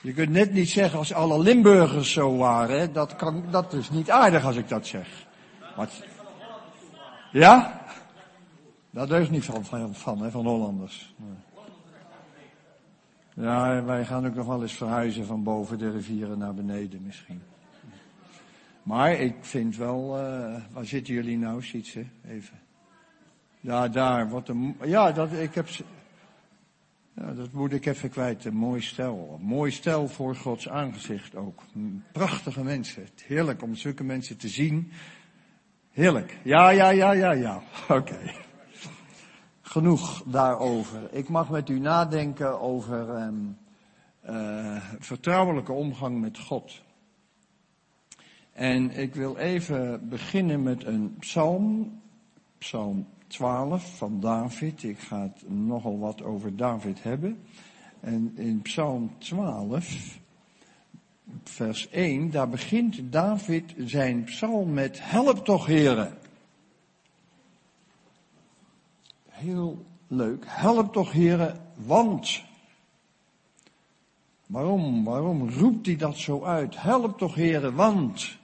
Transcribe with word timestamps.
Je 0.00 0.12
kunt 0.12 0.30
net 0.30 0.52
niet 0.52 0.68
zeggen 0.68 0.98
als 0.98 1.12
alle 1.12 1.38
Limburgers 1.38 2.12
zo 2.12 2.36
waren. 2.36 2.92
Dat, 2.92 3.16
kan, 3.16 3.44
dat 3.50 3.72
is 3.72 3.90
niet 3.90 4.10
aardig 4.10 4.44
als 4.44 4.56
ik 4.56 4.68
dat 4.68 4.86
zeg. 4.86 5.26
Maar, 5.76 5.88
ja? 7.32 7.80
Dat 8.90 9.10
is 9.10 9.30
niet 9.30 9.44
van, 9.44 9.64
van, 9.64 9.94
van, 9.94 10.22
hè, 10.22 10.30
van 10.30 10.46
Hollanders. 10.46 11.14
Ja, 13.34 13.84
wij 13.84 14.04
gaan 14.04 14.26
ook 14.26 14.34
nog 14.34 14.46
wel 14.46 14.62
eens 14.62 14.72
verhuizen 14.72 15.26
van 15.26 15.42
boven 15.42 15.78
de 15.78 15.90
rivieren 15.90 16.38
naar 16.38 16.54
beneden 16.54 17.02
misschien. 17.02 17.42
Maar 18.82 19.12
ik 19.12 19.34
vind 19.40 19.76
wel, 19.76 20.18
uh, 20.18 20.54
waar 20.72 20.84
zitten 20.84 21.14
jullie 21.14 21.38
nou, 21.38 21.62
Sietse? 21.62 22.04
Even. 22.28 22.58
Ja, 23.60 23.88
daar, 23.88 24.30
wat 24.30 24.48
een, 24.48 24.76
ja, 24.84 25.12
dat, 25.12 25.32
ik 25.32 25.54
heb, 25.54 25.68
dat 27.18 27.52
moet 27.52 27.72
ik 27.72 27.86
even 27.86 28.10
kwijt. 28.10 28.44
Een 28.44 28.56
mooi 28.56 28.80
stel. 28.80 29.38
mooi 29.42 29.70
stel 29.70 30.08
voor 30.08 30.36
Gods 30.36 30.68
aangezicht 30.68 31.34
ook. 31.34 31.62
Prachtige 32.12 32.64
mensen. 32.64 33.08
Heerlijk 33.26 33.62
om 33.62 33.74
zulke 33.74 34.04
mensen 34.04 34.36
te 34.36 34.48
zien. 34.48 34.92
Heerlijk. 35.90 36.38
Ja, 36.44 36.70
ja, 36.70 36.88
ja, 36.88 37.12
ja, 37.12 37.32
ja. 37.32 37.62
Oké. 37.98 38.34
Genoeg 39.60 40.22
daarover. 40.26 41.14
Ik 41.14 41.28
mag 41.28 41.50
met 41.50 41.68
u 41.68 41.78
nadenken 41.78 42.60
over 42.60 43.22
um, 43.22 43.56
vertrouwelijke 44.98 45.72
omgang 45.72 46.20
met 46.20 46.38
God. 46.38 46.82
En 48.52 48.90
ik 48.90 49.14
wil 49.14 49.36
even 49.36 50.08
beginnen 50.08 50.62
met 50.62 50.84
een 50.84 51.16
psalm. 51.18 52.00
Psalm 52.58 53.06
12 53.28 53.96
van 53.96 54.20
David. 54.20 54.82
Ik 54.82 54.98
ga 54.98 55.22
het 55.22 55.48
nogal 55.48 55.98
wat 55.98 56.22
over 56.22 56.56
David 56.56 57.02
hebben. 57.02 57.42
En 58.00 58.32
in 58.36 58.62
Psalm 58.62 59.10
12, 59.18 60.18
vers 61.42 61.88
1, 61.88 62.30
daar 62.30 62.48
begint 62.48 63.12
David 63.12 63.74
zijn 63.78 64.24
psalm 64.24 64.72
met 64.72 64.98
help 65.02 65.44
toch 65.44 65.66
heren. 65.66 66.18
Heel 69.28 69.84
leuk. 70.06 70.44
Help 70.46 70.92
toch 70.92 71.12
heren, 71.12 71.60
want. 71.74 72.42
Waarom, 74.46 75.04
waarom 75.04 75.50
roept 75.50 75.86
hij 75.86 75.96
dat 75.96 76.16
zo 76.16 76.44
uit? 76.44 76.82
Help 76.82 77.18
toch 77.18 77.34
heren, 77.34 77.74
want. 77.74 78.37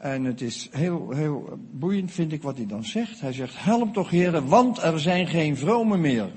En 0.00 0.24
het 0.24 0.40
is 0.40 0.68
heel, 0.70 1.10
heel 1.10 1.58
boeiend, 1.70 2.10
vind 2.10 2.32
ik, 2.32 2.42
wat 2.42 2.56
hij 2.56 2.66
dan 2.66 2.84
zegt. 2.84 3.20
Hij 3.20 3.32
zegt, 3.32 3.64
help 3.64 3.92
toch 3.92 4.10
heren, 4.10 4.46
want 4.46 4.78
er 4.78 5.00
zijn 5.00 5.26
geen 5.26 5.56
vromen 5.56 6.00
meer. 6.00 6.32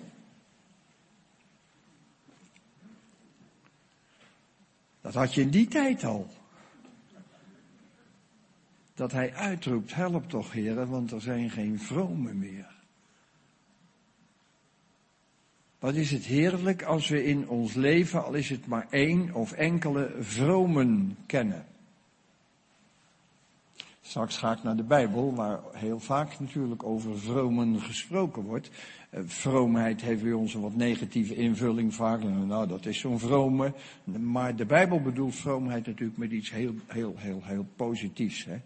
Dat 5.01 5.13
had 5.13 5.33
je 5.33 5.41
in 5.41 5.49
die 5.49 5.67
tijd 5.67 6.03
al. 6.03 6.27
Dat 8.93 9.11
hij 9.11 9.33
uitroept, 9.33 9.93
help 9.93 10.29
toch 10.29 10.51
heren, 10.51 10.89
want 10.89 11.11
er 11.11 11.21
zijn 11.21 11.49
geen 11.49 11.79
vromen 11.79 12.39
meer. 12.39 12.71
Wat 15.79 15.95
is 15.95 16.11
het 16.11 16.25
heerlijk 16.25 16.83
als 16.83 17.07
we 17.07 17.25
in 17.25 17.49
ons 17.49 17.73
leven, 17.73 18.23
al 18.23 18.33
is 18.33 18.49
het 18.49 18.67
maar 18.67 18.87
één 18.89 19.33
of 19.33 19.51
enkele 19.51 20.15
vromen 20.19 21.17
kennen. 21.25 21.65
Straks 24.13 24.37
ga 24.37 24.51
ik 24.51 24.63
naar 24.63 24.75
de 24.75 24.83
Bijbel, 24.83 25.35
waar 25.35 25.59
heel 25.71 25.99
vaak 25.99 26.39
natuurlijk 26.39 26.83
over 26.83 27.19
vromen 27.19 27.79
gesproken 27.79 28.43
wordt. 28.43 28.69
Uh, 29.11 29.19
vroomheid 29.25 30.01
heeft 30.01 30.23
bij 30.23 30.31
ons 30.31 30.53
een 30.53 30.61
wat 30.61 30.75
negatieve 30.75 31.35
invulling 31.35 31.93
vaak. 31.93 32.23
Nou, 32.23 32.67
dat 32.67 32.85
is 32.85 32.99
zo'n 32.99 33.19
vrome. 33.19 33.73
Maar 34.03 34.55
de 34.55 34.65
Bijbel 34.65 35.01
bedoelt 35.01 35.35
vroomheid 35.35 35.85
natuurlijk 35.85 36.17
met 36.17 36.31
iets 36.31 36.51
heel, 36.51 36.73
heel, 36.87 37.13
heel, 37.17 37.41
heel 37.43 37.65
positiefs. 37.75 38.45
Hè? 38.45 38.57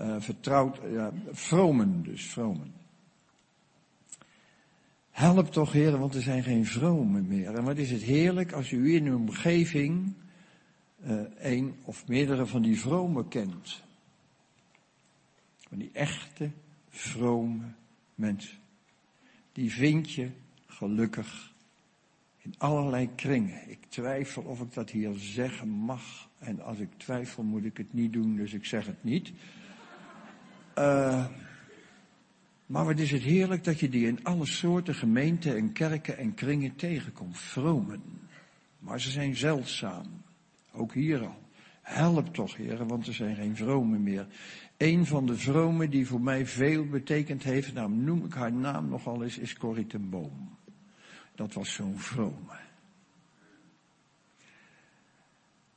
Uh, 0.00 0.20
vertrouwd, 0.20 0.80
uh, 0.92 1.06
vromen 1.30 2.02
dus, 2.02 2.26
vromen. 2.26 2.72
Help 5.10 5.50
toch, 5.50 5.72
heren, 5.72 6.00
want 6.00 6.14
er 6.14 6.22
zijn 6.22 6.42
geen 6.42 6.66
vromen 6.66 7.26
meer. 7.26 7.54
En 7.54 7.64
wat 7.64 7.76
is 7.76 7.90
het 7.90 8.02
heerlijk 8.02 8.52
als 8.52 8.70
u 8.70 8.94
in 8.94 9.06
uw 9.06 9.16
omgeving 9.16 10.12
een 11.38 11.74
of 11.84 12.06
meerdere 12.06 12.46
van 12.46 12.62
die 12.62 12.80
vromen 12.80 13.28
kent. 13.28 13.88
Van 15.70 15.78
die 15.78 15.90
echte, 15.92 16.50
vrome 16.88 17.72
mensen. 18.14 18.58
Die 19.52 19.72
vind 19.72 20.12
je 20.12 20.30
gelukkig 20.66 21.52
in 22.38 22.54
allerlei 22.58 23.10
kringen. 23.14 23.70
Ik 23.70 23.78
twijfel 23.88 24.42
of 24.42 24.60
ik 24.60 24.74
dat 24.74 24.90
hier 24.90 25.12
zeggen 25.16 25.68
mag. 25.68 26.28
En 26.38 26.60
als 26.60 26.78
ik 26.78 26.88
twijfel 26.96 27.42
moet 27.42 27.64
ik 27.64 27.76
het 27.76 27.92
niet 27.92 28.12
doen, 28.12 28.36
dus 28.36 28.52
ik 28.52 28.64
zeg 28.64 28.86
het 28.86 29.04
niet. 29.04 29.32
Uh, 30.78 31.26
maar 32.66 32.84
wat 32.84 32.98
is 32.98 33.10
het 33.10 33.22
heerlijk 33.22 33.64
dat 33.64 33.80
je 33.80 33.88
die 33.88 34.06
in 34.06 34.24
alle 34.24 34.46
soorten 34.46 34.94
gemeenten 34.94 35.56
en 35.56 35.72
kerken 35.72 36.18
en 36.18 36.34
kringen 36.34 36.76
tegenkomt. 36.76 37.38
Vromen. 37.38 38.02
Maar 38.78 39.00
ze 39.00 39.10
zijn 39.10 39.36
zeldzaam. 39.36 40.06
Ook 40.72 40.94
hier 40.94 41.26
al. 41.26 41.38
Help 41.82 42.34
toch, 42.34 42.56
heren, 42.56 42.86
want 42.86 43.06
er 43.06 43.14
zijn 43.14 43.36
geen 43.36 43.56
vromen 43.56 44.02
meer. 44.02 44.26
Een 44.80 45.06
van 45.06 45.26
de 45.26 45.36
vromen 45.36 45.90
die 45.90 46.06
voor 46.06 46.20
mij 46.20 46.46
veel 46.46 46.86
betekend 46.86 47.42
heeft, 47.42 47.72
nou 47.72 47.90
noem 47.90 48.24
ik 48.24 48.34
haar 48.34 48.52
naam 48.52 48.88
nogal 48.88 49.22
eens, 49.22 49.38
is 49.38 49.56
Corrie 49.56 49.98
Boom. 49.98 50.56
Dat 51.34 51.52
was 51.52 51.72
zo'n 51.72 51.98
vrome. 51.98 52.58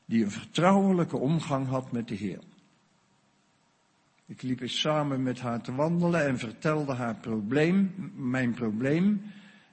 Die 0.05 0.23
een 0.23 0.31
vertrouwelijke 0.31 1.17
omgang 1.17 1.67
had 1.67 1.91
met 1.91 2.07
de 2.07 2.15
Heer. 2.15 2.39
Ik 4.25 4.41
liep 4.41 4.61
eens 4.61 4.79
samen 4.79 5.23
met 5.23 5.39
haar 5.39 5.61
te 5.61 5.75
wandelen 5.75 6.25
en 6.25 6.37
vertelde 6.37 6.93
haar 6.93 7.15
probleem, 7.15 8.11
mijn 8.15 8.53
probleem. 8.53 9.21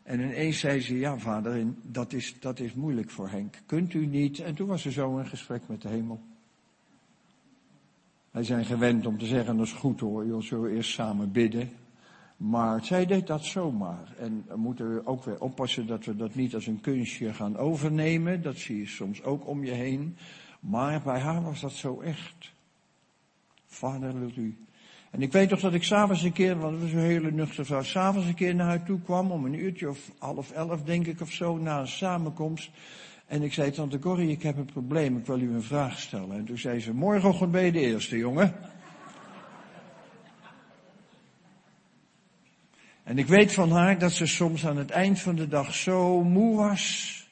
En 0.02 0.20
ineens 0.20 0.58
zei 0.58 0.80
ze, 0.80 0.98
ja 0.98 1.18
vader, 1.18 1.66
dat 1.82 2.12
is, 2.12 2.40
dat 2.40 2.60
is 2.60 2.74
moeilijk 2.74 3.10
voor 3.10 3.28
Henk. 3.28 3.54
Kunt 3.66 3.94
u 3.94 4.06
niet? 4.06 4.38
En 4.38 4.54
toen 4.54 4.68
was 4.68 4.84
er 4.84 4.92
zo 4.92 5.18
een 5.18 5.26
gesprek 5.26 5.68
met 5.68 5.82
de 5.82 5.88
hemel. 5.88 6.29
Wij 8.30 8.44
zijn 8.44 8.64
gewend 8.64 9.06
om 9.06 9.18
te 9.18 9.26
zeggen, 9.26 9.56
dat 9.56 9.66
is 9.66 9.72
goed 9.72 10.00
hoor, 10.00 10.26
je 10.26 10.42
zullen 10.42 10.70
eerst 10.70 10.90
samen 10.90 11.32
bidden. 11.32 11.70
Maar 12.36 12.84
zij 12.84 13.06
deed 13.06 13.26
dat 13.26 13.44
zomaar. 13.44 14.14
En 14.18 14.44
we 14.48 14.56
moeten 14.56 15.06
ook 15.06 15.24
weer 15.24 15.40
oppassen 15.40 15.86
dat 15.86 16.04
we 16.04 16.16
dat 16.16 16.34
niet 16.34 16.54
als 16.54 16.66
een 16.66 16.80
kunstje 16.80 17.34
gaan 17.34 17.56
overnemen. 17.56 18.42
Dat 18.42 18.56
zie 18.56 18.78
je 18.78 18.86
soms 18.86 19.22
ook 19.22 19.46
om 19.46 19.64
je 19.64 19.70
heen. 19.70 20.16
Maar 20.60 21.02
bij 21.02 21.18
haar 21.18 21.42
was 21.42 21.60
dat 21.60 21.72
zo 21.72 22.00
echt. 22.00 22.52
Vader, 23.66 24.18
wilt 24.18 24.36
u. 24.36 24.58
En 25.10 25.22
ik 25.22 25.32
weet 25.32 25.48
toch 25.48 25.60
dat 25.60 25.74
ik 25.74 25.82
s'avonds 25.82 26.22
een 26.22 26.32
keer, 26.32 26.58
want 26.58 26.74
we 26.74 26.82
was 26.82 26.92
hele 26.92 27.30
nuchter 27.30 27.66
vrouw, 27.66 27.82
s'avonds 27.82 28.28
een 28.28 28.34
keer 28.34 28.54
naar 28.54 28.66
haar 28.66 28.84
toe 28.84 29.00
kwam, 29.00 29.30
om 29.30 29.44
een 29.44 29.54
uurtje 29.54 29.88
of 29.88 30.10
half 30.18 30.50
elf 30.50 30.82
denk 30.82 31.06
ik 31.06 31.20
of 31.20 31.32
zo, 31.32 31.56
na 31.56 31.80
een 31.80 31.88
samenkomst. 31.88 32.70
En 33.30 33.42
ik 33.42 33.52
zei, 33.52 33.70
tante 33.70 33.98
Corrie, 33.98 34.30
ik 34.30 34.42
heb 34.42 34.56
een 34.56 34.64
probleem, 34.64 35.16
ik 35.16 35.26
wil 35.26 35.40
u 35.40 35.54
een 35.54 35.62
vraag 35.62 36.00
stellen. 36.00 36.36
En 36.36 36.44
toen 36.44 36.58
zei 36.58 36.80
ze, 36.80 36.94
morgenochtend 36.94 37.50
ben 37.50 37.64
je 37.64 37.72
de 37.72 37.80
eerste, 37.80 38.16
jongen. 38.16 38.54
En 43.02 43.18
ik 43.18 43.26
weet 43.26 43.52
van 43.52 43.70
haar 43.70 43.98
dat 43.98 44.12
ze 44.12 44.26
soms 44.26 44.66
aan 44.66 44.76
het 44.76 44.90
eind 44.90 45.20
van 45.20 45.34
de 45.34 45.48
dag 45.48 45.74
zo 45.74 46.22
moe 46.22 46.56
was, 46.56 47.28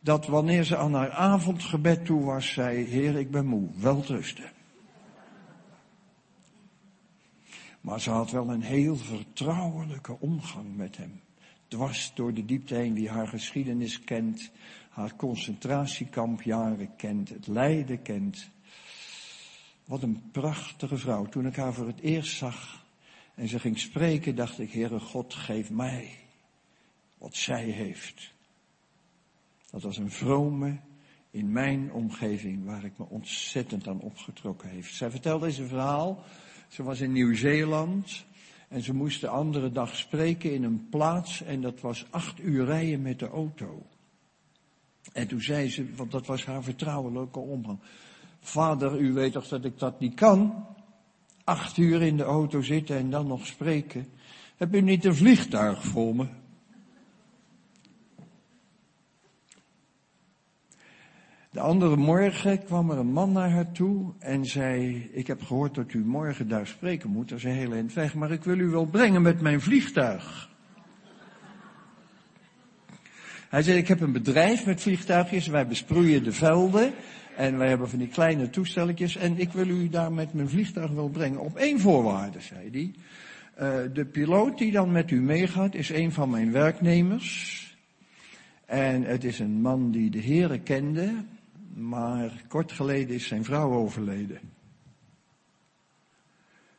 dat 0.00 0.26
wanneer 0.26 0.64
ze 0.64 0.76
aan 0.76 0.94
haar 0.94 1.10
avondgebed 1.10 2.04
toe 2.04 2.24
was, 2.24 2.52
zei, 2.52 2.84
Heer, 2.84 3.16
ik 3.16 3.30
ben 3.30 3.46
moe, 3.46 3.68
wel 3.76 4.04
rusten. 4.06 4.50
Maar 7.80 8.00
ze 8.00 8.10
had 8.10 8.30
wel 8.30 8.48
een 8.50 8.62
heel 8.62 8.96
vertrouwelijke 8.96 10.16
omgang 10.20 10.76
met 10.76 10.96
hem. 10.96 11.20
Dwars 11.68 12.12
door 12.14 12.34
de 12.34 12.44
diepte 12.44 12.74
heen, 12.74 12.94
wie 12.94 13.10
haar 13.10 13.28
geschiedenis 13.28 14.00
kent, 14.00 14.50
haar 14.98 15.16
concentratiekampjaren 15.16 16.96
kent, 16.96 17.28
het 17.28 17.46
lijden 17.46 18.02
kent. 18.02 18.50
Wat 19.84 20.02
een 20.02 20.30
prachtige 20.32 20.96
vrouw. 20.96 21.24
Toen 21.24 21.46
ik 21.46 21.56
haar 21.56 21.74
voor 21.74 21.86
het 21.86 22.00
eerst 22.00 22.36
zag 22.36 22.84
en 23.34 23.48
ze 23.48 23.58
ging 23.58 23.78
spreken, 23.78 24.34
dacht 24.34 24.58
ik, 24.58 24.72
Heere 24.72 25.00
God, 25.00 25.34
geef 25.34 25.70
mij 25.70 26.10
wat 27.18 27.34
zij 27.34 27.64
heeft. 27.64 28.32
Dat 29.70 29.82
was 29.82 29.96
een 29.96 30.10
vrome 30.10 30.76
in 31.30 31.52
mijn 31.52 31.92
omgeving 31.92 32.64
waar 32.64 32.84
ik 32.84 32.98
me 32.98 33.04
ontzettend 33.08 33.88
aan 33.88 34.00
opgetrokken 34.00 34.68
heeft. 34.68 34.94
Zij 34.94 35.10
vertelde 35.10 35.46
deze 35.46 35.66
verhaal. 35.66 36.24
Ze 36.68 36.82
was 36.82 37.00
in 37.00 37.12
Nieuw-Zeeland 37.12 38.24
en 38.68 38.82
ze 38.82 38.94
moest 38.94 39.20
de 39.20 39.28
andere 39.28 39.72
dag 39.72 39.96
spreken 39.96 40.52
in 40.52 40.62
een 40.62 40.88
plaats 40.88 41.42
en 41.42 41.60
dat 41.60 41.80
was 41.80 42.06
acht 42.10 42.40
uur 42.40 42.64
rijden 42.64 43.02
met 43.02 43.18
de 43.18 43.28
auto. 43.28 43.86
En 45.12 45.26
toen 45.26 45.40
zei 45.40 45.70
ze, 45.70 45.94
want 45.96 46.10
dat 46.10 46.26
was 46.26 46.44
haar 46.44 46.62
vertrouwelijke 46.62 47.38
omgang. 47.38 47.78
Vader, 48.40 49.00
u 49.00 49.12
weet 49.12 49.32
toch 49.32 49.48
dat 49.48 49.64
ik 49.64 49.78
dat 49.78 50.00
niet 50.00 50.14
kan? 50.14 50.66
Acht 51.44 51.76
uur 51.76 52.02
in 52.02 52.16
de 52.16 52.22
auto 52.22 52.62
zitten 52.62 52.96
en 52.96 53.10
dan 53.10 53.26
nog 53.26 53.46
spreken. 53.46 54.06
Heb 54.56 54.74
u 54.74 54.80
niet 54.80 55.04
een 55.04 55.14
vliegtuig 55.14 55.84
voor 55.84 56.14
me? 56.14 56.26
De 61.50 61.60
andere 61.60 61.96
morgen 61.96 62.64
kwam 62.64 62.90
er 62.90 62.98
een 62.98 63.12
man 63.12 63.32
naar 63.32 63.50
haar 63.50 63.72
toe 63.72 64.12
en 64.18 64.44
zei, 64.44 65.02
ik 65.12 65.26
heb 65.26 65.42
gehoord 65.42 65.74
dat 65.74 65.92
u 65.92 66.04
morgen 66.04 66.48
daar 66.48 66.66
spreken 66.66 67.10
moet, 67.10 67.28
dat 67.28 67.38
is 67.38 67.44
een 67.44 67.50
hele 67.50 67.74
eind 67.74 67.92
weg, 67.92 68.14
maar 68.14 68.30
ik 68.30 68.44
wil 68.44 68.58
u 68.58 68.68
wel 68.68 68.84
brengen 68.84 69.22
met 69.22 69.40
mijn 69.40 69.60
vliegtuig. 69.60 70.50
Hij 73.48 73.62
zei, 73.62 73.78
ik 73.78 73.88
heb 73.88 74.00
een 74.00 74.12
bedrijf 74.12 74.66
met 74.66 74.80
vliegtuigjes, 74.80 75.46
wij 75.46 75.66
besproeien 75.66 76.24
de 76.24 76.32
velden 76.32 76.94
en 77.36 77.58
wij 77.58 77.68
hebben 77.68 77.88
van 77.88 77.98
die 77.98 78.08
kleine 78.08 78.50
toestelletjes 78.50 79.16
en 79.16 79.38
ik 79.38 79.52
wil 79.52 79.68
u 79.68 79.88
daar 79.88 80.12
met 80.12 80.32
mijn 80.32 80.48
vliegtuig 80.48 80.90
wel 80.90 81.08
brengen. 81.08 81.40
Op 81.40 81.56
één 81.56 81.80
voorwaarde, 81.80 82.40
zei 82.40 82.70
hij. 82.70 82.92
Uh, 83.84 83.94
de 83.94 84.04
piloot 84.04 84.58
die 84.58 84.72
dan 84.72 84.92
met 84.92 85.10
u 85.10 85.20
meegaat 85.20 85.74
is 85.74 85.88
een 85.88 86.12
van 86.12 86.30
mijn 86.30 86.52
werknemers. 86.52 87.76
En 88.66 89.02
het 89.02 89.24
is 89.24 89.38
een 89.38 89.60
man 89.60 89.90
die 89.90 90.10
de 90.10 90.22
Heere 90.22 90.60
kende, 90.60 91.24
maar 91.74 92.32
kort 92.48 92.72
geleden 92.72 93.14
is 93.14 93.26
zijn 93.26 93.44
vrouw 93.44 93.72
overleden. 93.72 94.40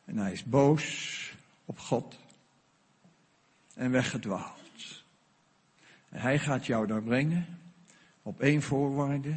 En 0.06 0.18
hij 0.18 0.32
is 0.32 0.44
boos 0.44 1.34
op 1.66 1.80
God 1.80 2.20
en 3.76 3.92
weggedwaald. 3.92 4.59
Hij 6.10 6.40
gaat 6.40 6.66
jou 6.66 6.88
daar 6.88 7.04
brengen 7.04 7.46
op 8.22 8.40
één 8.40 8.62
voorwaarde. 8.62 9.34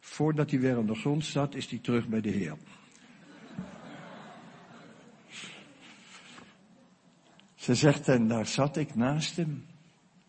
Voordat 0.00 0.50
hij 0.50 0.60
weer 0.60 0.76
aan 0.76 0.86
de 0.86 0.94
grond 0.94 1.24
staat, 1.24 1.54
is 1.54 1.70
hij 1.70 1.78
terug 1.78 2.08
bij 2.08 2.20
de 2.20 2.30
Heer. 2.30 2.56
Ze 7.54 7.74
zegt, 7.74 8.08
en 8.08 8.28
daar 8.28 8.46
zat 8.46 8.76
ik 8.76 8.94
naast 8.94 9.36
hem, 9.36 9.66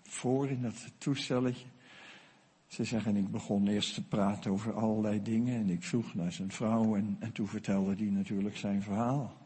voor 0.03 0.49
in 0.49 0.61
dat 0.61 0.91
toestelletje. 0.97 1.65
Ze 2.67 2.83
zegt, 2.83 3.05
en 3.05 3.15
ik 3.15 3.31
begon 3.31 3.67
eerst 3.67 3.93
te 3.93 4.03
praten 4.03 4.51
over 4.51 4.73
allerlei 4.73 5.21
dingen 5.21 5.55
en 5.55 5.69
ik 5.69 5.83
vroeg 5.83 6.13
naar 6.13 6.31
zijn 6.31 6.51
vrouw 6.51 6.95
en, 6.95 7.17
en 7.19 7.31
toen 7.31 7.47
vertelde 7.47 7.95
hij 7.95 8.05
natuurlijk 8.05 8.57
zijn 8.57 8.81
verhaal. 8.81 9.37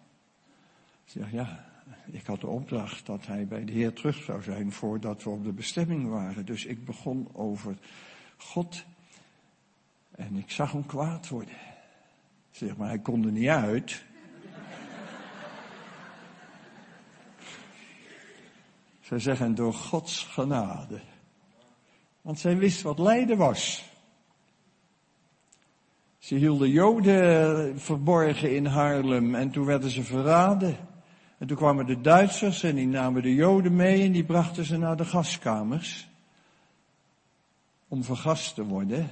Ze 1.06 1.20
zegt, 1.20 1.32
ja, 1.32 1.66
ik 2.12 2.26
had 2.26 2.42
de 2.42 2.48
opdracht 2.48 3.06
dat 3.06 3.26
hij 3.26 3.48
bij 3.48 3.66
de 3.66 3.72
Heer 3.72 3.94
terug 3.94 4.24
zou 4.24 4.44
zijn 4.44 4.72
voordat 4.72 5.24
we 5.24 5.30
op 5.30 5.44
de 5.44 5.54
bestemming 5.54 6.10
waren. 6.10 6.46
Dus 6.46 6.66
ik 6.66 6.86
begon 6.86 7.30
over 7.34 7.78
God 8.38 8.86
en 10.12 10.36
ik 10.36 10.52
zag 10.52 10.72
hem 10.72 10.86
kwaad 10.86 11.28
worden. 11.28 11.56
Zeg 12.52 12.78
maar, 12.78 12.88
hij 12.88 13.00
kon 13.00 13.26
er 13.26 13.32
niet 13.32 13.48
uit. 13.48 14.04
Zij 19.02 19.20
zeggen 19.20 19.56
door 19.56 19.74
Gods 19.74 20.24
genade. 20.24 21.02
Want 22.22 22.40
zij 22.40 22.58
wist 22.58 22.82
wat 22.82 23.00
lijden 23.00 23.38
was. 23.38 23.94
Ze 26.18 26.36
hielden 26.36 26.70
Joden 26.70 27.80
verborgen 27.80 28.56
in 28.56 28.66
Haarlem 28.66 29.36
en 29.36 29.52
toen 29.52 29.66
werden 29.66 29.90
ze 29.90 30.04
verraden. 30.04 30.95
En 31.38 31.48
toen 31.48 31.58
kwamen 31.58 31.86
de 31.86 32.02
Duitsers 32.02 32.64
en 32.64 32.76
die 32.76 32.88
namen 32.88 33.22
de 33.22 33.34
Joden 33.34 33.76
mee 33.76 34.04
en 34.04 34.12
die 34.12 34.24
brachten 34.24 34.66
ze 34.66 34.78
naar 34.78 34.98
de 34.98 35.06
gaskamers. 35.06 36.08
Om 37.88 38.04
vergast 38.04 38.56
te 38.56 38.66
worden. 38.66 39.10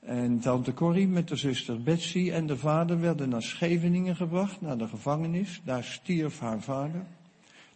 En 0.00 0.40
tante 0.40 0.74
Corrie 0.74 1.08
met 1.08 1.28
de 1.28 1.36
zuster 1.36 1.82
Betsy 1.82 2.30
en 2.30 2.46
de 2.46 2.56
vader 2.56 3.00
werden 3.00 3.28
naar 3.28 3.42
Scheveningen 3.42 4.16
gebracht, 4.16 4.60
naar 4.60 4.78
de 4.78 4.88
gevangenis. 4.88 5.60
Daar 5.64 5.84
stierf 5.84 6.38
haar 6.38 6.60
vader. 6.60 7.06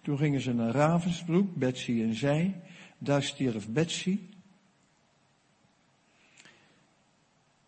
Toen 0.02 0.18
gingen 0.18 0.40
ze 0.40 0.52
naar 0.52 0.70
Ravensbroek, 0.70 1.54
Betsy 1.54 2.02
en 2.02 2.14
zij. 2.14 2.60
Daar 2.98 3.22
stierf 3.22 3.68
Betsy. 3.68 4.18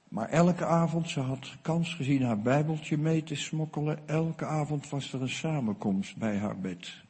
Maar 0.08 0.28
elke 0.28 0.64
avond, 0.64 1.08
ze 1.08 1.20
had 1.20 1.56
kans 1.62 1.94
gezien 1.94 2.22
haar 2.22 2.40
bijbeltje 2.40 2.98
mee 2.98 3.22
te 3.22 3.34
smokkelen. 3.34 4.08
Elke 4.08 4.46
avond 4.46 4.88
was 4.88 5.12
er 5.12 5.22
een 5.22 5.28
samenkomst 5.28 6.16
bij 6.16 6.36
haar 6.36 6.58
bed. 6.58 7.02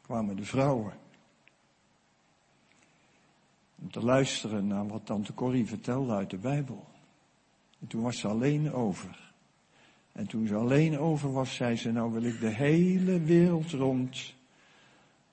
Kwamen 0.00 0.36
de 0.36 0.44
vrouwen. 0.44 0.92
Om 3.82 3.90
te 3.90 4.04
luisteren 4.04 4.66
naar 4.66 4.86
wat 4.86 5.06
tante 5.06 5.34
Corrie 5.34 5.66
vertelde 5.66 6.12
uit 6.12 6.30
de 6.30 6.38
Bijbel. 6.38 6.86
En 7.80 7.86
toen 7.86 8.02
was 8.02 8.18
ze 8.18 8.28
alleen 8.28 8.72
over. 8.72 9.32
En 10.12 10.26
toen 10.26 10.46
ze 10.46 10.54
alleen 10.54 10.98
over 10.98 11.32
was, 11.32 11.54
zei 11.54 11.76
ze, 11.76 11.92
nou 11.92 12.12
wil 12.12 12.22
ik 12.22 12.40
de 12.40 12.54
hele 12.54 13.20
wereld 13.20 13.70
rond 13.70 14.34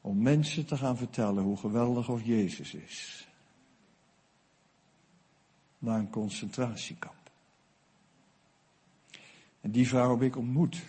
om 0.01 0.21
mensen 0.21 0.65
te 0.65 0.77
gaan 0.77 0.97
vertellen 0.97 1.43
hoe 1.43 1.57
geweldig 1.57 2.09
of 2.09 2.23
Jezus 2.23 2.73
is. 2.73 3.27
Naar 5.83 5.99
een 5.99 6.09
concentratiekamp. 6.09 7.31
En 9.61 9.71
die 9.71 9.87
vrouw 9.87 10.11
heb 10.11 10.21
ik 10.21 10.37
ontmoet. 10.37 10.81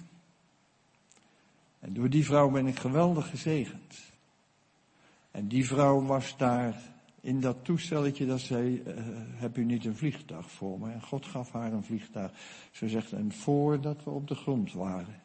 En 1.80 1.94
door 1.94 2.10
die 2.10 2.24
vrouw 2.24 2.50
ben 2.50 2.66
ik 2.66 2.78
geweldig 2.78 3.30
gezegend. 3.30 4.00
En 5.30 5.48
die 5.48 5.66
vrouw 5.66 6.02
was 6.02 6.36
daar 6.36 6.74
in 7.20 7.40
dat 7.40 7.56
toestelletje 7.62 8.26
dat 8.26 8.40
zei, 8.40 8.82
uh, 8.86 8.94
heb 9.16 9.56
u 9.56 9.64
niet 9.64 9.84
een 9.84 9.96
vliegtuig 9.96 10.50
voor 10.50 10.78
me? 10.78 10.92
En 10.92 11.02
God 11.02 11.26
gaf 11.26 11.52
haar 11.52 11.72
een 11.72 11.84
vliegtuig. 11.84 12.32
Ze 12.70 12.88
zegt, 12.88 13.12
en 13.12 13.32
voordat 13.32 14.04
we 14.04 14.10
op 14.10 14.28
de 14.28 14.34
grond 14.34 14.72
waren, 14.72 15.22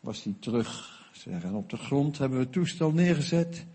was 0.00 0.22
die 0.22 0.38
terug. 0.38 1.02
En 1.24 1.54
op 1.54 1.70
de 1.70 1.76
grond 1.76 2.18
hebben 2.18 2.38
we 2.38 2.44
het 2.44 2.52
toestel 2.52 2.92
neergezet. 2.92 3.66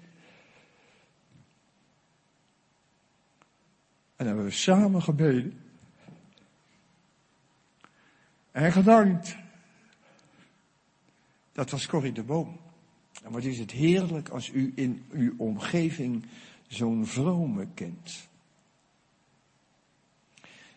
En 4.19 4.25
hebben 4.25 4.45
we 4.45 4.51
samen 4.51 5.01
gebeden. 5.01 5.59
En 8.51 8.71
gedankt. 8.71 9.37
Dat 11.51 11.69
was 11.69 11.87
Corrie 11.87 12.11
de 12.11 12.23
Boom. 12.23 12.59
En 13.23 13.31
wat 13.31 13.43
is 13.43 13.59
het 13.59 13.71
heerlijk 13.71 14.29
als 14.29 14.49
u 14.49 14.71
in 14.75 15.05
uw 15.11 15.33
omgeving 15.37 16.25
zo'n 16.67 17.05
vrome 17.05 17.67
kent. 17.73 18.29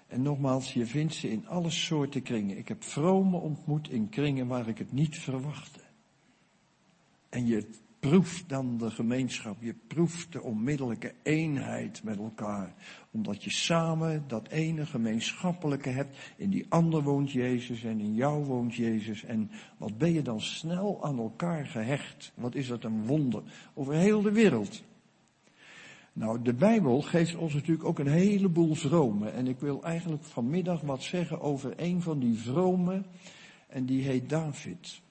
En 0.07 0.23
nogmaals, 0.23 0.73
je 0.73 0.87
vindt 0.87 1.15
ze 1.15 1.31
in 1.31 1.47
alle 1.47 1.71
soorten 1.71 2.23
kringen. 2.23 2.59
Ik 2.59 2.69
heb 2.69 2.85
vrome 2.85 3.37
ontmoet 3.37 3.91
in 3.91 4.09
kringen 4.09 4.47
waar 4.47 4.69
ik 4.69 4.79
het 4.79 4.93
niet 4.93 5.19
verwachtte. 5.19 5.81
En 7.29 7.47
je 7.47 7.69
proeft 8.09 8.49
dan 8.49 8.79
de 8.79 8.91
gemeenschap, 8.91 9.57
je 9.61 9.75
proeft 9.87 10.33
de 10.33 10.43
onmiddellijke 10.43 11.15
eenheid 11.23 12.03
met 12.03 12.19
elkaar. 12.19 12.75
Omdat 13.11 13.45
je 13.45 13.51
samen 13.51 14.25
dat 14.27 14.49
ene 14.49 14.87
gemeenschappelijke 14.87 15.89
hebt. 15.89 16.19
In 16.37 16.51
die 16.51 16.67
ander 16.69 17.03
woont 17.03 17.31
Jezus 17.31 17.85
en 17.85 18.01
in 18.01 18.15
jou 18.15 18.45
woont 18.45 18.75
Jezus. 18.75 19.25
En 19.25 19.51
wat 19.79 19.99
ben 19.99 20.13
je 20.13 20.23
dan 20.23 20.41
snel 20.41 21.05
aan 21.05 21.19
elkaar 21.19 21.67
gehecht? 21.67 22.33
Wat 22.35 22.55
is 22.55 22.67
dat 22.67 22.85
een 22.85 23.07
wonder 23.07 23.43
over 23.75 23.95
heel 23.95 24.23
de 24.23 24.33
wereld. 24.33 24.83
Nou, 26.13 26.43
de 26.43 26.55
Bijbel 26.55 27.03
geeft 27.03 27.37
ons 27.37 27.55
natuurlijk 27.55 27.89
ook 27.89 27.99
een 27.99 28.13
heleboel 28.13 28.75
vromen. 28.75 29.33
En 29.33 29.47
ik 29.47 29.61
wil 29.61 29.83
eigenlijk 29.83 30.25
vanmiddag 30.25 30.81
wat 30.81 31.03
zeggen 31.03 31.41
over 31.41 31.73
een 31.77 32.03
van 32.03 32.19
die 32.19 32.39
vromen. 32.39 33.07
En 33.69 33.87
die 33.87 34.03
heet 34.03 34.29
David. 34.29 35.03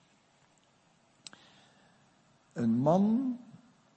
Een 2.54 2.78
man 2.78 3.38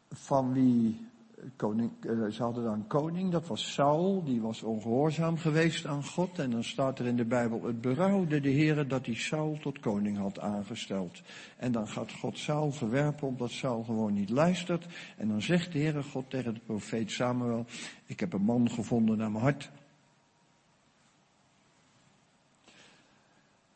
van 0.08 0.52
wie 0.52 1.12
koning, 1.56 1.90
eh, 2.00 2.26
ze 2.30 2.42
hadden 2.42 2.64
dan 2.64 2.86
koning, 2.86 3.32
dat 3.32 3.46
was 3.46 3.72
Saul, 3.72 4.24
die 4.24 4.40
was 4.40 4.62
ongehoorzaam 4.62 5.38
geweest 5.38 5.86
aan 5.86 6.04
God. 6.04 6.38
En 6.38 6.50
dan 6.50 6.64
staat 6.64 6.98
er 6.98 7.06
in 7.06 7.16
de 7.16 7.24
Bijbel, 7.24 7.62
het 7.62 7.80
berouwde 7.80 8.40
de 8.40 8.48
Heer 8.48 8.88
dat 8.88 9.06
hij 9.06 9.14
Saul 9.14 9.58
tot 9.60 9.80
koning 9.80 10.18
had 10.18 10.40
aangesteld. 10.40 11.22
En 11.56 11.72
dan 11.72 11.88
gaat 11.88 12.12
God 12.12 12.38
Saul 12.38 12.72
verwerpen 12.72 13.28
omdat 13.28 13.50
Saul 13.50 13.82
gewoon 13.82 14.12
niet 14.12 14.30
luistert. 14.30 14.86
En 15.16 15.28
dan 15.28 15.42
zegt 15.42 15.72
de 15.72 15.78
Heere 15.78 16.02
God 16.02 16.30
tegen 16.30 16.54
de 16.54 16.60
profeet 16.60 17.10
Samuel, 17.10 17.66
ik 18.06 18.20
heb 18.20 18.32
een 18.32 18.44
man 18.44 18.70
gevonden 18.70 19.16
naar 19.16 19.30
mijn 19.30 19.44
hart. 19.44 19.70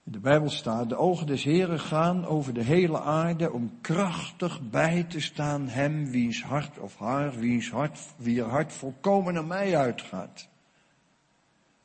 In 0.09 0.15
de 0.15 0.21
Bijbel 0.21 0.51
staat, 0.51 0.89
de 0.89 0.97
ogen 0.97 1.27
des 1.27 1.45
Heren 1.45 1.81
gaan 1.81 2.27
over 2.27 2.55
de 2.55 2.63
hele 2.63 3.01
aarde 3.01 3.53
om 3.53 3.81
krachtig 3.81 4.71
bij 4.71 5.03
te 5.03 5.21
staan 5.21 5.69
hem 5.69 6.11
wiens 6.11 6.43
hart 6.43 6.79
of 6.79 6.99
haar, 6.99 7.39
wiens 7.39 7.71
hart, 7.71 8.01
wie 8.17 8.43
hart 8.43 8.73
volkomen 8.73 9.35
naar 9.35 9.45
mij 9.45 9.77
uitgaat. 9.77 10.49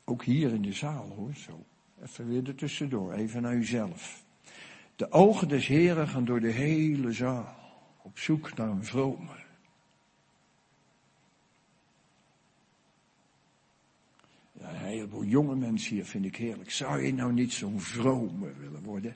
Ook 0.05 0.23
hier 0.23 0.53
in 0.53 0.61
de 0.61 0.73
zaal 0.73 1.13
hoor, 1.15 1.33
zo. 1.33 1.63
Even 2.03 2.27
weer 2.27 2.47
er 2.47 2.55
tussendoor, 2.55 3.13
even 3.13 3.41
naar 3.41 3.55
uzelf. 3.55 4.23
De 4.95 5.11
ogen 5.11 5.47
des 5.47 5.67
Heren 5.67 6.07
gaan 6.07 6.25
door 6.25 6.39
de 6.39 6.51
hele 6.51 7.11
zaal 7.11 7.55
op 8.01 8.19
zoek 8.19 8.57
naar 8.57 8.69
een 8.69 8.85
vrome. 8.85 9.42
Een 14.69 14.75
heleboel 14.75 15.23
jonge 15.23 15.55
mensen 15.55 15.95
hier 15.95 16.05
vind 16.05 16.25
ik 16.25 16.35
heerlijk. 16.35 16.71
Zou 16.71 17.01
je 17.01 17.13
nou 17.13 17.33
niet 17.33 17.53
zo'n 17.53 17.79
vrome 17.79 18.53
willen 18.53 18.83
worden? 18.83 19.15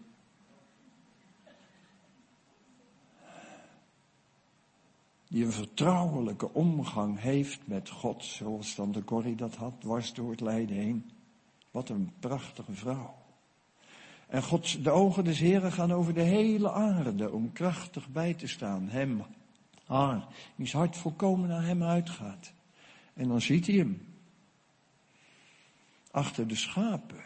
Die 5.29 5.45
een 5.45 5.51
vertrouwelijke 5.51 6.53
omgang 6.53 7.19
heeft 7.19 7.59
met 7.65 7.89
God, 7.89 8.23
zoals 8.23 8.75
dan 8.75 8.91
de 8.91 9.03
Corrie 9.03 9.35
dat 9.35 9.55
had, 9.55 9.73
dwars 9.79 10.13
door 10.13 10.31
het 10.31 10.41
lijden 10.41 10.75
heen. 10.75 11.11
Wat 11.71 11.89
een 11.89 12.11
prachtige 12.19 12.73
vrouw. 12.73 13.15
En 14.27 14.43
God, 14.43 14.83
de 14.83 14.89
ogen 14.89 15.23
des 15.23 15.39
Heren 15.39 15.71
gaan 15.71 15.91
over 15.91 16.13
de 16.13 16.21
hele 16.21 16.71
aarde 16.71 17.31
om 17.31 17.51
krachtig 17.51 18.09
bij 18.09 18.33
te 18.33 18.47
staan. 18.47 18.89
Hem, 18.89 19.21
haar, 19.85 20.27
wiens 20.55 20.73
hart 20.73 20.97
volkomen 20.97 21.49
naar 21.49 21.65
hem 21.65 21.83
uitgaat. 21.83 22.53
En 23.13 23.27
dan 23.27 23.41
ziet 23.41 23.67
hij 23.67 23.75
hem. 23.75 24.16
Achter 26.17 26.47
de 26.47 26.55
schapen. 26.55 27.23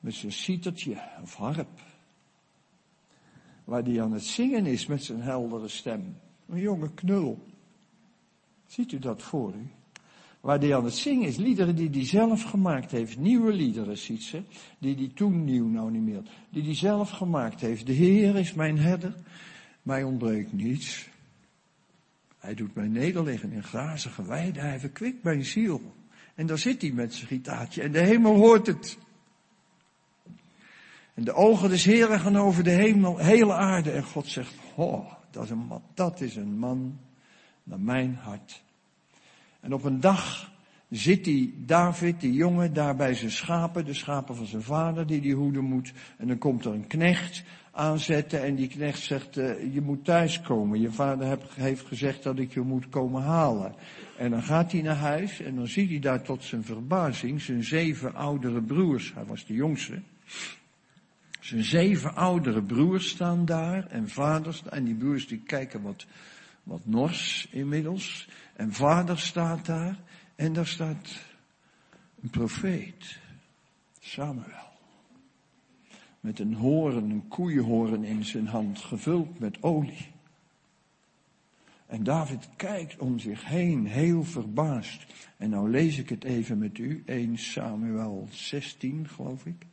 Met 0.00 0.14
zijn 0.14 0.32
citertje 0.32 0.96
of 1.22 1.34
harp. 1.34 1.80
Waar 3.64 3.82
hij 3.82 4.02
aan 4.02 4.12
het 4.12 4.24
zingen 4.24 4.66
is 4.66 4.86
met 4.86 5.04
zijn 5.04 5.20
heldere 5.20 5.68
stem. 5.68 6.16
Een 6.48 6.60
jonge 6.60 6.90
knul. 6.94 7.46
Ziet 8.66 8.92
u 8.92 8.98
dat 8.98 9.22
voor 9.22 9.54
u? 9.54 9.66
Waar 10.40 10.58
hij 10.58 10.76
aan 10.76 10.84
het 10.84 10.94
zingen 10.94 11.28
is, 11.28 11.36
liederen 11.36 11.76
die 11.76 11.90
hij 11.90 12.06
zelf 12.06 12.42
gemaakt 12.42 12.90
heeft. 12.90 13.18
Nieuwe 13.18 13.52
liederen, 13.52 13.98
ziet 13.98 14.22
ze. 14.22 14.42
Die 14.78 14.96
hij 14.96 15.10
toen 15.14 15.44
nieuw, 15.44 15.66
nou 15.66 15.90
niet 15.90 16.02
meer. 16.02 16.22
Die 16.50 16.62
hij 16.62 16.74
zelf 16.74 17.10
gemaakt 17.10 17.60
heeft. 17.60 17.86
De 17.86 17.92
Heer 17.92 18.36
is 18.36 18.52
mijn 18.52 18.78
herder. 18.78 19.14
Mij 19.82 20.02
ontbreekt 20.02 20.52
niets. 20.52 21.08
Hij 22.38 22.54
doet 22.54 22.74
mij 22.74 22.88
nederliggen 22.88 23.52
in 23.52 23.62
grazige 23.62 24.24
weiden. 24.24 24.62
Hij 24.62 24.80
verkwikt 24.80 25.22
mijn 25.22 25.44
ziel. 25.44 25.80
En 26.34 26.46
daar 26.46 26.58
zit 26.58 26.82
hij 26.82 26.90
met 26.90 27.14
zijn 27.14 27.26
gitaartje. 27.26 27.82
En 27.82 27.92
de 27.92 28.00
hemel 28.00 28.34
hoort 28.34 28.66
het. 28.66 28.98
En 31.14 31.24
de 31.24 31.32
ogen 31.32 31.68
des 31.68 31.84
Heren 31.84 32.20
gaan 32.20 32.36
over 32.36 32.64
de 32.64 32.70
hemel, 32.70 33.18
hele 33.18 33.52
aarde. 33.52 33.90
En 33.90 34.04
God 34.04 34.28
zegt, 34.28 34.54
oh, 34.74 35.12
dat 35.30 35.44
is 35.44 35.50
een 35.50 35.58
man, 35.58 35.82
dat 35.94 36.20
is 36.20 36.36
een 36.36 36.58
man 36.58 37.00
naar 37.62 37.80
mijn 37.80 38.14
hart. 38.14 38.62
En 39.60 39.74
op 39.74 39.84
een 39.84 40.00
dag 40.00 40.52
zit 40.96 41.24
die 41.24 41.54
David, 41.66 42.20
die 42.20 42.32
jongen, 42.32 42.72
daar 42.72 42.96
bij 42.96 43.14
zijn 43.14 43.30
schapen, 43.30 43.84
de 43.84 43.94
schapen 43.94 44.36
van 44.36 44.46
zijn 44.46 44.62
vader, 44.62 45.06
die 45.06 45.20
die 45.20 45.34
hoeden 45.34 45.64
moet. 45.64 45.92
En 46.18 46.26
dan 46.26 46.38
komt 46.38 46.64
er 46.64 46.72
een 46.72 46.86
knecht 46.86 47.44
aanzetten 47.70 48.42
en 48.42 48.54
die 48.54 48.68
knecht 48.68 49.00
zegt, 49.00 49.36
uh, 49.36 49.74
je 49.74 49.80
moet 49.80 50.04
thuiskomen. 50.04 50.80
Je 50.80 50.90
vader 50.90 51.38
heeft 51.54 51.86
gezegd 51.86 52.22
dat 52.22 52.38
ik 52.38 52.52
je 52.52 52.60
moet 52.60 52.88
komen 52.88 53.22
halen. 53.22 53.74
En 54.18 54.30
dan 54.30 54.42
gaat 54.42 54.72
hij 54.72 54.82
naar 54.82 54.96
huis 54.96 55.40
en 55.40 55.54
dan 55.54 55.66
ziet 55.66 55.90
hij 55.90 55.98
daar 55.98 56.22
tot 56.22 56.44
zijn 56.44 56.64
verbazing 56.64 57.40
zijn 57.40 57.64
zeven 57.64 58.14
oudere 58.14 58.62
broers. 58.62 59.14
Hij 59.14 59.24
was 59.24 59.46
de 59.46 59.54
jongste. 59.54 60.02
Zijn 61.40 61.64
zeven 61.64 62.14
oudere 62.14 62.62
broers 62.62 63.08
staan 63.08 63.44
daar 63.44 63.86
en 63.86 64.08
vaders, 64.08 64.62
en 64.70 64.84
die 64.84 64.94
broers 64.94 65.26
die 65.26 65.42
kijken 65.46 65.82
wat, 65.82 66.06
wat 66.62 66.80
nors 66.84 67.48
inmiddels. 67.50 68.28
En 68.56 68.72
vader 68.72 69.18
staat 69.18 69.66
daar 69.66 69.98
en 70.34 70.52
daar 70.52 70.66
staat 70.66 71.20
een 72.22 72.30
profeet, 72.30 73.18
Samuel. 73.98 74.72
Met 76.20 76.38
een 76.38 76.54
horen, 76.54 77.10
een 77.10 77.28
koeienhoorn 77.28 78.04
in 78.04 78.24
zijn 78.24 78.46
hand, 78.46 78.78
gevuld 78.78 79.38
met 79.38 79.62
olie. 79.62 80.12
En 81.86 82.04
David 82.04 82.48
kijkt 82.56 82.98
om 82.98 83.18
zich 83.18 83.44
heen, 83.44 83.86
heel 83.86 84.24
verbaasd. 84.24 85.06
En 85.36 85.50
nou 85.50 85.70
lees 85.70 85.98
ik 85.98 86.08
het 86.08 86.24
even 86.24 86.58
met 86.58 86.78
u, 86.78 87.02
1 87.06 87.38
Samuel 87.38 88.28
16, 88.30 89.08
geloof 89.08 89.46
ik. 89.46 89.66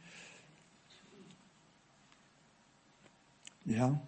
Ja. 3.63 4.01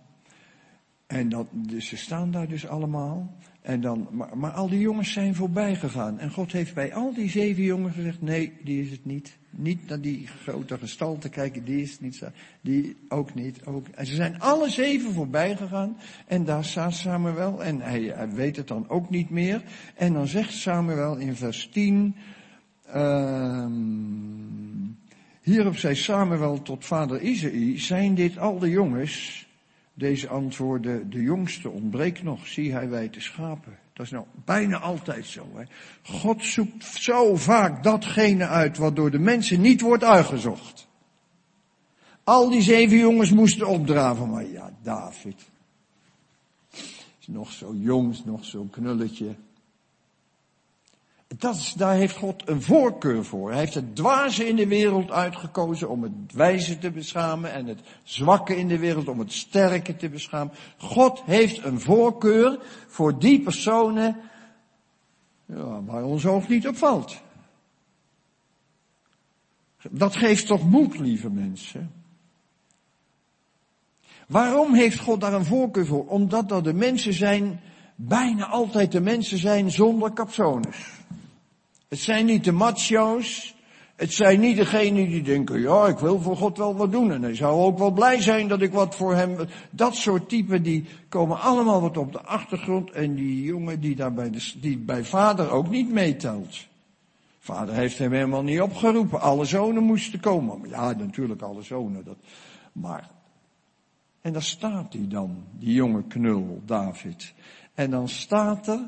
En 1.07 1.29
dat, 1.29 1.47
ze 1.79 1.97
staan 1.97 2.31
daar 2.31 2.47
dus 2.47 2.67
allemaal. 2.67 3.37
En 3.63 3.81
dan, 3.81 4.07
maar, 4.11 4.37
maar 4.37 4.51
al 4.51 4.69
die 4.69 4.79
jongens 4.79 5.11
zijn 5.11 5.35
voorbij 5.35 5.75
gegaan. 5.75 6.19
En 6.19 6.31
God 6.31 6.51
heeft 6.51 6.73
bij 6.73 6.93
al 6.93 7.13
die 7.13 7.29
zeven 7.29 7.63
jongens 7.63 7.95
gezegd, 7.95 8.21
nee, 8.21 8.53
die 8.63 8.81
is 8.81 8.91
het 8.91 9.05
niet. 9.05 9.37
Niet 9.49 9.87
naar 9.87 10.01
die 10.01 10.27
grote 10.27 10.77
gestalte 10.77 11.29
kijken, 11.29 11.65
die 11.65 11.81
is 11.81 11.91
het 11.91 12.01
niet. 12.01 12.21
Die 12.61 12.95
ook 13.09 13.33
niet. 13.33 13.65
Ook. 13.65 13.87
En 13.87 14.05
ze 14.05 14.15
zijn 14.15 14.39
alle 14.39 14.69
zeven 14.69 15.13
voorbij 15.13 15.55
gegaan. 15.55 15.97
En 16.27 16.43
daar 16.43 16.65
staat 16.65 16.93
Samuel. 16.93 17.63
En 17.63 17.81
hij, 17.81 18.29
weet 18.33 18.55
het 18.55 18.67
dan 18.67 18.89
ook 18.89 19.09
niet 19.09 19.29
meer. 19.29 19.63
En 19.95 20.13
dan 20.13 20.27
zegt 20.27 20.53
Samuel 20.53 21.15
in 21.15 21.35
vers 21.35 21.69
10. 21.71 22.15
Um, 22.95 24.97
hierop 25.41 25.77
zei 25.77 25.95
Samuel 25.95 26.61
tot 26.61 26.85
vader 26.85 27.21
Isaïe, 27.21 27.79
zijn 27.79 28.15
dit 28.15 28.37
al 28.37 28.59
de 28.59 28.69
jongens 28.69 29.47
deze 29.93 30.27
antwoorden, 30.27 31.09
de 31.09 31.21
jongste 31.21 31.69
ontbreekt 31.69 32.23
nog, 32.23 32.47
zie 32.47 32.73
hij 32.73 32.89
wijte 32.89 33.19
schapen. 33.19 33.77
Dat 33.93 34.05
is 34.05 34.11
nou 34.11 34.25
bijna 34.45 34.79
altijd 34.79 35.25
zo. 35.25 35.47
Hè. 35.53 35.63
God 36.03 36.43
zoekt 36.43 36.85
zo 36.85 37.35
vaak 37.35 37.83
datgene 37.83 38.47
uit 38.47 38.77
wat 38.77 38.95
door 38.95 39.11
de 39.11 39.19
mensen 39.19 39.61
niet 39.61 39.81
wordt 39.81 40.03
uitgezocht. 40.03 40.87
Al 42.23 42.49
die 42.49 42.61
zeven 42.61 42.97
jongens 42.97 43.31
moesten 43.31 43.67
opdraven, 43.67 44.29
maar 44.29 44.45
ja, 44.45 44.73
David. 44.81 45.41
Is 47.19 47.27
nog 47.27 47.51
zo 47.51 47.75
jong, 47.75 48.25
nog 48.25 48.45
zo'n 48.45 48.69
knulletje. 48.69 49.35
Dat 51.37 51.73
daar 51.77 51.95
heeft 51.95 52.17
God 52.17 52.49
een 52.49 52.61
voorkeur 52.61 53.25
voor. 53.25 53.49
Hij 53.49 53.59
heeft 53.59 53.73
het 53.73 53.95
dwaze 53.95 54.47
in 54.47 54.55
de 54.55 54.67
wereld 54.67 55.11
uitgekozen 55.11 55.89
om 55.89 56.03
het 56.03 56.33
wijze 56.33 56.77
te 56.77 56.91
beschamen 56.91 57.53
en 57.53 57.65
het 57.65 57.79
zwakke 58.03 58.57
in 58.57 58.67
de 58.67 58.79
wereld 58.79 59.07
om 59.07 59.19
het 59.19 59.33
sterke 59.33 59.95
te 59.95 60.09
beschamen. 60.09 60.53
God 60.77 61.21
heeft 61.25 61.63
een 61.63 61.79
voorkeur 61.79 62.59
voor 62.87 63.19
die 63.19 63.41
personen 63.41 64.17
ja, 65.45 65.83
waar 65.83 66.03
ons 66.03 66.25
oog 66.25 66.47
niet 66.47 66.67
op 66.67 66.77
valt. 66.77 67.21
Dat 69.89 70.15
geeft 70.15 70.47
toch 70.47 70.69
moed, 70.69 70.99
lieve 70.99 71.29
mensen. 71.29 71.91
Waarom 74.27 74.73
heeft 74.73 74.99
God 74.99 75.21
daar 75.21 75.33
een 75.33 75.45
voorkeur 75.45 75.85
voor? 75.85 76.05
Omdat 76.05 76.49
dat 76.49 76.63
de 76.63 76.73
mensen 76.73 77.13
zijn, 77.13 77.61
bijna 77.95 78.45
altijd 78.45 78.91
de 78.91 79.01
mensen 79.01 79.37
zijn 79.37 79.71
zonder 79.71 80.13
capsones. 80.13 81.01
Het 81.93 82.01
zijn 82.01 82.25
niet 82.25 82.43
de 82.43 82.51
macho's. 82.51 83.55
Het 83.95 84.13
zijn 84.13 84.39
niet 84.39 84.55
degenen 84.55 85.09
die 85.09 85.21
denken, 85.21 85.59
ja, 85.59 85.87
ik 85.87 85.97
wil 85.97 86.21
voor 86.21 86.37
God 86.37 86.57
wel 86.57 86.75
wat 86.75 86.91
doen. 86.91 87.11
En 87.11 87.21
hij 87.21 87.35
zou 87.35 87.61
ook 87.61 87.77
wel 87.77 87.91
blij 87.91 88.21
zijn 88.21 88.47
dat 88.47 88.61
ik 88.61 88.71
wat 88.71 88.95
voor 88.95 89.15
hem... 89.15 89.37
Dat 89.69 89.95
soort 89.95 90.29
typen, 90.29 90.63
die 90.63 90.85
komen 91.09 91.39
allemaal 91.39 91.81
wat 91.81 91.97
op 91.97 92.11
de 92.11 92.21
achtergrond. 92.21 92.91
En 92.91 93.15
die 93.15 93.43
jongen 93.43 93.79
die 93.79 93.95
daar 93.95 94.13
bij, 94.13 94.29
de, 94.29 94.53
die 94.61 94.77
bij 94.77 95.03
vader 95.03 95.49
ook 95.51 95.69
niet 95.69 95.91
meetelt. 95.91 96.67
Vader 97.39 97.75
heeft 97.75 97.97
hem 97.97 98.11
helemaal 98.11 98.43
niet 98.43 98.61
opgeroepen. 98.61 99.21
Alle 99.21 99.45
zonen 99.45 99.83
moesten 99.83 100.19
komen. 100.19 100.69
Ja, 100.69 100.93
natuurlijk 100.93 101.41
alle 101.41 101.61
zonen. 101.61 102.03
Dat, 102.03 102.17
maar, 102.71 103.09
en 104.21 104.33
daar 104.33 104.43
staat 104.43 104.93
hij 104.93 105.07
dan, 105.07 105.43
die 105.59 105.73
jonge 105.73 106.03
knul, 106.03 106.61
David. 106.65 107.33
En 107.73 107.89
dan 107.89 108.09
staat 108.09 108.67
er, 108.67 108.79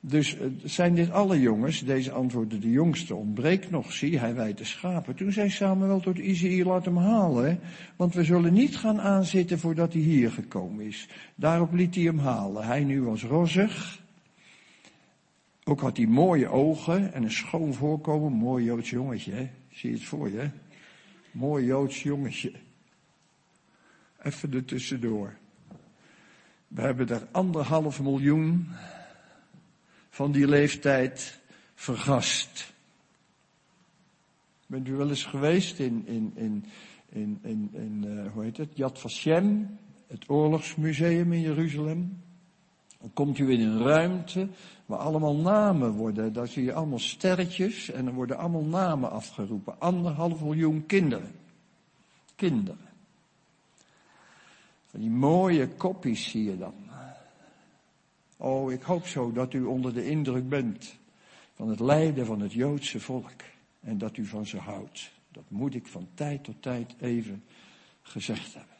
dus 0.00 0.36
eh, 0.36 0.46
zijn 0.64 0.94
dit 0.94 1.10
alle 1.10 1.40
jongens? 1.40 1.84
Deze 1.84 2.12
antwoordde 2.12 2.58
de 2.58 2.70
jongste, 2.70 3.14
ontbreekt 3.14 3.70
nog, 3.70 3.92
zie, 3.92 4.18
hij 4.18 4.34
wijt 4.34 4.58
de 4.58 4.64
schapen. 4.64 5.14
Toen 5.14 5.32
zei 5.32 5.50
Samuel 5.50 6.00
tot 6.00 6.18
Isaïe, 6.18 6.64
laat 6.64 6.84
hem 6.84 6.96
halen, 6.96 7.60
want 7.96 8.14
we 8.14 8.24
zullen 8.24 8.52
niet 8.52 8.76
gaan 8.76 9.00
aanzitten 9.00 9.58
voordat 9.58 9.92
hij 9.92 10.02
hier 10.02 10.30
gekomen 10.30 10.86
is. 10.86 11.08
Daarop 11.34 11.72
liet 11.72 11.94
hij 11.94 12.04
hem 12.04 12.18
halen. 12.18 12.66
Hij 12.66 12.84
nu 12.84 13.02
was 13.02 13.22
rozig, 13.22 14.02
ook 15.64 15.80
had 15.80 15.96
hij 15.96 16.06
mooie 16.06 16.48
ogen 16.48 17.12
en 17.12 17.22
een 17.22 17.30
schoon 17.30 17.74
voorkomen, 17.74 18.32
mooi 18.32 18.64
Joods 18.64 18.90
jongetje, 18.90 19.32
hè? 19.32 19.50
zie 19.70 19.90
je 19.90 19.96
het 19.96 20.04
voor 20.04 20.30
je? 20.30 20.50
Mooi 21.30 21.64
Joods 21.64 22.02
jongetje. 22.02 22.52
Even 24.22 24.54
er 24.54 24.64
tussendoor. 24.64 25.36
We 26.68 26.80
hebben 26.80 27.08
er 27.08 27.26
anderhalf 27.30 28.02
miljoen 28.02 28.68
van 30.18 30.32
die 30.32 30.48
leeftijd 30.48 31.40
vergast. 31.74 32.72
Bent 34.66 34.88
u 34.88 34.96
wel 34.96 35.08
eens 35.08 35.24
geweest 35.24 35.78
in, 35.78 36.06
in, 36.06 36.32
in, 36.34 36.64
in, 37.08 37.38
in, 37.42 37.70
in 37.72 38.04
uh, 38.06 38.32
hoe 38.32 38.42
heet 38.42 38.56
het, 38.56 38.76
Yad 38.76 38.98
Vashem, 38.98 39.78
het 40.06 40.28
oorlogsmuseum 40.28 41.32
in 41.32 41.40
Jeruzalem? 41.40 42.22
Dan 43.00 43.10
komt 43.12 43.38
u 43.38 43.50
in 43.50 43.60
een 43.60 43.82
ruimte 43.82 44.48
waar 44.86 44.98
allemaal 44.98 45.36
namen 45.36 45.92
worden. 45.92 46.32
Daar 46.32 46.48
zie 46.48 46.64
je 46.64 46.72
allemaal 46.72 46.98
sterretjes 46.98 47.90
en 47.90 48.06
er 48.06 48.14
worden 48.14 48.38
allemaal 48.38 48.64
namen 48.64 49.10
afgeroepen. 49.10 49.80
Anderhalf 49.80 50.42
miljoen 50.42 50.86
kinderen. 50.86 51.34
Kinderen. 52.36 52.88
Die 54.90 55.10
mooie 55.10 55.68
kopjes 55.68 56.30
zie 56.30 56.44
je 56.44 56.58
dan. 56.58 56.87
Oh, 58.40 58.72
ik 58.72 58.82
hoop 58.82 59.06
zo 59.06 59.32
dat 59.32 59.52
u 59.52 59.64
onder 59.64 59.94
de 59.94 60.06
indruk 60.06 60.48
bent 60.48 60.98
van 61.54 61.68
het 61.68 61.80
lijden 61.80 62.26
van 62.26 62.40
het 62.40 62.52
Joodse 62.52 63.00
volk 63.00 63.42
en 63.80 63.98
dat 63.98 64.16
u 64.16 64.26
van 64.26 64.46
ze 64.46 64.58
houdt. 64.58 65.10
Dat 65.32 65.44
moet 65.48 65.74
ik 65.74 65.86
van 65.86 66.08
tijd 66.14 66.44
tot 66.44 66.62
tijd 66.62 66.94
even 67.00 67.44
gezegd 68.02 68.54
hebben. 68.54 68.76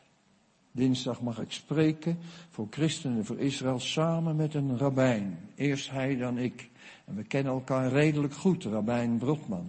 Dinsdag 0.73 1.21
mag 1.21 1.39
ik 1.41 1.53
spreken 1.53 2.19
voor 2.51 2.67
christenen, 2.71 3.25
voor 3.25 3.39
Israël, 3.39 3.81
samen 3.81 4.37
met 4.37 4.55
een 4.55 4.79
rabbijn. 4.79 5.39
Eerst 5.55 5.91
hij, 5.91 6.17
dan 6.17 6.39
ik. 6.39 6.71
En 7.05 7.15
we 7.15 7.23
kennen 7.23 7.53
elkaar 7.53 7.91
redelijk 7.91 8.35
goed, 8.35 8.65
rabbijn 8.65 9.19
Brotman. 9.19 9.69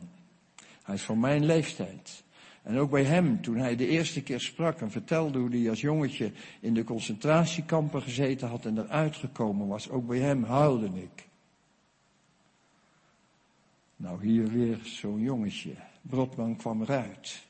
Hij 0.83 0.95
is 0.95 1.01
van 1.01 1.19
mijn 1.19 1.45
leeftijd. 1.45 2.23
En 2.69 2.77
ook 2.77 2.89
bij 2.89 3.03
hem, 3.03 3.41
toen 3.41 3.57
hij 3.57 3.75
de 3.75 3.87
eerste 3.87 4.23
keer 4.23 4.39
sprak 4.39 4.79
en 4.81 4.91
vertelde 4.91 5.39
hoe 5.39 5.49
hij 5.49 5.69
als 5.69 5.81
jongetje 5.81 6.31
in 6.59 6.73
de 6.73 6.83
concentratiekampen 6.83 8.01
gezeten 8.01 8.47
had 8.47 8.65
en 8.65 8.77
eruit 8.77 9.15
gekomen 9.15 9.67
was, 9.67 9.89
ook 9.89 10.07
bij 10.07 10.19
hem 10.19 10.43
huilde 10.43 10.89
ik. 10.93 11.27
Nou, 13.95 14.25
hier 14.25 14.47
weer 14.47 14.79
zo'n 14.83 15.21
jongetje. 15.21 15.73
Brotman 16.01 16.55
kwam 16.55 16.81
eruit. 16.81 17.47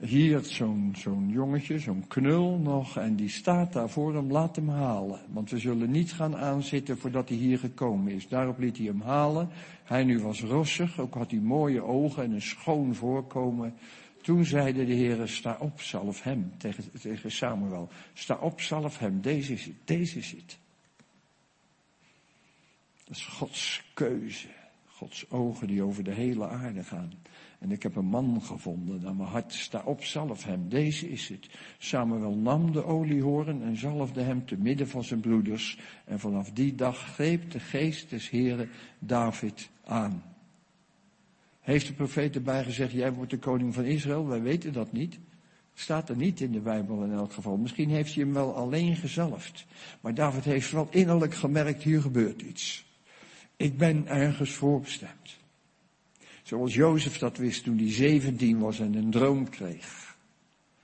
Hier 0.00 0.44
zo'n 0.44 0.94
zo'n 0.96 1.28
jongetje, 1.28 1.78
zo'n 1.78 2.06
knul 2.06 2.58
nog, 2.58 2.96
en 2.96 3.16
die 3.16 3.28
staat 3.28 3.72
daar 3.72 3.88
voor 3.88 4.14
hem, 4.14 4.30
laat 4.30 4.56
hem 4.56 4.68
halen. 4.68 5.20
Want 5.28 5.50
we 5.50 5.58
zullen 5.58 5.90
niet 5.90 6.12
gaan 6.12 6.36
aanzitten 6.36 6.98
voordat 6.98 7.28
hij 7.28 7.38
hier 7.38 7.58
gekomen 7.58 8.12
is. 8.12 8.28
Daarop 8.28 8.58
liet 8.58 8.76
hij 8.76 8.86
hem 8.86 9.00
halen. 9.00 9.48
Hij 9.84 10.04
nu 10.04 10.20
was 10.20 10.42
rossig, 10.42 11.00
ook 11.00 11.14
had 11.14 11.30
hij 11.30 11.40
mooie 11.40 11.82
ogen 11.82 12.24
en 12.24 12.32
een 12.32 12.42
schoon 12.42 12.94
voorkomen. 12.94 13.74
Toen 14.22 14.44
zeide 14.44 14.86
de 14.86 14.92
Heer, 14.92 15.28
sta 15.28 15.56
op, 15.60 15.80
zalf 15.80 16.22
hem, 16.22 16.52
tegen, 16.58 17.00
tegen 17.00 17.30
Samuel. 17.30 17.88
Sta 18.12 18.34
op, 18.34 18.60
zalf 18.60 18.98
hem, 18.98 19.20
deze 19.20 19.52
is 19.52 19.64
het, 19.64 19.74
deze 19.84 20.18
is 20.18 20.30
het. 20.30 20.58
Dat 23.04 23.16
is 23.16 23.24
Gods 23.24 23.82
keuze. 23.94 24.48
Gods 24.86 25.30
ogen 25.30 25.66
die 25.66 25.82
over 25.82 26.04
de 26.04 26.14
hele 26.14 26.48
aarde 26.48 26.84
gaan. 26.84 27.12
En 27.60 27.70
ik 27.70 27.82
heb 27.82 27.96
een 27.96 28.04
man 28.04 28.42
gevonden 28.42 29.00
naar 29.00 29.14
mijn 29.14 29.28
hart. 29.28 29.52
Sta 29.52 29.82
op, 29.84 30.04
zalf 30.04 30.44
hem. 30.44 30.68
Deze 30.68 31.10
is 31.10 31.28
het. 31.28 31.48
Samuel 31.78 32.34
nam 32.34 32.72
de 32.72 32.84
oliehoorn 32.84 33.62
en 33.62 33.76
zalfde 33.76 34.20
hem 34.20 34.46
te 34.46 34.56
midden 34.56 34.88
van 34.88 35.04
zijn 35.04 35.20
broeders. 35.20 35.78
En 36.04 36.18
vanaf 36.18 36.50
die 36.50 36.74
dag 36.74 37.12
greep 37.12 37.50
de 37.50 37.60
geest 37.60 38.10
des 38.10 38.30
Heren 38.30 38.68
David 38.98 39.70
aan. 39.84 40.22
Heeft 41.60 41.86
de 41.86 41.92
profeet 41.92 42.34
erbij 42.34 42.64
gezegd, 42.64 42.92
jij 42.92 43.12
wordt 43.12 43.30
de 43.30 43.38
koning 43.38 43.74
van 43.74 43.84
Israël? 43.84 44.26
Wij 44.26 44.42
weten 44.42 44.72
dat 44.72 44.92
niet. 44.92 45.18
Staat 45.74 46.08
er 46.08 46.16
niet 46.16 46.40
in 46.40 46.52
de 46.52 46.60
Bijbel 46.60 47.02
in 47.04 47.12
elk 47.12 47.32
geval. 47.32 47.56
Misschien 47.56 47.90
heeft 47.90 48.14
hij 48.14 48.24
hem 48.24 48.32
wel 48.32 48.54
alleen 48.54 48.96
gezalfd. 48.96 49.66
Maar 50.00 50.14
David 50.14 50.44
heeft 50.44 50.70
wel 50.70 50.88
innerlijk 50.90 51.34
gemerkt, 51.34 51.82
hier 51.82 52.00
gebeurt 52.00 52.42
iets. 52.42 52.84
Ik 53.56 53.78
ben 53.78 54.06
ergens 54.06 54.50
voorbestemd. 54.50 55.39
Zoals 56.50 56.74
Jozef 56.74 57.18
dat 57.18 57.36
wist 57.36 57.64
toen 57.64 57.78
hij 57.78 57.90
17 57.90 58.58
was 58.58 58.78
en 58.80 58.94
een 58.94 59.10
droom 59.10 59.48
kreeg. 59.48 60.16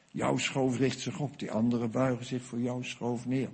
Jouw 0.09 0.37
schoof 0.37 0.79
richt 0.79 1.01
zich 1.01 1.19
op, 1.19 1.39
die 1.39 1.51
anderen 1.51 1.91
buigen 1.91 2.27
zich 2.27 2.43
voor 2.43 2.61
jouw 2.61 2.83
schoof 2.83 3.27
neer. 3.27 3.49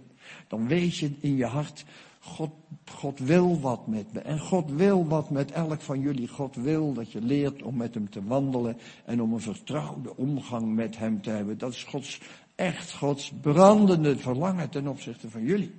Dan 0.48 0.68
weet 0.68 0.96
je 0.96 1.10
in 1.20 1.36
je 1.36 1.44
hart, 1.44 1.84
God, 2.18 2.50
God 2.84 3.18
wil 3.18 3.60
wat 3.60 3.86
met 3.86 4.12
me. 4.12 4.20
En 4.20 4.38
God 4.38 4.70
wil 4.70 5.06
wat 5.06 5.30
met 5.30 5.50
elk 5.50 5.80
van 5.80 6.00
jullie. 6.00 6.28
God 6.28 6.54
wil 6.54 6.92
dat 6.92 7.12
je 7.12 7.20
leert 7.20 7.62
om 7.62 7.76
met 7.76 7.94
hem 7.94 8.10
te 8.10 8.24
wandelen 8.24 8.76
en 9.04 9.22
om 9.22 9.32
een 9.32 9.40
vertrouwde 9.40 10.16
omgang 10.16 10.74
met 10.74 10.98
hem 10.98 11.22
te 11.22 11.30
hebben. 11.30 11.58
Dat 11.58 11.72
is 11.72 11.84
Gods, 11.84 12.20
echt 12.54 12.92
Gods 12.92 13.32
brandende 13.40 14.18
verlangen 14.18 14.70
ten 14.70 14.86
opzichte 14.86 15.30
van 15.30 15.44
jullie. 15.44 15.74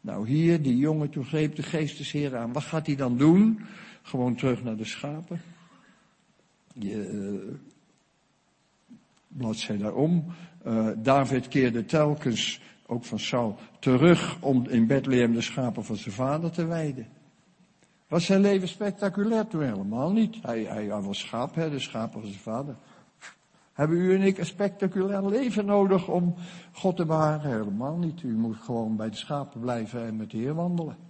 Nou 0.00 0.28
hier, 0.28 0.62
die 0.62 0.76
jongen, 0.76 1.10
toen 1.10 1.24
greep 1.24 1.56
de 1.56 1.62
geestesheer 1.62 2.36
aan. 2.36 2.52
Wat 2.52 2.62
gaat 2.62 2.86
hij 2.86 2.96
dan 2.96 3.16
doen? 3.16 3.60
Gewoon 4.06 4.34
terug 4.34 4.62
naar 4.62 4.76
de 4.76 4.84
schapen. 4.84 5.40
Je, 6.72 7.10
uh, 7.10 7.54
bladzij 9.28 9.76
daarom. 9.76 10.24
Uh, 10.66 10.88
David 10.96 11.48
keerde 11.48 11.84
telkens, 11.84 12.60
ook 12.86 13.04
van 13.04 13.18
Saul, 13.18 13.58
terug 13.78 14.40
om 14.40 14.68
in 14.68 14.86
Bethlehem 14.86 15.32
de 15.32 15.40
schapen 15.40 15.84
van 15.84 15.96
zijn 15.96 16.14
vader 16.14 16.50
te 16.50 16.66
weiden. 16.66 17.06
Was 18.08 18.24
zijn 18.24 18.40
leven 18.40 18.68
spectaculair 18.68 19.46
toen 19.46 19.62
helemaal 19.62 20.12
niet. 20.12 20.36
Hij, 20.42 20.62
hij, 20.62 20.84
hij 20.84 21.00
was 21.00 21.18
schaapherder, 21.18 21.80
schapen 21.80 22.20
van 22.20 22.30
zijn 22.30 22.42
vader. 22.42 22.76
Hebben 23.72 23.96
u 23.96 24.14
en 24.14 24.22
ik 24.22 24.38
een 24.38 24.46
spectaculair 24.46 25.26
leven 25.26 25.66
nodig 25.66 26.08
om 26.08 26.34
God 26.72 26.96
te 26.96 27.04
bewaren? 27.04 27.50
Helemaal 27.50 27.96
niet. 27.96 28.22
U 28.22 28.36
moet 28.36 28.56
gewoon 28.56 28.96
bij 28.96 29.10
de 29.10 29.16
schapen 29.16 29.60
blijven 29.60 30.06
en 30.06 30.16
met 30.16 30.30
de 30.30 30.36
Heer 30.36 30.54
wandelen. 30.54 31.05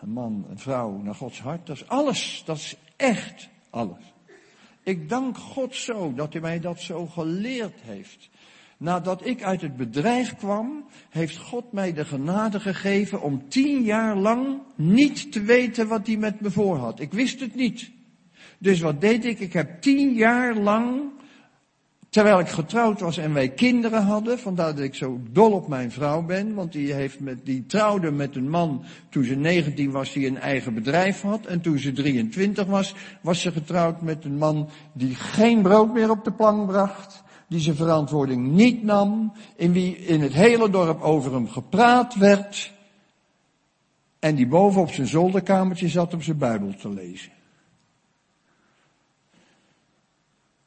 Een 0.00 0.10
man, 0.10 0.46
een 0.50 0.58
vrouw 0.58 1.00
naar 1.02 1.14
Gods 1.14 1.40
hart, 1.40 1.66
dat 1.66 1.76
is 1.76 1.88
alles. 1.88 2.42
Dat 2.46 2.56
is 2.56 2.76
echt 2.96 3.48
alles. 3.70 4.14
Ik 4.82 5.08
dank 5.08 5.38
God 5.38 5.74
zo 5.74 6.12
dat 6.14 6.32
hij 6.32 6.42
mij 6.42 6.60
dat 6.60 6.80
zo 6.80 7.06
geleerd 7.06 7.80
heeft. 7.80 8.28
Nadat 8.76 9.26
ik 9.26 9.42
uit 9.42 9.60
het 9.60 9.76
bedrijf 9.76 10.36
kwam, 10.36 10.84
heeft 11.10 11.36
God 11.36 11.72
mij 11.72 11.92
de 11.92 12.04
genade 12.04 12.60
gegeven 12.60 13.22
om 13.22 13.48
tien 13.48 13.82
jaar 13.82 14.16
lang 14.16 14.58
niet 14.74 15.32
te 15.32 15.42
weten 15.42 15.88
wat 15.88 16.06
hij 16.06 16.16
met 16.16 16.40
me 16.40 16.50
voor 16.50 16.76
had. 16.76 17.00
Ik 17.00 17.12
wist 17.12 17.40
het 17.40 17.54
niet. 17.54 17.90
Dus 18.58 18.80
wat 18.80 19.00
deed 19.00 19.24
ik? 19.24 19.40
Ik 19.40 19.52
heb 19.52 19.80
tien 19.80 20.14
jaar 20.14 20.54
lang, 20.54 21.10
terwijl 22.08 22.38
ik 22.38 22.48
getrouwd 22.48 23.00
was 23.00 23.16
en 23.16 23.32
wij 23.34 23.48
kinderen 23.48 24.02
hadden, 24.02 24.38
vandaar 24.38 24.74
dat 24.74 24.84
ik 24.84 24.94
zo 24.94 25.20
dol 25.30 25.52
op 25.52 25.68
mijn 25.68 25.90
vrouw 25.90 26.22
ben, 26.22 26.54
want 26.54 26.72
die, 26.72 26.92
heeft 26.92 27.20
met, 27.20 27.44
die 27.44 27.66
trouwde 27.66 28.10
met 28.10 28.36
een 28.36 28.50
man 28.50 28.84
toen 29.08 29.24
ze 29.24 29.34
19 29.34 29.90
was, 29.90 30.12
die 30.12 30.26
een 30.26 30.38
eigen 30.38 30.74
bedrijf 30.74 31.20
had. 31.20 31.46
En 31.46 31.60
toen 31.60 31.78
ze 31.78 31.92
23 31.92 32.66
was, 32.66 32.94
was 33.20 33.40
ze 33.40 33.52
getrouwd 33.52 34.02
met 34.02 34.24
een 34.24 34.38
man 34.38 34.68
die 34.92 35.14
geen 35.14 35.62
brood 35.62 35.92
meer 35.92 36.10
op 36.10 36.24
de 36.24 36.32
plank 36.32 36.66
bracht 36.66 37.22
die 37.48 37.60
zijn 37.60 37.76
verantwoording 37.76 38.46
niet 38.46 38.82
nam, 38.82 39.32
in 39.56 39.72
wie 39.72 39.96
in 39.96 40.20
het 40.20 40.32
hele 40.32 40.70
dorp 40.70 41.00
over 41.00 41.32
hem 41.32 41.48
gepraat 41.48 42.14
werd, 42.14 42.72
en 44.18 44.34
die 44.34 44.46
boven 44.46 44.80
op 44.80 44.90
zijn 44.90 45.06
zolderkamertje 45.06 45.88
zat 45.88 46.14
om 46.14 46.22
zijn 46.22 46.38
Bijbel 46.38 46.74
te 46.74 46.88
lezen. 46.88 47.32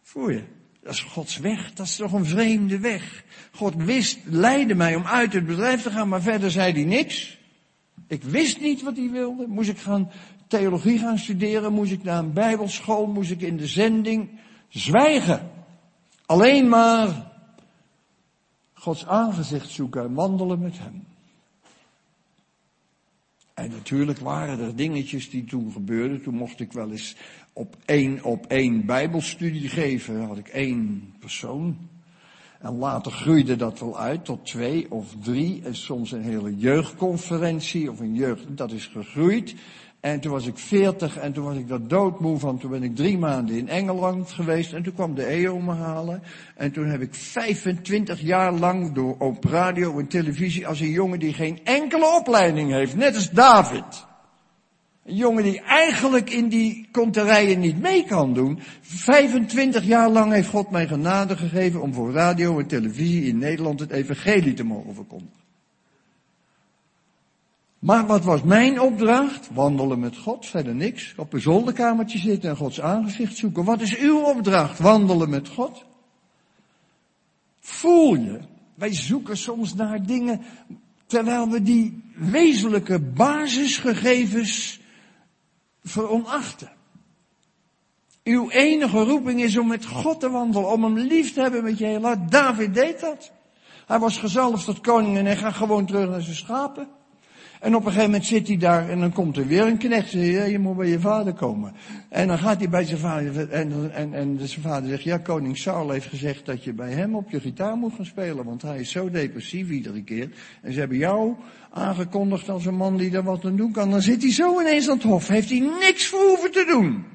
Voel 0.01 0.30
je? 0.30 0.43
Dat 0.82 0.94
is 0.94 1.02
Gods 1.02 1.38
weg. 1.38 1.74
Dat 1.74 1.86
is 1.86 1.96
toch 1.96 2.12
een 2.12 2.26
vreemde 2.26 2.80
weg. 2.80 3.24
God 3.52 3.76
wist, 3.76 4.20
leidde 4.26 4.76
mij 4.76 4.96
om 4.96 5.06
uit 5.06 5.34
het 5.34 5.46
bedrijf 5.46 5.82
te 5.82 5.91
gaan, 5.91 6.08
maar 6.08 6.22
verder 6.22 6.52
zei 6.52 6.74
hij 6.74 6.84
niks. 6.84 7.39
Ik 8.08 8.24
wist 8.24 8.60
niet 8.60 8.82
wat 8.82 8.98
hij 8.98 9.10
wilde. 9.10 9.48
Moest 9.48 9.70
ik 9.70 9.78
gaan 9.78 10.12
theologie 10.48 11.00
gaan 11.00 11.17
studeren? 11.17 11.74
Moest 11.74 11.91
ik 11.91 12.04
naar 12.04 12.20
een 12.20 12.34
bijbelschool? 12.34 13.06
Moest 13.06 13.32
ik 13.32 13.41
in 13.41 13.58
de 13.58 13.67
zending? 13.67 14.30
Zwijgen. 14.67 15.52
Alleen 16.26 16.70
maar 16.70 17.32
Gods 18.74 19.06
aangezicht 19.06 19.70
zoeken 19.70 20.04
en 20.04 20.13
wandelen 20.13 20.60
met 20.60 20.78
hem. 20.78 21.06
En 23.54 23.70
natuurlijk 23.70 24.20
waren 24.20 24.60
er 24.60 24.76
dingetjes 24.76 25.30
die 25.30 25.44
toen 25.44 25.72
gebeurden. 25.72 26.22
Toen 26.22 26.36
mocht 26.36 26.60
ik 26.60 26.72
wel 26.72 26.91
eens 26.91 27.15
op 27.62 27.76
één, 27.86 28.24
op 28.24 28.45
één 28.45 28.86
bijbelstudie 28.86 29.69
geven. 29.69 30.26
Had 30.26 30.38
ik 30.38 30.47
één 30.47 31.13
persoon. 31.19 31.78
En 32.60 32.78
later 32.78 33.12
groeide 33.12 33.56
dat 33.56 33.80
wel 33.80 34.00
uit 34.00 34.26
tot 34.26 34.45
twee 34.45 34.91
of 34.91 35.15
drie. 35.24 35.62
En 35.63 35.76
soms 35.76 36.12
een 36.12 36.21
hele 36.21 36.58
jeugdconferentie 36.58 37.91
of 37.91 38.00
een 38.00 38.13
jeugd. 38.13 38.58
Dat 38.58 38.71
is 38.71 38.86
gegroeid. 38.86 39.56
En 40.00 40.19
toen 40.19 40.32
was 40.32 40.47
ik 40.47 40.58
veertig 40.58 41.17
en 41.17 41.34
toen 41.34 41.43
was 41.43 41.56
ik 41.56 41.67
daar 41.67 41.88
doodmoe 41.88 42.39
van. 42.39 42.58
Toen 42.58 42.71
ben 42.71 42.84
ik 42.84 42.95
drie 42.95 43.17
maanden 43.17 43.58
in 43.58 43.69
Engeland 43.69 44.32
geweest 44.32 44.74
en 44.74 44.84
toen 44.84 44.93
kwam 44.93 45.15
de 45.15 45.26
EO 45.26 45.60
me 45.60 45.74
halen. 45.74 46.24
En 46.56 46.71
toen 46.71 46.86
heb 46.86 47.02
ik 47.02 47.15
25 47.15 48.21
jaar 48.21 48.54
lang 48.54 48.91
door 48.93 49.15
op 49.17 49.43
radio 49.43 50.00
en 50.00 50.08
televisie 50.08 50.67
als 50.67 50.80
een 50.80 50.89
jongen 50.89 51.19
die 51.19 51.34
geen 51.34 51.60
enkele 51.63 52.17
opleiding 52.19 52.71
heeft. 52.71 52.95
Net 52.95 53.15
als 53.15 53.30
David. 53.30 54.10
Een 55.06 55.16
jongen 55.16 55.44
die 55.44 55.62
eigenlijk 55.62 56.30
in 56.30 56.50
die 56.50 56.88
konterijen 56.92 57.60
niet 57.60 57.80
mee 57.80 58.06
kan 58.06 58.34
doen. 58.34 58.60
25 58.82 59.84
jaar 59.84 60.10
lang 60.10 60.32
heeft 60.32 60.50
God 60.50 60.70
mij 60.70 60.88
genade 60.88 61.38
gegeven 61.38 61.82
om 61.82 61.94
voor 61.94 62.12
radio 62.12 62.60
en 62.60 62.68
televisie 62.68 63.24
in 63.24 63.38
Nederland 63.38 63.80
het 63.80 63.92
evangelie 63.92 64.54
te 64.54 64.64
mogen 64.64 64.94
verkondigen. 64.94 65.40
Maar 67.80 68.06
wat 68.06 68.24
was 68.24 68.44
mijn 68.44 68.82
opdracht? 68.82 69.50
Wandelen 69.54 70.00
met 70.00 70.18
God, 70.18 70.46
verder 70.46 70.76
niks. 70.76 71.14
Op 71.18 71.34
een 71.34 71.42
zolderkamertje 71.42 72.18
zitten 72.18 72.50
en 72.50 72.56
Gods 72.56 72.82
aangezicht 72.82 73.38
zoeken. 73.38 73.64
Wat 73.64 73.82
is 73.82 73.98
uw 73.98 74.20
opdracht? 74.20 74.80
Wandelen 74.80 75.30
met 75.30 75.48
God. 75.48 75.86
Voel 77.60 78.16
je? 78.16 78.40
Wij 78.76 78.94
zoeken 78.94 79.38
soms 79.38 79.76
naar 79.76 80.06
dingen 80.06 80.42
terwijl 81.06 81.50
we 81.50 81.62
die 81.62 82.04
wezenlijke 82.16 83.00
basisgegevens 83.00 84.81
veronachten. 85.84 86.72
Uw 88.24 88.50
enige 88.50 89.04
roeping 89.04 89.41
is 89.41 89.58
om 89.58 89.67
met 89.67 89.86
God 89.86 90.20
te 90.20 90.30
wandelen, 90.30 90.72
om 90.72 90.84
hem 90.84 90.98
lief 90.98 91.34
te 91.34 91.41
hebben 91.41 91.63
met 91.63 91.78
je 91.78 91.86
hele. 91.86 92.26
David 92.30 92.74
deed 92.74 93.00
dat. 93.00 93.32
Hij 93.86 94.00
was 94.00 94.17
gezalfd 94.17 94.65
tot 94.65 94.82
koning 94.82 95.17
en 95.17 95.26
hij 95.26 95.38
gaat 95.38 95.54
gewoon 95.54 95.86
terug 95.86 96.10
naar 96.10 96.22
zijn 96.22 96.36
schapen. 96.36 96.88
En 97.62 97.76
op 97.76 97.86
een 97.86 97.91
gegeven 97.91 98.12
moment 98.12 98.26
zit 98.26 98.47
hij 98.47 98.58
daar 98.58 98.89
en 98.89 99.00
dan 99.00 99.12
komt 99.12 99.38
er 99.38 99.47
weer 99.47 99.65
een 99.65 99.78
knecht. 99.78 100.10
Zegt, 100.10 100.52
je 100.52 100.60
moet 100.60 100.78
bij 100.78 100.88
je 100.88 101.00
vader 101.00 101.34
komen. 101.34 101.74
En 102.10 102.28
dan 102.28 102.38
gaat 102.38 102.60
hij 102.60 102.69
bij 102.69 102.84
zijn 102.84 103.00
vader 103.00 103.50
en, 103.50 103.91
en, 103.93 104.13
en 104.13 104.39
zijn 104.47 104.62
vader 104.62 104.89
zegt, 104.89 105.04
ja, 105.04 105.17
koning 105.17 105.58
Saul 105.58 105.89
heeft 105.89 106.08
gezegd 106.08 106.45
dat 106.45 106.63
je 106.63 106.74
bij 106.74 106.91
hem 106.91 107.15
op 107.15 107.30
je 107.30 107.39
gitaar 107.39 107.76
moet 107.76 107.93
gaan 107.95 108.06
spelen. 108.06 108.45
Want 108.45 108.62
hij 108.62 108.80
is 108.80 108.91
zo 108.91 109.10
depressief 109.10 109.69
iedere 109.69 110.04
keer. 110.04 110.30
En 110.62 110.74
ze 110.74 110.80
hebben 110.80 110.97
jou 110.97 111.36
aangekondigd 111.71 112.50
als 112.50 112.65
een 112.65 112.76
man 112.76 112.97
die 112.97 113.10
daar 113.10 113.24
wat 113.24 113.45
aan 113.45 113.56
doen 113.56 113.71
kan. 113.71 113.89
Dan 113.91 114.02
zit 114.02 114.21
hij 114.21 114.32
zo 114.32 114.62
ineens 114.62 114.89
aan 114.89 114.95
het 114.95 115.04
hof. 115.04 115.28
Heeft 115.28 115.50
hij 115.50 115.71
niks 115.80 116.08
voor 116.08 116.28
hoeven 116.28 116.52
te 116.52 116.65
doen. 116.67 117.06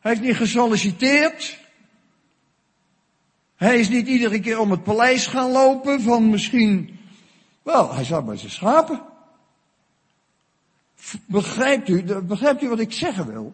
Hij 0.00 0.12
heeft 0.12 0.24
niet 0.24 0.36
gesolliciteerd. 0.36 1.58
Hij 3.56 3.78
is 3.78 3.88
niet 3.88 4.06
iedere 4.06 4.40
keer 4.40 4.58
om 4.58 4.70
het 4.70 4.82
paleis 4.82 5.26
gaan 5.26 5.50
lopen 5.50 6.00
van 6.00 6.30
misschien, 6.30 6.98
wel, 7.64 7.94
hij 7.94 8.04
zat 8.04 8.26
bij 8.26 8.36
zijn 8.36 8.50
schapen. 8.50 9.02
Begrijpt 11.26 11.88
u, 11.88 12.22
begrijpt 12.22 12.62
u 12.62 12.68
wat 12.68 12.78
ik 12.78 12.92
zeggen 12.92 13.26
wil? 13.26 13.52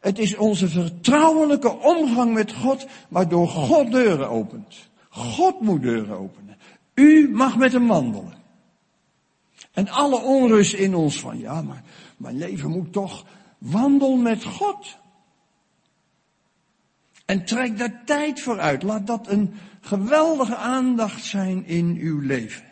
Het 0.00 0.18
is 0.18 0.36
onze 0.36 0.68
vertrouwelijke 0.68 1.78
omgang 1.78 2.32
met 2.32 2.52
God, 2.52 2.86
waardoor 3.08 3.48
God 3.48 3.90
deuren 3.90 4.28
opent. 4.28 4.88
God 5.08 5.60
moet 5.60 5.82
deuren 5.82 6.18
openen. 6.18 6.56
U 6.94 7.30
mag 7.30 7.56
met 7.56 7.72
hem 7.72 7.86
wandelen. 7.86 8.34
En 9.72 9.88
alle 9.88 10.20
onrust 10.20 10.72
in 10.72 10.94
ons 10.94 11.20
van, 11.20 11.38
ja, 11.38 11.62
maar 11.62 11.82
mijn 12.16 12.38
leven 12.38 12.70
moet 12.70 12.92
toch 12.92 13.24
wandelen 13.58 14.22
met 14.22 14.44
God. 14.44 14.96
En 17.24 17.44
trek 17.44 17.78
daar 17.78 18.02
tijd 18.04 18.40
voor 18.40 18.58
uit. 18.58 18.82
Laat 18.82 19.06
dat 19.06 19.28
een 19.28 19.54
geweldige 19.80 20.56
aandacht 20.56 21.24
zijn 21.24 21.66
in 21.66 21.96
uw 22.00 22.20
leven. 22.20 22.65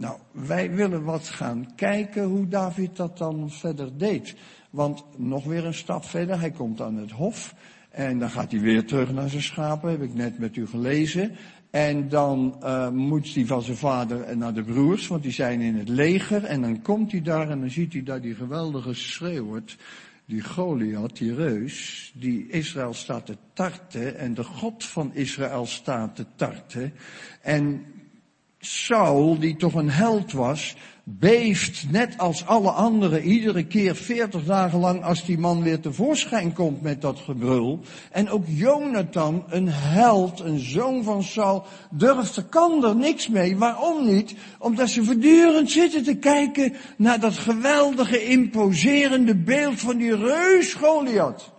Nou, 0.00 0.18
wij 0.32 0.70
willen 0.70 1.04
wat 1.04 1.28
gaan 1.28 1.74
kijken 1.76 2.24
hoe 2.24 2.48
David 2.48 2.96
dat 2.96 3.18
dan 3.18 3.50
verder 3.50 3.98
deed. 3.98 4.34
Want 4.70 5.04
nog 5.16 5.44
weer 5.44 5.64
een 5.64 5.74
stap 5.74 6.04
verder, 6.04 6.40
hij 6.40 6.50
komt 6.50 6.80
aan 6.80 6.96
het 6.96 7.10
hof. 7.10 7.54
En 7.90 8.18
dan 8.18 8.30
gaat 8.30 8.50
hij 8.50 8.60
weer 8.60 8.86
terug 8.86 9.12
naar 9.12 9.28
zijn 9.28 9.42
schapen, 9.42 9.90
heb 9.90 10.02
ik 10.02 10.14
net 10.14 10.38
met 10.38 10.56
u 10.56 10.66
gelezen. 10.66 11.36
En 11.70 12.08
dan 12.08 12.56
uh, 12.62 12.88
moet 12.88 13.34
hij 13.34 13.46
van 13.46 13.62
zijn 13.62 13.76
vader 13.76 14.36
naar 14.36 14.54
de 14.54 14.62
broers, 14.62 15.06
want 15.06 15.22
die 15.22 15.32
zijn 15.32 15.60
in 15.60 15.76
het 15.76 15.88
leger. 15.88 16.44
En 16.44 16.60
dan 16.60 16.82
komt 16.82 17.12
hij 17.12 17.22
daar 17.22 17.50
en 17.50 17.60
dan 17.60 17.70
ziet 17.70 17.92
hij 17.92 18.02
daar 18.02 18.20
die 18.20 18.34
geweldige 18.34 18.94
schreeuwert 18.94 19.76
die 20.24 20.42
Goliath, 20.42 21.16
die 21.16 21.34
reus, 21.34 22.12
die 22.16 22.48
Israël 22.48 22.94
staat 22.94 23.26
te 23.26 23.36
tarten 23.52 24.18
en 24.18 24.34
de 24.34 24.44
God 24.44 24.84
van 24.84 25.14
Israël 25.14 25.66
staat 25.66 26.16
te 26.16 26.26
tarten. 26.36 26.92
En 27.42 27.84
Saul, 28.60 29.38
die 29.38 29.56
toch 29.56 29.74
een 29.74 29.90
held 29.90 30.32
was, 30.32 30.76
beeft 31.04 31.90
net 31.90 32.18
als 32.18 32.46
alle 32.46 32.70
anderen 32.70 33.22
iedere 33.22 33.64
keer 33.64 33.96
veertig 33.96 34.44
dagen 34.44 34.78
lang 34.78 35.04
als 35.04 35.24
die 35.24 35.38
man 35.38 35.62
weer 35.62 35.80
tevoorschijn 35.80 36.52
komt 36.52 36.82
met 36.82 37.00
dat 37.00 37.18
gebrul. 37.18 37.80
En 38.10 38.28
ook 38.28 38.44
Jonathan, 38.46 39.44
een 39.48 39.68
held, 39.68 40.40
een 40.40 40.58
zoon 40.58 41.04
van 41.04 41.22
Saul, 41.22 41.64
durft 41.90 42.36
er, 42.36 42.44
kan 42.44 42.84
er 42.84 42.96
niks 42.96 43.28
mee. 43.28 43.56
Waarom 43.56 44.06
niet? 44.06 44.34
Omdat 44.58 44.88
ze 44.88 45.04
voortdurend 45.04 45.70
zitten 45.70 46.02
te 46.02 46.16
kijken 46.16 46.74
naar 46.96 47.20
dat 47.20 47.38
geweldige, 47.38 48.24
imposerende 48.24 49.36
beeld 49.36 49.80
van 49.80 49.96
die 49.96 50.16
reus 50.16 50.74
Goliath. 50.74 51.52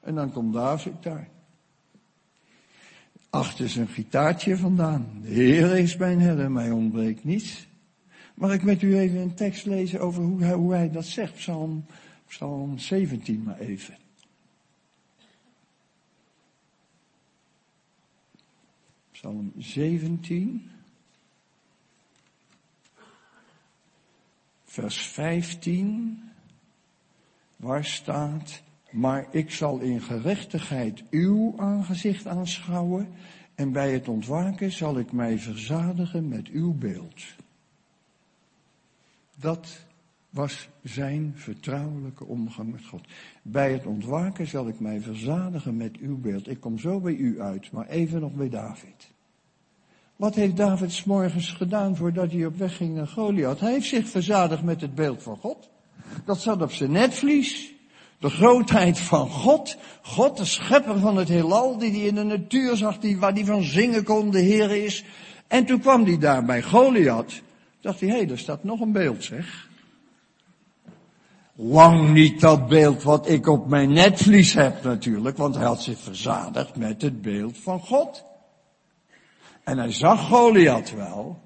En 0.00 0.14
dan 0.14 0.32
komt 0.32 0.52
David 0.52 0.94
daar. 1.00 1.31
Achter 3.32 3.68
zijn 3.68 3.88
gitaartje 3.88 4.56
vandaan. 4.56 5.20
De 5.22 5.28
Heer 5.28 5.76
is 5.76 5.96
mijn 5.96 6.20
herder, 6.20 6.50
mij 6.50 6.70
ontbreekt 6.70 7.24
niets. 7.24 7.66
Mag 8.34 8.52
ik 8.52 8.62
met 8.62 8.82
u 8.82 8.98
even 8.98 9.18
een 9.18 9.34
tekst 9.34 9.66
lezen 9.66 10.00
over 10.00 10.22
hoe 10.22 10.42
hij, 10.42 10.54
hoe 10.54 10.72
hij 10.72 10.90
dat 10.90 11.04
zegt? 11.04 11.34
Psalm, 11.34 11.86
Psalm 12.26 12.78
17 12.78 13.42
maar 13.42 13.58
even. 13.58 13.96
Psalm 19.12 19.52
17. 19.58 20.70
Vers 24.64 24.98
15. 24.98 26.30
Waar 27.56 27.84
staat, 27.84 28.62
maar 28.92 29.26
ik 29.30 29.50
zal 29.50 29.78
in 29.78 30.00
gerechtigheid 30.00 31.02
uw 31.10 31.54
aangezicht 31.56 32.26
aanschouwen 32.26 33.08
en 33.54 33.72
bij 33.72 33.92
het 33.92 34.08
ontwaken 34.08 34.72
zal 34.72 34.98
ik 34.98 35.12
mij 35.12 35.38
verzadigen 35.38 36.28
met 36.28 36.48
uw 36.48 36.72
beeld. 36.72 37.22
Dat 39.36 39.84
was 40.30 40.68
zijn 40.82 41.32
vertrouwelijke 41.36 42.24
omgang 42.24 42.72
met 42.72 42.86
God. 42.86 43.06
Bij 43.42 43.72
het 43.72 43.86
ontwaken 43.86 44.46
zal 44.46 44.68
ik 44.68 44.80
mij 44.80 45.00
verzadigen 45.00 45.76
met 45.76 45.96
uw 45.96 46.18
beeld. 46.18 46.48
Ik 46.48 46.60
kom 46.60 46.78
zo 46.78 47.00
bij 47.00 47.14
u 47.14 47.40
uit, 47.40 47.72
maar 47.72 47.88
even 47.88 48.20
nog 48.20 48.32
bij 48.32 48.48
David. 48.48 49.10
Wat 50.16 50.34
heeft 50.34 50.56
David 50.56 50.92
s 50.92 51.04
morgens 51.04 51.52
gedaan 51.52 51.96
voordat 51.96 52.32
hij 52.32 52.46
op 52.46 52.56
weg 52.56 52.76
ging 52.76 52.94
naar 52.94 53.08
Goliath? 53.08 53.60
Hij 53.60 53.72
heeft 53.72 53.88
zich 53.88 54.08
verzadigd 54.08 54.62
met 54.62 54.80
het 54.80 54.94
beeld 54.94 55.22
van 55.22 55.36
God. 55.36 55.70
Dat 56.24 56.40
zat 56.40 56.62
op 56.62 56.72
zijn 56.72 56.90
netvlies. 56.90 57.74
De 58.22 58.30
grootheid 58.30 58.98
van 58.98 59.30
God. 59.30 59.76
God, 60.02 60.36
de 60.36 60.44
schepper 60.44 60.98
van 60.98 61.16
het 61.16 61.28
heelal, 61.28 61.78
die 61.78 61.90
hij 61.90 62.00
in 62.00 62.14
de 62.14 62.22
natuur 62.22 62.76
zag, 62.76 62.98
die, 62.98 63.18
waar 63.18 63.32
hij 63.32 63.44
van 63.44 63.62
zingen 63.62 64.04
kon, 64.04 64.30
de 64.30 64.40
Heer 64.40 64.70
is. 64.70 65.04
En 65.46 65.64
toen 65.64 65.80
kwam 65.80 66.04
hij 66.04 66.18
daar 66.18 66.44
bij 66.44 66.62
Goliath. 66.62 67.42
Dacht 67.80 68.00
hij, 68.00 68.08
hé, 68.08 68.16
hey, 68.16 68.28
er 68.28 68.38
staat 68.38 68.64
nog 68.64 68.80
een 68.80 68.92
beeld, 68.92 69.24
zeg. 69.24 69.68
Lang 71.54 72.12
niet 72.12 72.40
dat 72.40 72.68
beeld 72.68 73.02
wat 73.02 73.28
ik 73.28 73.46
op 73.46 73.68
mijn 73.68 73.92
netvlies 73.92 74.54
heb 74.54 74.82
natuurlijk, 74.82 75.36
want 75.36 75.54
hij 75.54 75.64
had 75.64 75.82
zich 75.82 75.98
verzadigd 75.98 76.76
met 76.76 77.02
het 77.02 77.22
beeld 77.22 77.58
van 77.58 77.80
God. 77.80 78.24
En 79.64 79.78
hij 79.78 79.92
zag 79.92 80.28
Goliath 80.28 80.94
wel, 80.94 81.40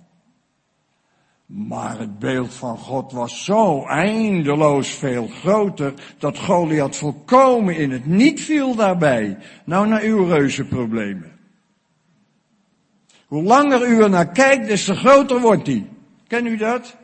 maar 1.46 1.98
het 1.98 2.18
beeld 2.18 2.54
van 2.54 2.78
God 2.78 3.12
was 3.12 3.44
zo 3.44 3.85
eindeloos 3.85 4.88
veel 4.88 5.26
groter, 5.26 5.94
dat 6.18 6.38
Goliath 6.38 6.96
volkomen 6.96 7.76
in 7.76 7.90
het 7.90 8.06
niet 8.06 8.40
viel 8.40 8.74
daarbij. 8.74 9.38
Nou 9.64 9.88
naar 9.88 10.02
uw 10.02 10.24
reuzenproblemen. 10.24 11.32
Hoe 13.26 13.42
langer 13.42 13.88
u 13.88 14.02
er 14.02 14.11
naar 14.11 14.32
kijkt, 14.32 14.66
des 14.66 14.85
te 14.85 14.94
groter 14.94 15.40
wordt 15.40 15.66
hij. 15.66 15.87
Ken 16.26 16.46
u 16.46 16.56
dat? 16.56 16.96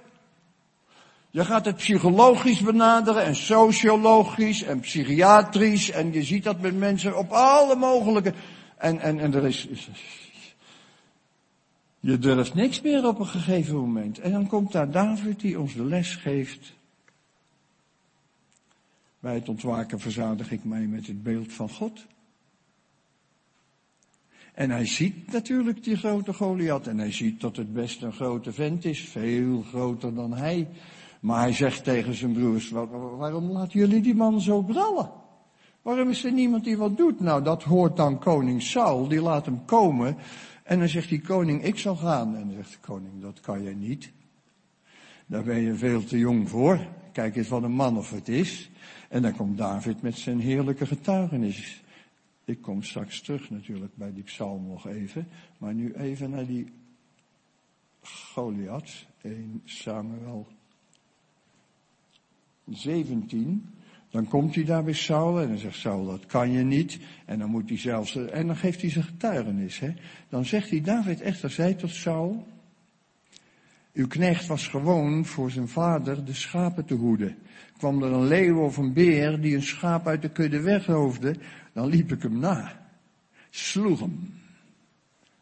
Je 1.31 1.45
gaat 1.45 1.65
het 1.65 1.77
psychologisch 1.77 2.61
benaderen 2.61 3.25
en 3.25 3.37
sociologisch 3.37 4.63
en 4.63 4.81
psychiatrisch 4.81 5.91
en 5.91 6.13
je 6.13 6.23
ziet 6.23 6.45
dat 6.45 6.61
met 6.61 6.79
mensen 6.79 7.19
op 7.19 7.31
alle 7.31 7.77
mogelijke, 7.77 8.33
en, 8.77 9.01
en, 9.01 9.19
en 9.19 9.35
er 9.35 9.47
is, 9.47 9.69
je 12.03 12.19
durft 12.19 12.55
niks 12.55 12.81
meer 12.81 13.07
op 13.07 13.19
een 13.19 13.27
gegeven 13.27 13.77
moment. 13.77 14.19
En 14.19 14.33
dan 14.33 14.47
komt 14.47 14.73
daar 14.73 14.91
David 14.91 15.41
die 15.41 15.61
ons 15.61 15.75
de 15.75 15.85
les 15.85 16.17
geeft. 16.17 16.73
Bij 19.21 19.35
het 19.35 19.49
ontwaken 19.49 20.01
verzadig 20.01 20.51
ik 20.51 20.65
mij 20.65 20.87
met 20.87 21.07
het 21.07 21.23
beeld 21.23 21.53
van 21.53 21.69
God. 21.69 22.07
En 24.55 24.71
hij 24.71 24.87
ziet 24.87 25.33
natuurlijk 25.33 25.85
die 25.85 25.97
grote 25.97 26.33
Goliath 26.33 26.87
en 26.87 26.99
hij 26.99 27.13
ziet 27.13 27.41
dat 27.41 27.57
het 27.57 27.73
best 27.73 28.03
een 28.03 28.13
grote 28.13 28.53
vent 28.53 28.85
is, 28.85 29.01
veel 29.01 29.63
groter 29.63 30.15
dan 30.15 30.33
hij. 30.33 30.69
Maar 31.21 31.41
hij 31.41 31.53
zegt 31.53 31.85
tegen 31.85 32.15
zijn 32.15 32.33
broers, 32.33 32.71
waarom 32.71 33.51
laten 33.51 33.79
jullie 33.79 34.03
die 34.03 34.15
man 34.15 34.41
zo 34.41 34.63
brallen? 34.63 35.11
Waarom 35.83 36.09
is 36.09 36.25
er 36.25 36.33
niemand 36.33 36.65
die 36.65 36.77
wat 36.77 36.97
doet? 36.97 37.21
Nou, 37.21 37.43
dat 37.43 37.63
hoort 37.63 37.97
dan 37.97 38.19
koning 38.19 38.63
Saul, 38.63 39.09
die 39.09 39.21
laat 39.21 39.47
hem 39.47 39.65
komen. 39.65 40.17
En 40.63 40.79
dan 40.79 40.89
zegt 40.89 41.09
die 41.09 41.21
koning, 41.21 41.65
ik 41.65 41.79
zal 41.79 41.97
gaan. 41.97 42.37
En 42.37 42.47
dan 42.47 42.57
zegt 42.57 42.73
de 42.73 42.79
koning, 42.79 43.21
dat 43.21 43.41
kan 43.41 43.63
jij 43.63 43.75
niet. 43.75 44.13
Daar 45.27 45.43
ben 45.45 45.61
je 45.61 45.75
veel 45.75 46.05
te 46.05 46.19
jong 46.19 46.49
voor. 46.49 46.87
Kijk 47.13 47.37
eens 47.37 47.49
wat 47.49 47.63
een 47.63 47.73
man 47.73 47.99
of 47.99 48.11
het 48.11 48.29
is. 48.29 48.71
En 49.09 49.23
dan 49.23 49.37
komt 49.37 49.59
David 49.59 50.03
met 50.03 50.19
zijn 50.19 50.41
heerlijke 50.41 50.87
getuigenis. 50.87 51.83
Ik 52.45 52.63
kom 52.63 52.83
straks 52.83 53.21
terug 53.21 53.51
natuurlijk 53.51 53.97
bij 53.97 54.13
die 54.13 54.23
psalm 54.23 54.67
nog 54.67 54.87
even. 54.87 55.29
Maar 55.59 55.75
nu 55.75 55.93
even 55.95 56.31
naar 56.31 56.47
die 56.47 56.73
Goliath. 58.03 59.07
1 59.23 59.61
Samuel 59.65 60.47
17. 62.71 63.75
Dan 64.13 64.29
komt 64.29 64.55
hij 64.55 64.65
daar 64.65 64.85
bij 64.85 64.93
Saul 64.93 65.41
en 65.41 65.49
dan 65.49 65.59
zegt 65.59 65.77
Saul, 65.77 66.07
dat 66.07 66.27
kan 66.27 66.51
je 66.51 66.63
niet. 66.63 66.99
En 67.25 67.39
dan 67.39 67.51
moet 67.51 67.69
hij 67.69 67.79
zelfs, 67.79 68.17
en 68.17 68.47
dan 68.47 68.57
geeft 68.57 68.81
hij 68.81 68.91
zijn 68.91 69.05
getuigenis. 69.05 69.79
Hè. 69.79 69.95
Dan 70.29 70.45
zegt 70.45 70.71
hij, 70.71 70.81
David 70.81 71.21
echter 71.21 71.51
zei 71.51 71.77
tot 71.77 71.91
Saul, 71.91 72.47
uw 73.93 74.07
knecht 74.07 74.47
was 74.47 74.69
gewoon 74.69 75.25
voor 75.25 75.51
zijn 75.51 75.69
vader 75.69 76.25
de 76.25 76.35
schapen 76.35 76.85
te 76.85 76.95
hoeden. 76.95 77.37
Kwam 77.77 78.03
er 78.03 78.13
een 78.13 78.27
leeuw 78.27 78.65
of 78.65 78.77
een 78.77 78.93
beer 78.93 79.41
die 79.41 79.55
een 79.55 79.63
schaap 79.63 80.07
uit 80.07 80.23
de 80.23 80.31
kudde 80.31 80.61
weghoofde, 80.61 81.37
dan 81.73 81.89
liep 81.89 82.13
ik 82.13 82.23
hem 82.23 82.39
na. 82.39 82.87
Sloeg 83.51 84.01
hem. 84.01 84.41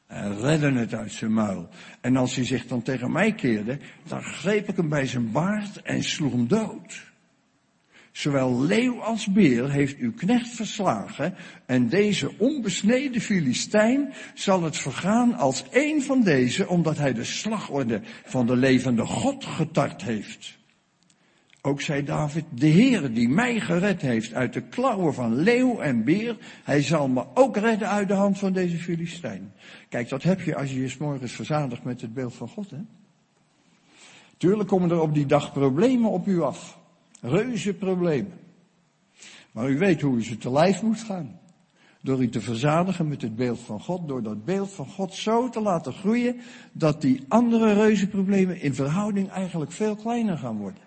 En 0.07 0.41
redde 0.41 0.73
het 0.73 0.95
uit 0.95 1.13
zijn 1.13 1.33
muil. 1.33 1.69
En 2.01 2.17
als 2.17 2.35
hij 2.35 2.45
zich 2.45 2.67
dan 2.67 2.83
tegen 2.83 3.13
mij 3.13 3.35
keerde, 3.35 3.79
dan 4.07 4.23
greep 4.23 4.69
ik 4.69 4.77
hem 4.77 4.89
bij 4.89 5.07
zijn 5.07 5.31
baard 5.31 5.83
en 5.83 6.03
sloeg 6.03 6.33
hem 6.33 6.49
dood. 6.49 7.10
Zowel 8.13 8.61
leeuw 8.61 9.01
als 9.01 9.27
beer 9.27 9.71
heeft 9.71 9.99
uw 9.99 10.13
knecht 10.13 10.49
verslagen 10.49 11.35
en 11.67 11.89
deze 11.89 12.39
onbesneden 12.39 13.21
Filistijn 13.21 14.13
zal 14.35 14.63
het 14.63 14.77
vergaan 14.77 15.35
als 15.35 15.65
een 15.71 16.03
van 16.03 16.23
deze, 16.23 16.69
omdat 16.69 16.99
hij 16.99 17.13
de 17.13 17.25
slagorde 17.25 18.01
van 18.25 18.47
de 18.47 18.57
levende 18.57 19.07
God 19.07 19.45
getart 19.45 20.03
heeft. 20.03 20.59
Ook 21.63 21.81
zei 21.81 22.05
David, 22.05 22.45
de 22.55 22.67
Heer 22.67 23.15
die 23.15 23.29
mij 23.29 23.61
gered 23.61 24.01
heeft 24.01 24.35
uit 24.35 24.53
de 24.53 24.63
klauwen 24.63 25.15
van 25.15 25.37
leeuw 25.37 25.79
en 25.79 26.05
beer, 26.05 26.37
hij 26.65 26.83
zal 26.83 27.09
me 27.09 27.25
ook 27.35 27.57
redden 27.57 27.89
uit 27.89 28.09
de 28.09 28.15
hand 28.15 28.39
van 28.39 28.53
deze 28.53 28.77
Filistijn. 28.77 29.53
Kijk, 29.89 30.09
dat 30.09 30.23
heb 30.23 30.41
je 30.41 30.57
als 30.57 30.71
je 30.71 30.81
je 30.81 30.95
morgens 30.99 31.33
verzadigt 31.33 31.85
met 31.85 32.01
het 32.01 32.15
beeld 32.15 32.35
van 32.35 32.49
God, 32.49 32.71
hè? 32.71 32.79
Tuurlijk 34.37 34.69
komen 34.69 34.91
er 34.91 35.01
op 35.01 35.15
die 35.15 35.27
dag 35.27 35.53
problemen 35.53 36.11
op 36.11 36.27
u 36.27 36.43
af. 36.43 36.80
Reuze 37.21 37.75
problemen. 37.75 38.39
Maar 39.53 39.71
u 39.71 39.79
weet 39.79 40.01
hoe 40.01 40.17
u 40.17 40.25
ze 40.25 40.37
te 40.37 40.51
lijf 40.51 40.83
moet 40.83 41.01
gaan. 41.01 41.39
Door 42.03 42.23
u 42.23 42.29
te 42.29 42.41
verzadigen 42.41 43.09
met 43.09 43.23
het 43.23 43.37
beeld 43.37 43.61
van 43.61 43.81
God, 43.81 44.09
door 44.09 44.23
dat 44.23 44.45
beeld 44.45 44.71
van 44.71 44.87
God 44.87 45.15
zo 45.15 45.49
te 45.49 45.61
laten 45.61 45.93
groeien, 45.93 46.41
dat 46.73 47.01
die 47.01 47.25
andere 47.29 47.73
reuzenproblemen 47.73 48.61
in 48.61 48.75
verhouding 48.75 49.29
eigenlijk 49.29 49.73
veel 49.73 49.97
kleiner 49.97 50.39
gaan 50.39 50.57
worden. 50.57 50.83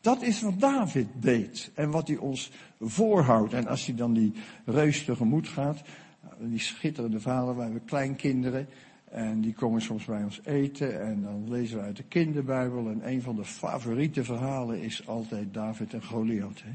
Dat 0.00 0.22
is 0.22 0.42
wat 0.42 0.60
David 0.60 1.06
deed 1.14 1.70
en 1.74 1.90
wat 1.90 2.08
hij 2.08 2.16
ons 2.16 2.50
voorhoudt. 2.80 3.52
En 3.52 3.66
als 3.66 3.86
hij 3.86 3.94
dan 3.94 4.12
die 4.12 4.32
reus 4.64 5.04
tegemoet 5.04 5.48
gaat, 5.48 5.82
die 6.38 6.60
schitterende 6.60 7.20
vader, 7.20 7.54
wij 7.54 7.64
hebben 7.64 7.84
kleinkinderen, 7.84 8.68
en 9.12 9.40
die 9.40 9.52
komen 9.52 9.80
soms 9.80 10.04
bij 10.04 10.22
ons 10.22 10.40
eten 10.44 11.02
en 11.02 11.22
dan 11.22 11.50
lezen 11.50 11.78
we 11.78 11.84
uit 11.84 11.96
de 11.96 12.02
kinderbijbel. 12.02 12.88
En 12.88 13.08
een 13.08 13.22
van 13.22 13.36
de 13.36 13.44
favoriete 13.44 14.24
verhalen 14.24 14.82
is 14.82 15.06
altijd 15.06 15.54
David 15.54 15.94
en 15.94 16.04
Goliath. 16.04 16.62
Hè? 16.62 16.70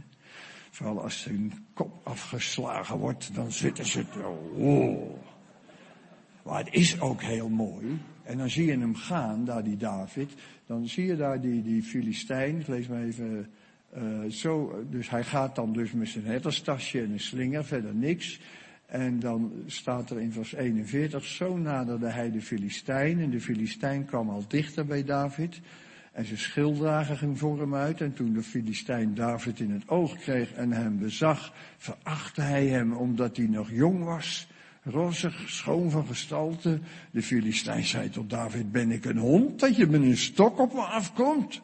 Vooral 0.72 1.02
als 1.02 1.24
hun 1.24 1.54
kop 1.74 2.02
afgeslagen 2.04 2.98
wordt, 2.98 3.36
dan 3.36 3.52
zitten 3.52 3.86
ze... 3.86 4.06
Oh. 4.56 5.14
Maar 6.44 6.60
het 6.60 6.74
is 6.74 7.00
ook 7.02 7.22
heel 7.22 7.50
mooi. 7.50 8.00
En 8.24 8.38
dan 8.38 8.50
zie 8.50 8.66
je 8.66 8.78
hem 8.78 8.96
gaan, 8.96 9.46
daar 9.46 9.64
die 9.64 9.78
David. 9.78 10.34
Dan 10.66 10.88
zie 10.88 11.06
je 11.06 11.16
daar 11.16 11.42
die, 11.42 11.64
die 11.64 11.84
Filistijn. 11.84 12.60
Ik 12.60 12.68
lees 12.68 12.88
maar 12.88 13.04
even 13.04 13.50
uh, 13.98 14.32
zo. 14.32 14.84
Dus 14.90 15.10
hij 15.10 15.24
gaat 15.24 15.56
dan 15.56 15.74
dus 15.74 15.92
met 15.92 16.08
zijn 16.08 16.26
herderstasje 16.26 17.02
en 17.02 17.12
een 17.12 17.20
slinger, 17.20 17.66
verder 17.66 17.96
niks. 17.96 18.40
En 18.88 19.20
dan 19.20 19.52
staat 19.66 20.10
er 20.10 20.20
in 20.20 20.32
vers 20.32 20.54
41, 20.54 21.26
zo 21.26 21.58
naderde 21.58 22.10
hij 22.10 22.32
de 22.32 22.42
Filistijn. 22.42 23.20
En 23.20 23.30
de 23.30 23.42
Filistijn 23.42 24.06
kwam 24.06 24.30
al 24.30 24.44
dichter 24.48 24.86
bij 24.86 25.04
David. 25.04 25.62
En 26.12 26.26
zijn 26.26 26.40
schilddrager 26.40 27.18
ging 27.18 27.40
voor 27.40 27.60
hem 27.60 27.76
uit. 27.76 28.02
En 28.02 28.14
toen 28.14 28.34
de 28.34 28.44
Filistijn 28.44 29.16
David 29.16 29.60
in 29.60 29.72
het 29.72 29.90
oog 29.90 30.18
kreeg 30.18 30.54
en 30.54 30.72
hem 30.72 31.00
bezag, 31.00 31.54
verachtte 31.78 32.42
hij 32.42 32.68
hem 32.68 32.94
omdat 32.94 33.38
hij 33.38 33.48
nog 33.48 33.72
jong 33.72 34.04
was. 34.04 34.48
Rozig, 34.84 35.50
schoon 35.50 35.92
van 35.92 36.08
gestalte. 36.08 36.80
De 37.12 37.24
Filistijn 37.24 37.84
zei 37.84 38.10
tot 38.10 38.30
David, 38.30 38.72
ben 38.72 38.92
ik 38.92 39.06
een 39.06 39.18
hond 39.18 39.60
dat 39.60 39.76
je 39.76 39.88
met 39.88 40.02
een 40.02 40.18
stok 40.18 40.60
op 40.60 40.74
me 40.74 40.82
afkomt? 40.82 41.62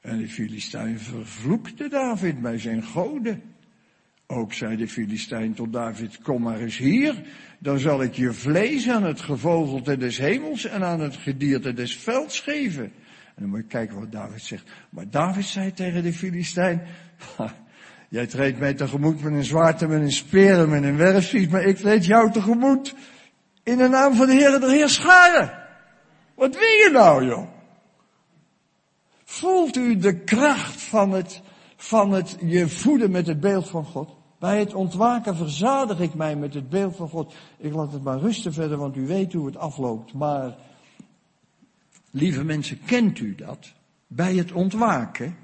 En 0.00 0.18
de 0.18 0.28
Filistijn 0.28 0.98
vervloekte 0.98 1.88
David 1.88 2.40
bij 2.40 2.58
zijn 2.58 2.82
goden. 2.82 3.42
Ook 4.26 4.52
zei 4.52 4.76
de 4.76 4.88
Filistijn 4.88 5.54
tot 5.54 5.72
David, 5.72 6.18
kom 6.22 6.42
maar 6.42 6.58
eens 6.58 6.76
hier, 6.76 7.22
dan 7.58 7.78
zal 7.78 8.02
ik 8.02 8.14
je 8.14 8.32
vlees 8.32 8.88
aan 8.88 9.04
het 9.04 9.20
gevogelte 9.20 9.96
des 9.96 10.18
hemels 10.18 10.64
en 10.64 10.84
aan 10.84 11.00
het 11.00 11.16
gedierte 11.16 11.72
des 11.72 11.96
velds 11.96 12.40
geven. 12.40 12.84
En 12.84 13.42
dan 13.42 13.48
moet 13.48 13.58
je 13.58 13.66
kijken 13.66 13.98
wat 13.98 14.12
David 14.12 14.42
zegt. 14.42 14.70
Maar 14.90 15.10
David 15.10 15.44
zei 15.44 15.72
tegen 15.72 16.02
de 16.02 16.12
Filistijn, 16.12 16.82
jij 18.08 18.26
treedt 18.26 18.58
mij 18.58 18.74
tegemoet 18.74 19.22
met 19.22 19.32
een 19.32 19.44
zwaard 19.44 19.82
en 19.82 19.88
met 19.88 20.00
een 20.00 20.12
speer 20.12 20.58
en 20.58 20.68
met 20.68 20.82
een 20.82 20.96
werfschiet, 20.96 21.50
maar 21.50 21.62
ik 21.62 21.76
treed 21.76 22.06
jou 22.06 22.32
tegemoet 22.32 22.94
in 23.62 23.76
de 23.76 23.88
naam 23.88 24.14
van 24.14 24.26
de 24.26 24.32
Heer 24.32 24.60
de 24.60 24.70
Heerscharen. 24.70 25.64
Wat 26.34 26.54
wil 26.54 26.68
je 26.68 26.90
nou, 26.92 27.26
joh? 27.26 27.48
Voelt 29.24 29.76
u 29.76 29.96
de 29.96 30.24
kracht 30.24 30.82
van 30.82 31.12
het, 31.12 31.42
van 31.86 32.12
het 32.12 32.36
je 32.40 32.68
voeden 32.68 33.10
met 33.10 33.26
het 33.26 33.40
beeld 33.40 33.68
van 33.68 33.84
God? 33.84 34.16
Bij 34.38 34.58
het 34.58 34.74
ontwaken 34.74 35.36
verzadig 35.36 36.00
ik 36.00 36.14
mij 36.14 36.36
met 36.36 36.54
het 36.54 36.68
beeld 36.68 36.96
van 36.96 37.08
God. 37.08 37.34
Ik 37.58 37.72
laat 37.72 37.92
het 37.92 38.02
maar 38.02 38.18
rusten 38.18 38.52
verder, 38.52 38.78
want 38.78 38.96
u 38.96 39.06
weet 39.06 39.32
hoe 39.32 39.46
het 39.46 39.56
afloopt. 39.56 40.12
Maar, 40.12 40.56
lieve 42.10 42.44
mensen, 42.44 42.84
kent 42.84 43.18
u 43.18 43.34
dat? 43.34 43.72
Bij 44.06 44.34
het 44.34 44.52
ontwaken, 44.52 45.36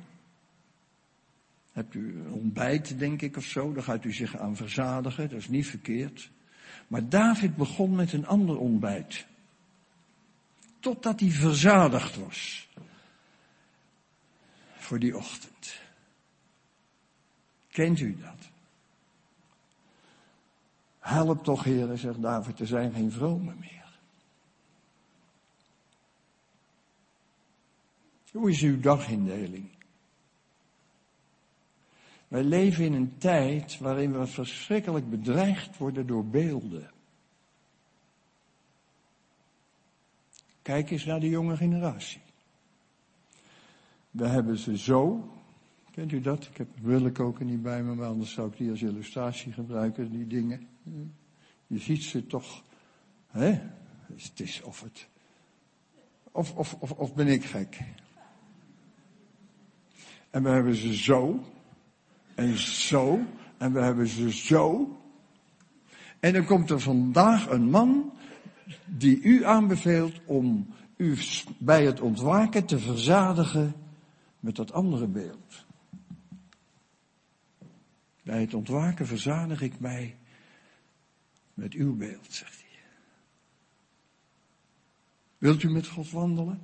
hebt 1.73 1.95
u 1.95 2.23
ontbijt, 2.31 2.99
denk 2.99 3.23
ik, 3.23 3.37
of 3.37 3.45
zo, 3.45 3.73
dan 3.73 3.83
gaat 3.83 4.05
u 4.05 4.13
zich 4.13 4.37
aan 4.37 4.57
verzadigen, 4.57 5.29
dat 5.29 5.39
is 5.39 5.49
niet 5.49 5.67
verkeerd. 5.67 6.31
Maar 6.87 7.09
David 7.09 7.57
begon 7.57 7.95
met 7.95 8.13
een 8.13 8.27
ander 8.27 8.59
ontbijt. 8.59 9.27
Totdat 10.81 11.21
hij 11.21 11.31
verzadigd 11.31 12.17
was. 12.17 12.69
Voor 14.77 14.99
die 14.99 15.17
ochtend. 15.17 15.82
Kent 17.73 18.01
u 18.01 18.17
dat? 18.17 18.51
Help 20.99 21.45
toch, 21.45 21.65
heren, 21.65 21.99
zegt 21.99 22.23
David, 22.23 22.61
er 22.61 22.67
zijn 22.67 22.93
geen 22.93 23.13
vromen 23.13 23.59
meer. 23.59 23.99
Hoe 28.33 28.51
is 28.51 28.63
uw 28.63 28.81
dagindeling? 28.81 29.69
Wij 32.29 32.43
leven 32.43 32.85
in 32.85 32.93
een 32.93 33.19
tijd 33.19 33.79
waarin 33.79 34.19
we 34.19 34.27
verschrikkelijk 34.27 35.11
bedreigd 35.11 35.79
worden 35.79 36.07
door 36.07 36.25
beelden. 36.25 36.91
Kijk 40.63 40.91
eens 40.91 41.05
naar 41.05 41.21
de 41.21 41.29
jonge 41.29 41.57
generatie. 41.57 42.23
We 44.11 44.27
hebben 44.27 44.59
ze 44.59 44.79
zo, 44.79 45.31
kent 45.93 46.13
u 46.13 46.21
dat? 46.21 46.45
Ik 46.45 46.57
heb 46.57 46.69
willekoker 46.81 47.45
niet 47.45 47.63
bij 47.63 47.83
me, 47.83 47.95
maar 47.95 48.09
anders 48.09 48.33
zou 48.33 48.49
ik 48.49 48.57
die 48.57 48.71
als 48.71 48.83
illustratie 48.83 49.53
gebruiken, 49.53 50.11
die 50.11 50.27
dingen. 50.27 50.69
Je 51.67 51.79
ziet 51.79 52.03
ze 52.03 52.27
toch, 52.27 52.63
hè? 53.27 53.61
Het 54.15 54.41
is 54.41 54.63
of 54.63 54.81
het, 54.81 55.09
of, 56.33 56.55
of, 56.55 56.77
of, 56.79 56.91
of 56.91 57.15
ben 57.15 57.27
ik 57.27 57.45
gek? 57.45 57.81
En 60.31 60.43
we 60.43 60.49
hebben 60.49 60.75
ze 60.75 60.95
zo, 60.97 61.45
en 62.35 62.59
zo, 62.59 63.21
en 63.59 63.73
we 63.73 63.81
hebben 63.81 64.07
ze 64.07 64.33
zo. 64.33 64.97
En 66.21 66.33
dan 66.33 66.45
komt 66.45 66.71
er 66.71 66.81
vandaag 66.81 67.49
een 67.49 67.71
man 67.71 68.13
die 68.87 69.21
u 69.23 69.45
aanbeveelt 69.45 70.21
om 70.25 70.67
u 70.97 71.19
bij 71.59 71.85
het 71.85 72.01
ontwaken 72.01 72.65
te 72.65 72.79
verzadigen 72.79 73.75
met 74.41 74.57
dat 74.57 74.73
andere 74.73 75.07
beeld. 75.07 75.62
Bij 78.23 78.41
het 78.41 78.55
ontwaken 78.55 79.07
verzadig 79.07 79.61
ik 79.61 79.81
mij 79.81 80.17
met 81.55 81.73
uw 81.73 81.97
beeld, 81.97 82.33
zegt 82.33 82.61
hij. 82.61 82.81
Wilt 85.39 85.63
u 85.63 85.71
met 85.71 85.87
God 85.87 86.11
wandelen? 86.11 86.61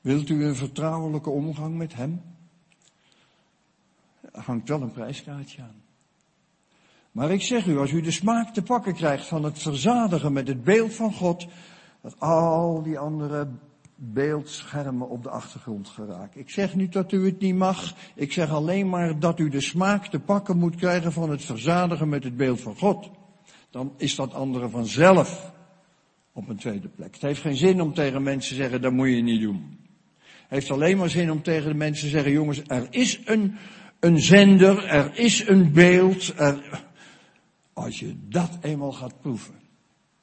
Wilt 0.00 0.28
u 0.28 0.44
een 0.44 0.56
vertrouwelijke 0.56 1.30
omgang 1.30 1.76
met 1.76 1.94
Hem? 1.94 2.22
Er 4.20 4.42
hangt 4.42 4.68
wel 4.68 4.82
een 4.82 4.92
prijskaartje 4.92 5.62
aan. 5.62 5.82
Maar 7.12 7.30
ik 7.30 7.42
zeg 7.42 7.66
u, 7.66 7.78
als 7.78 7.90
u 7.90 8.00
de 8.00 8.10
smaak 8.10 8.54
te 8.54 8.62
pakken 8.62 8.94
krijgt 8.94 9.26
van 9.26 9.44
het 9.44 9.58
verzadigen 9.58 10.32
met 10.32 10.48
het 10.48 10.64
beeld 10.64 10.94
van 10.94 11.12
God, 11.12 11.46
dat 12.00 12.20
al 12.20 12.82
die 12.82 12.98
andere 12.98 13.48
beeldschermen 13.96 15.08
op 15.08 15.22
de 15.22 15.30
achtergrond 15.30 15.88
geraken. 15.88 16.40
Ik 16.40 16.50
zeg 16.50 16.74
niet 16.74 16.92
dat 16.92 17.12
u 17.12 17.24
het 17.24 17.40
niet 17.40 17.54
mag. 17.54 17.94
Ik 18.14 18.32
zeg 18.32 18.50
alleen 18.50 18.88
maar 18.88 19.18
dat 19.18 19.38
u 19.38 19.48
de 19.48 19.60
smaak 19.60 20.06
te 20.06 20.20
pakken 20.20 20.58
moet 20.58 20.76
krijgen 20.76 21.12
van 21.12 21.30
het 21.30 21.44
verzadigen 21.44 22.08
met 22.08 22.24
het 22.24 22.36
beeld 22.36 22.60
van 22.60 22.76
God. 22.76 23.10
Dan 23.70 23.94
is 23.96 24.14
dat 24.14 24.34
andere 24.34 24.68
vanzelf 24.68 25.52
op 26.32 26.48
een 26.48 26.56
tweede 26.56 26.88
plek. 26.88 27.14
Het 27.14 27.22
heeft 27.22 27.40
geen 27.40 27.56
zin 27.56 27.80
om 27.80 27.94
tegen 27.94 28.22
mensen 28.22 28.56
te 28.56 28.62
zeggen, 28.62 28.82
dat 28.82 28.92
moet 28.92 29.08
je 29.08 29.22
niet 29.22 29.40
doen. 29.40 29.78
Het 30.18 30.48
heeft 30.48 30.70
alleen 30.70 30.96
maar 30.96 31.10
zin 31.10 31.30
om 31.30 31.42
tegen 31.42 31.68
de 31.68 31.76
mensen 31.76 32.04
te 32.04 32.10
zeggen, 32.10 32.32
jongens, 32.32 32.62
er 32.66 32.86
is 32.90 33.20
een, 33.24 33.56
een 34.00 34.20
zender, 34.20 34.84
er 34.84 35.18
is 35.18 35.48
een 35.48 35.72
beeld. 35.72 36.38
Er... 36.38 36.84
Als 37.72 37.98
je 37.98 38.16
dat 38.28 38.58
eenmaal 38.60 38.92
gaat 38.92 39.20
proeven. 39.20 39.54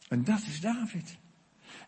En 0.07 0.23
dat 0.23 0.39
is 0.47 0.62
David. 0.62 1.17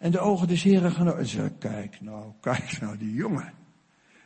En 0.06 0.12
de 0.12 0.20
ogen 0.20 0.48
des 0.48 0.63
heren 0.63 0.91
gaan 0.91 1.26
zeggen, 1.26 1.58
kijk 1.58 2.02
nou, 2.02 2.32
kijk 2.41 2.82
nou 2.82 2.98
die 2.98 3.13
jongen. 3.13 3.54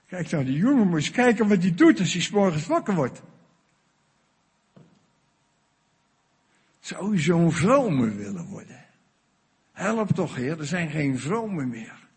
Kijk 0.07 0.29
nou 0.31 0.45
die 0.45 0.57
jongen, 0.57 0.87
moet 0.87 0.97
eens 0.97 1.11
kijken 1.11 1.47
wat 1.47 1.61
hij 1.61 1.75
doet 1.75 1.99
als 1.99 2.13
hij 2.13 2.21
s 2.21 2.29
morgens 2.29 2.65
wakker 2.65 2.95
wordt. 2.95 3.21
Zou 6.79 7.13
u 7.13 7.19
zo'n 7.19 7.51
vrome 7.51 8.09
willen 8.09 8.45
worden? 8.45 8.85
Help 9.71 10.11
toch, 10.11 10.35
Heer, 10.35 10.59
er 10.59 10.65
zijn 10.65 10.89
geen 10.89 11.19
vromen 11.19 11.69
meer. 11.69 12.07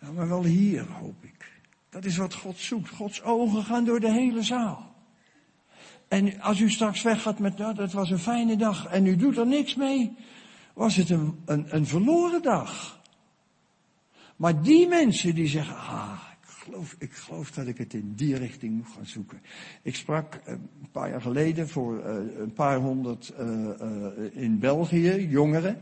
Ja, 0.00 0.10
maar 0.10 0.28
wel 0.28 0.44
hier, 0.44 0.86
hoop 0.90 1.24
ik. 1.24 1.52
Dat 1.88 2.04
is 2.04 2.16
wat 2.16 2.34
God 2.34 2.58
zoekt. 2.58 2.88
Gods 2.88 3.22
ogen 3.22 3.64
gaan 3.64 3.84
door 3.84 4.00
de 4.00 4.12
hele 4.12 4.42
zaal. 4.42 4.94
En 6.08 6.40
als 6.40 6.60
u 6.60 6.70
straks 6.70 7.02
weggaat 7.02 7.38
met, 7.38 7.58
nou, 7.58 7.74
dat 7.74 7.92
was 7.92 8.10
een 8.10 8.18
fijne 8.18 8.56
dag 8.56 8.86
en 8.86 9.06
u 9.06 9.16
doet 9.16 9.36
er 9.36 9.46
niks 9.46 9.74
mee, 9.74 10.16
was 10.76 10.96
het 10.96 11.10
een, 11.10 11.34
een, 11.46 11.86
verloren 11.86 12.42
dag. 12.42 13.00
Maar 14.36 14.62
die 14.62 14.88
mensen 14.88 15.34
die 15.34 15.46
zeggen, 15.46 15.76
ah, 15.76 16.20
ik 16.42 16.48
geloof, 16.48 16.96
ik 16.98 17.12
geloof 17.12 17.50
dat 17.50 17.66
ik 17.66 17.78
het 17.78 17.94
in 17.94 18.12
die 18.16 18.36
richting 18.36 18.76
moet 18.76 18.92
gaan 18.96 19.06
zoeken. 19.06 19.42
Ik 19.82 19.96
sprak 19.96 20.34
eh, 20.34 20.52
een 20.52 20.90
paar 20.92 21.10
jaar 21.10 21.20
geleden 21.20 21.68
voor 21.68 21.98
uh, 21.98 22.38
een 22.38 22.52
paar 22.52 22.78
honderd 22.78 23.32
uh, 23.40 24.42
in 24.42 24.58
België, 24.58 25.26
jongeren. 25.28 25.78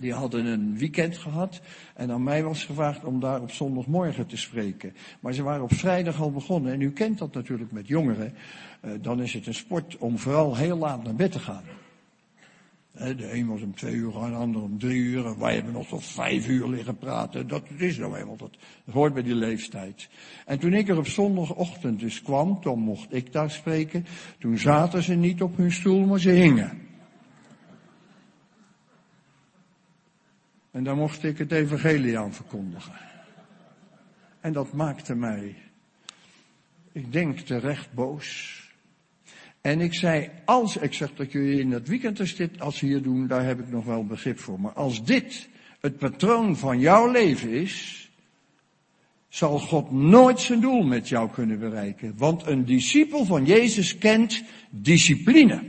Die 0.00 0.12
hadden 0.12 0.46
een 0.46 0.78
weekend 0.78 1.16
gehad 1.16 1.60
en 1.94 2.10
aan 2.10 2.22
mij 2.22 2.42
was 2.42 2.64
gevraagd 2.64 3.04
om 3.04 3.20
daar 3.20 3.40
op 3.40 3.50
zondagmorgen 3.50 4.26
te 4.26 4.36
spreken. 4.36 4.94
Maar 5.20 5.32
ze 5.32 5.42
waren 5.42 5.62
op 5.62 5.74
vrijdag 5.74 6.20
al 6.20 6.32
begonnen 6.32 6.72
en 6.72 6.80
u 6.80 6.92
kent 6.92 7.18
dat 7.18 7.34
natuurlijk 7.34 7.72
met 7.72 7.88
jongeren. 7.88 8.34
Dan 9.00 9.22
is 9.22 9.32
het 9.32 9.46
een 9.46 9.54
sport 9.54 9.96
om 9.96 10.18
vooral 10.18 10.56
heel 10.56 10.76
laat 10.76 11.04
naar 11.04 11.14
bed 11.14 11.32
te 11.32 11.38
gaan. 11.38 11.64
De 12.92 13.32
een 13.32 13.46
was 13.46 13.62
om 13.62 13.74
twee 13.74 13.94
uur, 13.94 14.12
de 14.12 14.18
ander 14.18 14.62
om 14.62 14.78
drie 14.78 15.02
uur. 15.02 15.38
Wij 15.38 15.54
hebben 15.54 15.72
nog 15.72 15.86
tot 15.86 16.04
vijf 16.04 16.48
uur 16.48 16.68
liggen 16.68 16.96
praten. 16.98 17.48
Dat 17.48 17.62
is 17.76 17.98
nou 17.98 18.16
eenmaal, 18.16 18.36
dat 18.36 18.56
hoort 18.90 19.14
bij 19.14 19.22
die 19.22 19.34
leeftijd. 19.34 20.08
En 20.46 20.58
toen 20.58 20.72
ik 20.72 20.88
er 20.88 20.98
op 20.98 21.06
zondagochtend 21.06 22.00
dus 22.00 22.22
kwam, 22.22 22.60
toen 22.60 22.78
mocht 22.78 23.14
ik 23.14 23.32
daar 23.32 23.50
spreken. 23.50 24.06
Toen 24.38 24.58
zaten 24.58 25.02
ze 25.02 25.14
niet 25.14 25.42
op 25.42 25.56
hun 25.56 25.72
stoel, 25.72 26.06
maar 26.06 26.20
ze 26.20 26.30
hingen. 26.30 26.80
En 30.70 30.84
daar 30.84 30.96
mocht 30.96 31.24
ik 31.24 31.38
het 31.38 31.52
evangelie 31.52 32.18
aan 32.18 32.32
verkondigen. 32.32 32.94
En 34.40 34.52
dat 34.52 34.72
maakte 34.72 35.14
mij, 35.14 35.56
ik 36.92 37.12
denk 37.12 37.38
terecht 37.38 37.92
boos. 37.92 38.60
En 39.62 39.80
ik 39.80 39.94
zei, 39.94 40.30
als, 40.44 40.76
ik 40.76 40.94
zeg 40.94 41.14
dat 41.14 41.32
jullie 41.32 41.60
in 41.60 41.72
het 41.72 41.88
weekend 41.88 42.20
als 42.20 42.36
dit, 42.36 42.60
als 42.60 42.80
hier 42.80 43.02
doen, 43.02 43.26
daar 43.26 43.44
heb 43.44 43.60
ik 43.60 43.70
nog 43.70 43.84
wel 43.84 44.06
begrip 44.06 44.38
voor. 44.38 44.60
Maar 44.60 44.72
als 44.72 45.04
dit 45.04 45.48
het 45.80 45.98
patroon 45.98 46.56
van 46.56 46.78
jouw 46.78 47.10
leven 47.10 47.50
is, 47.50 48.10
zal 49.28 49.58
God 49.58 49.90
nooit 49.90 50.40
zijn 50.40 50.60
doel 50.60 50.82
met 50.82 51.08
jou 51.08 51.30
kunnen 51.30 51.58
bereiken. 51.58 52.14
Want 52.16 52.46
een 52.46 52.64
discipel 52.64 53.24
van 53.24 53.44
Jezus 53.44 53.98
kent 53.98 54.42
discipline. 54.70 55.62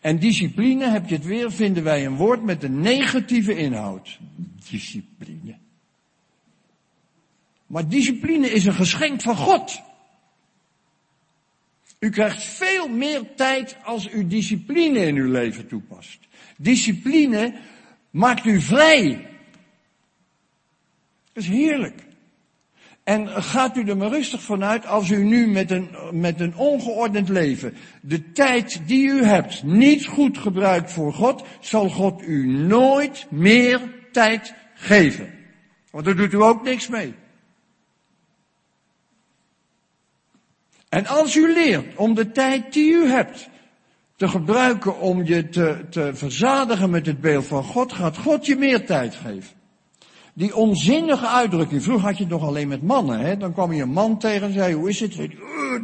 En 0.00 0.18
discipline, 0.18 0.88
heb 0.88 1.08
je 1.08 1.14
het 1.14 1.24
weer, 1.24 1.52
vinden 1.52 1.82
wij 1.82 2.06
een 2.06 2.16
woord 2.16 2.42
met 2.42 2.62
een 2.62 2.80
negatieve 2.80 3.56
inhoud. 3.56 4.18
Discipline. 4.70 5.56
Maar 7.66 7.88
discipline 7.88 8.50
is 8.50 8.64
een 8.64 8.74
geschenk 8.74 9.20
van 9.20 9.36
God. 9.36 9.82
U 12.06 12.10
krijgt 12.10 12.44
veel 12.44 12.88
meer 12.88 13.34
tijd 13.34 13.76
als 13.84 14.12
u 14.12 14.26
discipline 14.26 15.06
in 15.06 15.16
uw 15.16 15.30
leven 15.30 15.66
toepast. 15.66 16.18
Discipline 16.56 17.54
maakt 18.10 18.44
u 18.44 18.60
vrij. 18.60 19.28
Dat 21.32 21.42
is 21.42 21.48
heerlijk. 21.48 22.02
En 23.04 23.28
gaat 23.42 23.76
u 23.76 23.88
er 23.88 23.96
maar 23.96 24.08
rustig 24.08 24.42
vanuit 24.42 24.86
als 24.86 25.10
u 25.10 25.24
nu 25.24 25.46
met 25.46 25.70
een, 25.70 25.88
met 26.12 26.40
een 26.40 26.56
ongeordend 26.56 27.28
leven 27.28 27.74
de 28.02 28.32
tijd 28.32 28.80
die 28.86 29.08
u 29.08 29.24
hebt 29.24 29.62
niet 29.62 30.06
goed 30.06 30.38
gebruikt 30.38 30.92
voor 30.92 31.12
God, 31.12 31.44
zal 31.60 31.88
God 31.88 32.22
u 32.22 32.46
nooit 32.46 33.26
meer 33.30 33.80
tijd 34.12 34.54
geven. 34.74 35.30
Want 35.90 36.04
daar 36.04 36.16
doet 36.16 36.32
u 36.32 36.42
ook 36.42 36.62
niks 36.62 36.88
mee. 36.88 37.14
En 40.88 41.06
als 41.06 41.36
u 41.36 41.52
leert 41.52 41.96
om 41.96 42.14
de 42.14 42.30
tijd 42.30 42.72
die 42.72 42.92
u 42.92 43.06
hebt 43.06 43.48
te 44.16 44.28
gebruiken 44.28 45.00
om 45.00 45.24
je 45.24 45.48
te, 45.48 45.84
te 45.90 46.10
verzadigen 46.14 46.90
met 46.90 47.06
het 47.06 47.20
beeld 47.20 47.46
van 47.46 47.64
God, 47.64 47.92
gaat 47.92 48.16
God 48.16 48.46
je 48.46 48.56
meer 48.56 48.86
tijd 48.86 49.14
geven. 49.14 49.54
Die 50.34 50.56
onzinnige 50.56 51.26
uitdrukking. 51.26 51.82
Vroeger 51.82 52.06
had 52.06 52.16
je 52.16 52.22
het 52.22 52.32
nog 52.32 52.42
alleen 52.42 52.68
met 52.68 52.82
mannen. 52.82 53.20
Hè? 53.20 53.36
Dan 53.36 53.52
kwam 53.52 53.72
je 53.72 53.82
een 53.82 53.88
man 53.88 54.18
tegen 54.18 54.46
en 54.46 54.52
zei, 54.52 54.74
hoe 54.74 54.88
is 54.88 55.00
het? 55.00 55.16
Uh, 55.16 55.28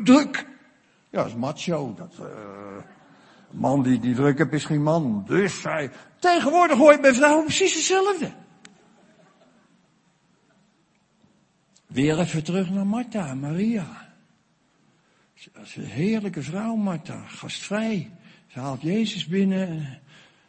druk. 0.04 0.46
Ja, 1.10 1.18
dat 1.18 1.26
is 1.26 1.34
macho. 1.34 1.94
Dat, 1.94 2.14
uh, 2.20 2.26
man 3.50 3.82
die, 3.82 3.98
die 3.98 4.14
druk 4.14 4.38
heeft 4.38 4.52
is 4.52 4.64
geen 4.64 4.82
man. 4.82 5.24
Dus 5.26 5.60
zei, 5.60 5.90
tegenwoordig 6.18 6.78
hoor 6.78 6.92
je 6.92 7.00
bij 7.00 7.14
vrouwen 7.14 7.44
precies 7.44 7.74
hetzelfde. 7.74 8.32
Weer 11.86 12.18
even 12.18 12.44
terug 12.44 12.70
naar 12.70 12.86
Martha, 12.86 13.34
Maria. 13.34 14.01
Dat 15.50 15.64
is 15.64 15.76
een 15.76 15.85
heerlijke 15.85 16.42
vrouw, 16.42 16.74
Martha, 16.74 17.26
gastvrij. 17.26 18.11
Ze 18.46 18.59
haalt 18.59 18.83
Jezus 18.83 19.26
binnen. 19.26 20.00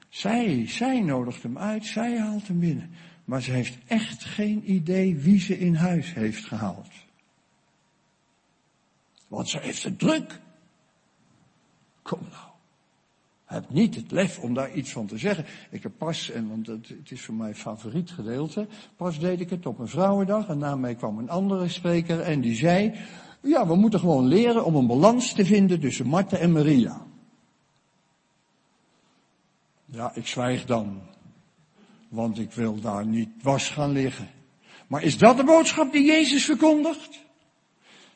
Zij, 0.09 0.67
zij 0.67 1.01
nodigt 1.01 1.43
hem 1.43 1.57
uit, 1.57 1.85
zij 1.85 2.19
haalt 2.19 2.47
hem 2.47 2.59
binnen. 2.59 2.91
Maar 3.25 3.41
ze 3.41 3.51
heeft 3.51 3.77
echt 3.87 4.25
geen 4.25 4.71
idee 4.71 5.15
wie 5.15 5.39
ze 5.39 5.59
in 5.59 5.75
huis 5.75 6.13
heeft 6.13 6.45
gehaald. 6.45 6.91
Want 9.27 9.49
ze 9.49 9.59
heeft 9.59 9.83
het 9.83 9.99
druk. 9.99 10.39
Kom 12.01 12.19
nou. 12.31 12.51
Heb 13.45 13.69
niet 13.69 13.95
het 13.95 14.11
lef 14.11 14.39
om 14.39 14.53
daar 14.53 14.73
iets 14.73 14.91
van 14.91 15.07
te 15.07 15.17
zeggen. 15.17 15.45
Ik 15.69 15.83
heb 15.83 15.91
pas, 15.97 16.31
en 16.31 16.49
want 16.49 16.67
het, 16.67 17.11
is 17.11 17.21
voor 17.21 17.35
mij 17.35 17.55
favoriet 17.55 18.11
gedeelte, 18.11 18.67
pas 18.95 19.19
deed 19.19 19.39
ik 19.39 19.49
het 19.49 19.65
op 19.65 19.79
een 19.79 19.87
vrouwendag 19.87 20.47
en 20.47 20.57
na 20.57 20.75
mij 20.75 20.95
kwam 20.95 21.17
een 21.17 21.29
andere 21.29 21.69
spreker 21.69 22.19
en 22.19 22.41
die 22.41 22.55
zei, 22.55 22.93
ja, 23.43 23.67
we 23.67 23.75
moeten 23.75 23.99
gewoon 23.99 24.27
leren 24.27 24.65
om 24.65 24.75
een 24.75 24.87
balans 24.87 25.33
te 25.33 25.45
vinden 25.45 25.79
tussen 25.79 26.07
Martha 26.07 26.37
en 26.37 26.51
Maria. 26.51 27.05
Ja, 29.85 30.11
ik 30.15 30.27
zwijg 30.27 30.65
dan 30.65 31.01
want 32.13 32.39
ik 32.39 32.51
wil 32.51 32.79
daar 32.79 33.05
niet 33.05 33.29
was 33.41 33.69
gaan 33.69 33.91
liggen. 33.91 34.29
Maar 34.87 35.03
is 35.03 35.17
dat 35.17 35.37
de 35.37 35.43
boodschap 35.43 35.91
die 35.91 36.05
Jezus 36.05 36.45
verkondigt? 36.45 37.22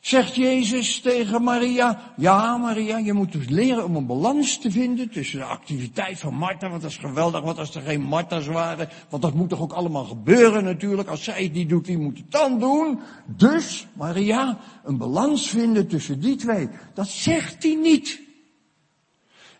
Zegt 0.08 0.34
Jezus 0.34 1.00
tegen 1.00 1.42
Maria, 1.42 2.00
ja 2.16 2.56
Maria, 2.56 2.98
je 2.98 3.12
moet 3.12 3.32
dus 3.32 3.48
leren 3.48 3.84
om 3.84 3.96
een 3.96 4.06
balans 4.06 4.58
te 4.58 4.70
vinden 4.70 5.10
tussen 5.10 5.38
de 5.38 5.44
activiteit 5.44 6.18
van 6.18 6.34
Martha, 6.34 6.68
want 6.68 6.82
dat 6.82 6.90
is 6.90 6.96
geweldig, 6.96 7.42
want 7.42 7.58
als 7.58 7.74
er 7.74 7.82
geen 7.82 8.02
Martha's 8.02 8.46
waren, 8.46 8.88
want 9.08 9.22
dat 9.22 9.34
moet 9.34 9.48
toch 9.48 9.60
ook 9.60 9.72
allemaal 9.72 10.04
gebeuren 10.04 10.64
natuurlijk, 10.64 11.08
als 11.08 11.24
zij 11.24 11.42
het 11.42 11.52
niet 11.52 11.68
doet, 11.68 11.86
wie 11.86 11.98
moet 11.98 12.18
het 12.18 12.30
dan 12.30 12.58
doen? 12.58 13.00
Dus, 13.26 13.86
Maria, 13.92 14.58
een 14.84 14.96
balans 14.96 15.48
vinden 15.48 15.88
tussen 15.88 16.20
die 16.20 16.36
twee, 16.36 16.68
dat 16.94 17.08
zegt 17.08 17.62
hij 17.62 17.74
niet. 17.74 18.20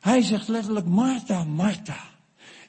Hij 0.00 0.22
zegt 0.22 0.48
letterlijk, 0.48 0.87
Martha, 0.87 1.44
Martha. 1.44 2.07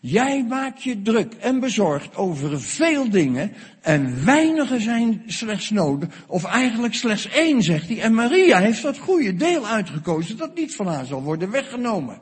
Jij 0.02 0.46
maakt 0.50 0.84
je 0.84 1.02
druk 1.02 1.34
en 1.34 1.60
bezorgd 1.60 2.16
over 2.16 2.62
veel 2.62 3.10
dingen 3.10 3.52
en 3.82 4.26
weinige 4.26 4.80
zijn 4.80 5.24
slechts 5.28 5.70
nodig, 5.70 6.10
of 6.28 6.44
eigenlijk 6.44 6.94
slechts 6.94 7.28
één, 7.28 7.64
zegt 7.64 7.88
hij. 7.88 8.02
En 8.02 8.14
Maria 8.14 8.60
heeft 8.60 8.82
dat 8.82 8.98
goede 8.98 9.36
deel 9.36 9.68
uitgekozen 9.68 10.38
dat 10.38 10.56
niet 10.56 10.76
van 10.76 10.88
haar 10.88 11.06
zal 11.06 11.24
worden 11.24 11.52
weggenomen. 11.52 12.22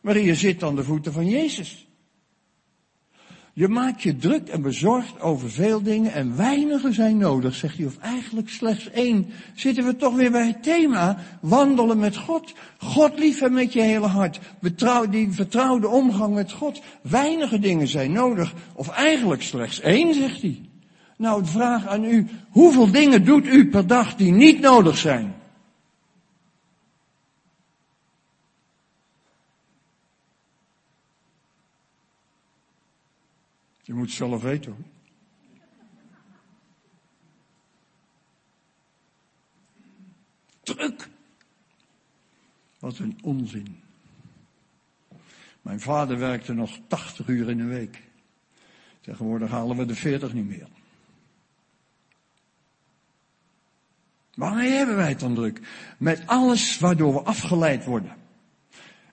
Maria 0.00 0.34
zit 0.34 0.62
aan 0.62 0.76
de 0.76 0.84
voeten 0.84 1.12
van 1.12 1.28
Jezus. 1.28 1.85
Je 3.58 3.68
maakt 3.68 4.02
je 4.02 4.16
druk 4.16 4.48
en 4.48 4.62
bezorgd 4.62 5.20
over 5.20 5.50
veel 5.50 5.82
dingen 5.82 6.12
en 6.12 6.36
weinige 6.36 6.92
zijn 6.92 7.16
nodig, 7.16 7.54
zegt 7.54 7.76
hij, 7.76 7.86
of 7.86 7.98
eigenlijk 7.98 8.48
slechts 8.48 8.90
één. 8.90 9.26
Zitten 9.54 9.84
we 9.84 9.96
toch 9.96 10.14
weer 10.14 10.30
bij 10.30 10.46
het 10.46 10.62
thema, 10.62 11.18
wandelen 11.40 11.98
met 11.98 12.16
God. 12.16 12.52
God 12.78 13.18
liefhebben 13.18 13.58
met 13.58 13.72
je 13.72 13.80
hele 13.80 14.06
hart. 14.06 14.40
Betrouw, 14.60 15.08
die 15.08 15.32
vertrouwde 15.32 15.88
omgang 15.88 16.34
met 16.34 16.52
God. 16.52 16.82
Weinige 17.02 17.58
dingen 17.58 17.88
zijn 17.88 18.12
nodig, 18.12 18.54
of 18.74 18.88
eigenlijk 18.88 19.42
slechts 19.42 19.80
één, 19.80 20.14
zegt 20.14 20.42
hij. 20.42 20.60
Nou, 21.16 21.42
de 21.42 21.48
vraag 21.48 21.86
aan 21.86 22.04
u, 22.04 22.26
hoeveel 22.50 22.90
dingen 22.90 23.24
doet 23.24 23.46
u 23.46 23.68
per 23.68 23.86
dag 23.86 24.14
die 24.14 24.32
niet 24.32 24.60
nodig 24.60 24.96
zijn? 24.96 25.34
Je 33.86 33.94
moet 33.94 34.10
zelf 34.10 34.42
weten 34.42 34.72
hoor. 34.72 34.84
Druk. 40.62 41.08
Wat 42.78 42.98
een 42.98 43.18
onzin. 43.22 43.80
Mijn 45.62 45.80
vader 45.80 46.18
werkte 46.18 46.52
nog 46.52 46.78
80 46.88 47.28
uur 47.28 47.50
in 47.50 47.56
de 47.56 47.64
week. 47.64 48.02
Tegenwoordig 49.00 49.50
halen 49.50 49.76
we 49.76 49.84
de 49.84 49.94
40 49.94 50.32
niet 50.32 50.46
meer. 50.46 50.68
Waarmee 54.34 54.70
hebben 54.70 54.96
wij 54.96 55.08
het 55.08 55.20
dan 55.20 55.34
druk? 55.34 55.60
Met 55.98 56.26
alles 56.26 56.78
waardoor 56.78 57.12
we 57.12 57.22
afgeleid 57.22 57.84
worden. 57.84 58.25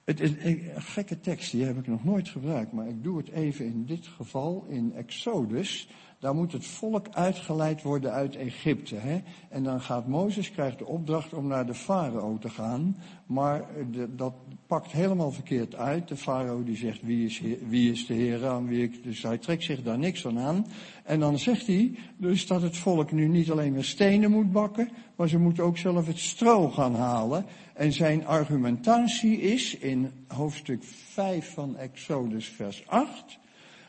Het 0.06 0.20
is 0.20 0.32
een 0.40 0.62
gekke 0.76 1.20
tekst, 1.20 1.52
die 1.52 1.64
heb 1.64 1.78
ik 1.78 1.88
nog 1.88 2.04
nooit 2.04 2.30
gebruikt, 2.30 2.72
maar 2.72 2.88
ik 2.88 3.04
doe 3.04 3.18
het 3.18 3.30
even 3.30 3.66
in 3.66 3.86
dit 3.86 4.08
geval 4.08 4.66
in 4.70 4.94
Exodus. 4.94 5.88
Daar 6.24 6.36
moet 6.36 6.52
het 6.52 6.66
volk 6.66 7.08
uitgeleid 7.12 7.82
worden 7.82 8.12
uit 8.12 8.36
Egypte. 8.36 8.96
Hè? 8.96 9.22
En 9.50 9.64
dan 9.64 9.82
gaat 9.82 10.08
Mozes, 10.08 10.52
krijgt 10.52 10.78
de 10.78 10.86
opdracht 10.86 11.34
om 11.34 11.48
naar 11.48 11.66
de 11.66 11.74
farao 11.74 12.38
te 12.38 12.50
gaan. 12.50 12.98
Maar 13.26 13.66
de, 13.92 14.16
dat 14.16 14.34
pakt 14.68 14.92
helemaal 14.92 15.32
verkeerd 15.32 15.76
uit. 15.76 16.08
De 16.08 16.16
farao 16.16 16.64
die 16.64 16.76
zegt, 16.76 17.02
wie 17.02 17.26
is, 17.26 17.42
wie 17.68 17.92
is 17.92 18.06
de 18.06 18.14
Heer 18.14 18.48
aan 18.48 18.68
wie 18.68 18.84
ik... 18.84 19.04
Dus 19.04 19.22
hij 19.22 19.38
trekt 19.38 19.64
zich 19.64 19.84
daar 19.84 19.98
niks 19.98 20.22
van 20.22 20.40
aan. 20.40 20.66
En 21.04 21.20
dan 21.20 21.40
zegt 21.40 21.68
hij 21.68 21.96
dus 22.18 22.48
dat 22.48 22.62
het 22.62 22.78
volk 22.78 23.12
nu 23.12 23.28
niet 23.28 23.52
alleen 23.52 23.74
meer 23.74 23.84
stenen 23.84 24.32
moet 24.32 24.52
bakken, 24.52 24.90
maar 25.16 25.28
ze 25.28 25.40
moeten 25.40 25.64
ook 25.64 25.78
zelf 25.78 26.08
het 26.08 26.20
stro 26.20 26.70
gaan 26.70 26.96
halen. 26.96 27.46
En 27.74 27.94
zijn 27.94 28.28
argumentatie 28.28 29.42
is 29.42 29.78
in 29.78 30.12
hoofdstuk 30.28 30.84
5 30.84 31.54
van 31.54 31.78
Exodus 31.78 32.48
vers 32.48 32.88
8. 32.88 33.42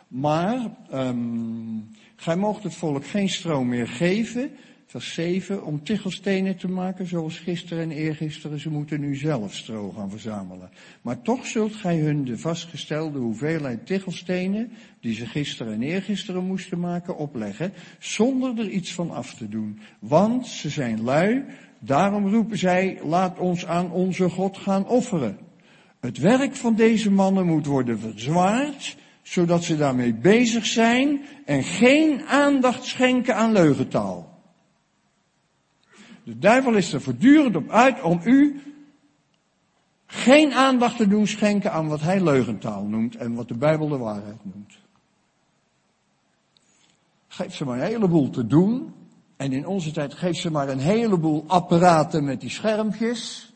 Maar 0.08 0.70
um, 0.92 1.88
gij 2.16 2.36
moogt 2.36 2.62
het 2.62 2.74
volk 2.74 3.06
geen 3.06 3.28
stro 3.28 3.64
meer 3.64 3.88
geven, 3.88 4.50
vers 4.86 5.14
7, 5.14 5.64
om 5.64 5.82
tichelstenen 5.82 6.56
te 6.56 6.68
maken, 6.68 7.06
zoals 7.06 7.38
gisteren 7.38 7.82
en 7.82 7.90
eergisteren. 7.90 8.60
Ze 8.60 8.70
moeten 8.70 9.00
nu 9.00 9.16
zelf 9.16 9.54
stro 9.54 9.90
gaan 9.90 10.10
verzamelen. 10.10 10.70
Maar 11.02 11.22
toch 11.22 11.46
zult 11.46 11.74
gij 11.74 11.98
hun 11.98 12.24
de 12.24 12.38
vastgestelde 12.38 13.18
hoeveelheid 13.18 13.86
tichelstenen, 13.86 14.72
die 15.00 15.14
ze 15.14 15.26
gisteren 15.26 15.72
en 15.72 15.82
eergisteren 15.82 16.44
moesten 16.44 16.80
maken, 16.80 17.16
opleggen, 17.16 17.72
zonder 17.98 18.58
er 18.58 18.68
iets 18.68 18.92
van 18.92 19.10
af 19.10 19.34
te 19.34 19.48
doen. 19.48 19.78
Want 19.98 20.46
ze 20.46 20.68
zijn 20.68 21.02
lui, 21.02 21.44
daarom 21.78 22.28
roepen 22.28 22.58
zij, 22.58 22.98
laat 23.02 23.38
ons 23.38 23.66
aan 23.66 23.90
onze 23.90 24.30
God 24.30 24.56
gaan 24.56 24.86
offeren. 24.86 25.38
Het 26.00 26.18
werk 26.18 26.56
van 26.56 26.74
deze 26.74 27.10
mannen 27.10 27.46
moet 27.46 27.66
worden 27.66 27.98
verzwaard, 27.98 28.96
zodat 29.24 29.64
ze 29.64 29.76
daarmee 29.76 30.14
bezig 30.14 30.66
zijn 30.66 31.24
en 31.44 31.62
geen 31.62 32.22
aandacht 32.22 32.84
schenken 32.84 33.36
aan 33.36 33.52
leugentaal. 33.52 34.42
De 36.24 36.38
duivel 36.38 36.74
is 36.74 36.92
er 36.92 37.00
voortdurend 37.00 37.56
op 37.56 37.70
uit 37.70 38.02
om 38.02 38.20
u 38.24 38.62
geen 40.06 40.52
aandacht 40.52 40.96
te 40.96 41.08
doen 41.08 41.26
schenken 41.26 41.72
aan 41.72 41.88
wat 41.88 42.00
hij 42.00 42.22
leugentaal 42.22 42.84
noemt 42.84 43.16
en 43.16 43.34
wat 43.34 43.48
de 43.48 43.56
Bijbel 43.56 43.88
de 43.88 43.96
waarheid 43.96 44.44
noemt. 44.44 44.72
Geef 47.28 47.54
ze 47.54 47.64
maar 47.64 47.78
een 47.78 47.84
heleboel 47.84 48.30
te 48.30 48.46
doen. 48.46 48.94
En 49.36 49.52
in 49.52 49.66
onze 49.66 49.90
tijd 49.90 50.14
geef 50.14 50.36
ze 50.36 50.50
maar 50.50 50.68
een 50.68 50.78
heleboel 50.78 51.44
apparaten 51.46 52.24
met 52.24 52.40
die 52.40 52.50
schermpjes. 52.50 53.52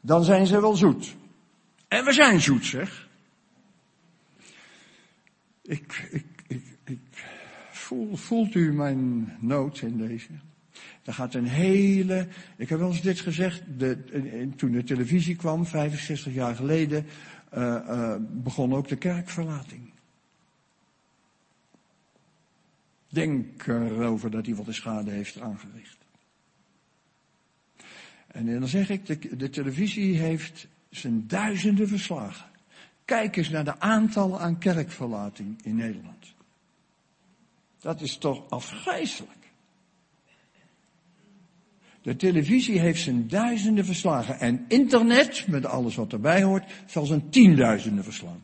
Dan 0.00 0.24
zijn 0.24 0.46
ze 0.46 0.60
wel 0.60 0.76
zoet. 0.76 1.14
En 1.88 2.04
we 2.04 2.12
zijn 2.12 2.40
zoet, 2.40 2.64
zeg. 2.64 3.08
Ik, 5.66 6.08
ik, 6.10 6.24
ik, 6.46 6.64
ik 6.84 7.24
voel, 7.70 8.16
voelt 8.16 8.54
u 8.54 8.72
mijn 8.72 9.36
nood 9.40 9.80
in 9.80 9.96
deze? 9.96 10.28
Er 11.04 11.14
gaat 11.14 11.34
een 11.34 11.46
hele, 11.46 12.28
ik 12.56 12.68
heb 12.68 12.78
wel 12.78 12.88
eens 12.88 13.00
dit 13.00 13.20
gezegd, 13.20 13.62
de, 13.78 14.50
toen 14.56 14.72
de 14.72 14.84
televisie 14.84 15.36
kwam, 15.36 15.66
65 15.66 16.34
jaar 16.34 16.54
geleden, 16.54 17.06
uh, 17.54 17.60
uh, 17.60 18.16
begon 18.20 18.74
ook 18.74 18.88
de 18.88 18.96
kerkverlating. 18.96 19.92
Denk 23.08 23.66
erover 23.66 24.30
dat 24.30 24.46
hij 24.46 24.54
wat 24.54 24.66
de 24.66 24.72
schade 24.72 25.10
heeft 25.10 25.40
aangericht. 25.40 25.98
En 28.26 28.58
dan 28.60 28.68
zeg 28.68 28.90
ik, 28.90 29.06
de, 29.06 29.36
de 29.36 29.50
televisie 29.50 30.18
heeft 30.18 30.66
zijn 30.90 31.26
duizenden 31.26 31.88
verslagen. 31.88 32.46
Kijk 33.04 33.36
eens 33.36 33.48
naar 33.48 33.64
de 33.64 33.80
aantallen 33.80 34.38
aan 34.38 34.58
kerkverlating 34.58 35.62
in 35.62 35.76
Nederland. 35.76 36.34
Dat 37.80 38.00
is 38.00 38.16
toch 38.16 38.50
afgrijzelijk. 38.50 39.44
De 42.02 42.16
televisie 42.16 42.78
heeft 42.78 43.02
zijn 43.02 43.28
duizenden 43.28 43.84
verslagen. 43.84 44.40
En 44.40 44.64
internet, 44.68 45.46
met 45.48 45.66
alles 45.66 45.94
wat 45.94 46.12
erbij 46.12 46.42
hoort, 46.42 46.72
zal 46.86 47.06
zijn 47.06 47.30
tienduizenden 47.30 48.04
verslaan. 48.04 48.42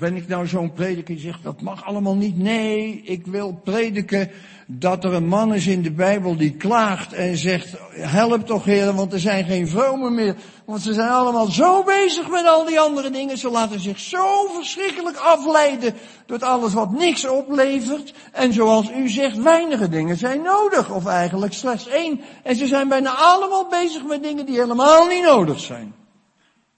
Ben 0.00 0.16
ik 0.16 0.28
nou 0.28 0.46
zo'n 0.46 0.72
prediker 0.72 1.14
die 1.14 1.24
zegt 1.24 1.42
dat 1.42 1.60
mag 1.60 1.84
allemaal 1.84 2.16
niet? 2.16 2.38
Nee, 2.38 3.02
ik 3.04 3.26
wil 3.26 3.60
prediken 3.64 4.30
dat 4.66 5.04
er 5.04 5.12
een 5.12 5.26
man 5.26 5.54
is 5.54 5.66
in 5.66 5.82
de 5.82 5.90
Bijbel 5.90 6.36
die 6.36 6.56
klaagt 6.56 7.12
en 7.12 7.36
zegt, 7.36 7.76
help 7.90 8.46
toch 8.46 8.64
heren, 8.64 8.94
want 8.94 9.12
er 9.12 9.20
zijn 9.20 9.44
geen 9.44 9.68
vromen 9.68 10.14
meer. 10.14 10.36
Want 10.64 10.82
ze 10.82 10.92
zijn 10.92 11.08
allemaal 11.08 11.46
zo 11.46 11.82
bezig 11.82 12.30
met 12.30 12.46
al 12.46 12.64
die 12.64 12.80
andere 12.80 13.10
dingen. 13.10 13.38
Ze 13.38 13.50
laten 13.50 13.80
zich 13.80 13.98
zo 13.98 14.46
verschrikkelijk 14.52 15.16
afleiden 15.16 15.94
door 16.26 16.38
alles 16.38 16.72
wat 16.72 16.92
niks 16.92 17.28
oplevert. 17.28 18.14
En 18.32 18.52
zoals 18.52 18.90
u 18.90 19.08
zegt, 19.08 19.36
weinige 19.36 19.88
dingen 19.88 20.16
zijn 20.16 20.42
nodig. 20.42 20.90
Of 20.90 21.06
eigenlijk 21.06 21.52
slechts 21.52 21.86
één. 21.86 22.20
En 22.42 22.56
ze 22.56 22.66
zijn 22.66 22.88
bijna 22.88 23.14
allemaal 23.16 23.68
bezig 23.68 24.04
met 24.04 24.22
dingen 24.22 24.46
die 24.46 24.60
helemaal 24.60 25.06
niet 25.06 25.22
nodig 25.22 25.60
zijn. 25.60 25.94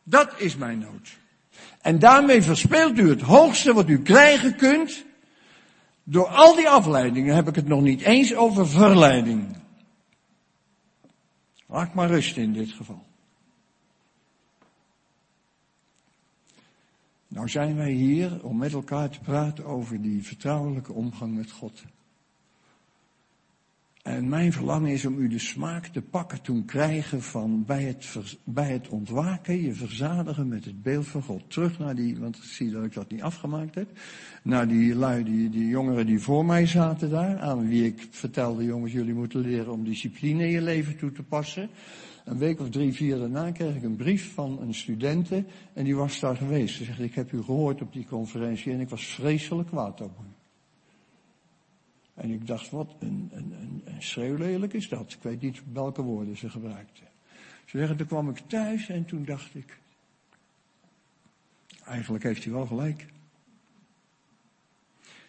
Dat 0.05 0.29
is 0.37 0.57
mijn 0.57 0.79
nood. 0.79 1.21
En 1.83 1.99
daarmee 1.99 2.43
verspeelt 2.43 2.99
u 2.99 3.09
het 3.09 3.21
hoogste 3.21 3.73
wat 3.73 3.89
u 3.89 4.03
krijgen 4.03 4.57
kunt. 4.57 5.05
Door 6.05 6.27
al 6.27 6.55
die 6.55 6.69
afleidingen 6.69 7.35
heb 7.35 7.49
ik 7.49 7.55
het 7.55 7.69
nog 7.69 7.83
niet 7.83 8.01
eens 8.01 8.35
over 8.35 8.69
verleiding. 8.69 9.57
Laat 11.67 11.95
maar 11.95 12.09
rust 12.09 12.37
in 12.37 12.53
dit 12.53 12.71
geval. 12.73 13.05
Nou 17.29 17.49
zijn 17.49 17.77
wij 17.77 17.91
hier 17.91 18.45
om 18.45 18.57
met 18.57 18.73
elkaar 18.73 19.11
te 19.11 19.21
praten 19.21 19.65
over 19.65 20.03
die 20.03 20.25
vertrouwelijke 20.25 20.93
omgang 20.93 21.35
met 21.35 21.51
God. 21.51 21.83
En 24.03 24.29
mijn 24.29 24.53
verlangen 24.53 24.91
is 24.91 25.05
om 25.07 25.19
u 25.19 25.29
de 25.29 25.39
smaak 25.39 25.87
te 25.87 26.03
pakken 26.03 26.43
toen 26.43 26.65
krijgen 26.65 27.23
van 27.23 27.65
bij 27.65 27.83
het, 27.83 28.15
bij 28.45 28.73
het 28.73 28.89
ontwaken, 28.89 29.63
je 29.63 29.73
verzadigen 29.73 30.49
met 30.49 30.65
het 30.65 30.83
beeld 30.83 31.07
van 31.07 31.23
God. 31.23 31.51
Terug 31.51 31.79
naar 31.79 31.95
die, 31.95 32.19
want 32.19 32.37
ik 32.37 32.43
zie 32.43 32.71
dat 32.71 32.85
ik 32.85 32.93
dat 32.93 33.11
niet 33.11 33.23
afgemaakt 33.23 33.75
heb, 33.75 33.89
naar 34.43 34.69
die 34.69 34.95
lui, 34.95 35.25
die, 35.25 35.51
die 35.51 35.67
jongeren 35.67 36.07
die 36.07 36.21
voor 36.21 36.45
mij 36.45 36.67
zaten 36.67 37.11
daar, 37.11 37.39
aan 37.39 37.69
wie 37.69 37.85
ik 37.85 38.07
vertelde, 38.11 38.65
jongens, 38.65 38.93
jullie 38.93 39.15
moeten 39.15 39.41
leren 39.41 39.73
om 39.73 39.85
discipline 39.85 40.45
in 40.45 40.51
je 40.51 40.63
leven 40.63 40.97
toe 40.97 41.13
te 41.13 41.23
passen. 41.23 41.69
Een 42.25 42.39
week 42.39 42.61
of 42.61 42.71
drie, 42.71 42.93
vier 42.93 43.19
daarna 43.19 43.51
kreeg 43.51 43.75
ik 43.75 43.83
een 43.83 43.97
brief 43.97 44.35
van 44.35 44.61
een 44.61 44.75
studente 44.75 45.45
en 45.75 45.85
die 45.85 45.97
was 45.97 46.21
daar 46.21 46.37
geweest. 46.37 46.77
Ze 46.77 46.85
zegt, 46.85 47.01
ik 47.01 47.15
heb 47.15 47.33
u 47.33 47.43
gehoord 47.43 47.83
op 47.83 47.93
die 47.93 48.07
conferentie 48.07 48.73
en 48.73 48.81
ik 48.81 48.89
was 48.89 49.05
vreselijk 49.05 49.69
kwaad 49.69 50.01
op 50.01 50.19
u. 50.21 50.42
En 52.23 52.31
ik 52.31 52.47
dacht, 52.47 52.71
wat 52.71 52.95
een, 52.99 53.31
een, 53.33 53.53
een, 53.53 53.83
een 53.85 54.03
schreeuwlelijk 54.03 54.73
is 54.73 54.89
dat. 54.89 55.13
Ik 55.13 55.23
weet 55.23 55.41
niet 55.41 55.63
welke 55.73 56.03
woorden 56.03 56.37
ze 56.37 56.51
gebruikte. 56.51 57.03
Ze 57.65 57.79
zeggen, 57.79 57.97
toen 57.97 58.07
kwam 58.07 58.29
ik 58.29 58.39
thuis 58.47 58.89
en 58.89 59.05
toen 59.05 59.25
dacht 59.25 59.55
ik, 59.55 59.79
eigenlijk 61.85 62.25
heeft 62.25 62.45
hij 62.45 62.53
wel 62.53 62.67
gelijk. 62.67 63.07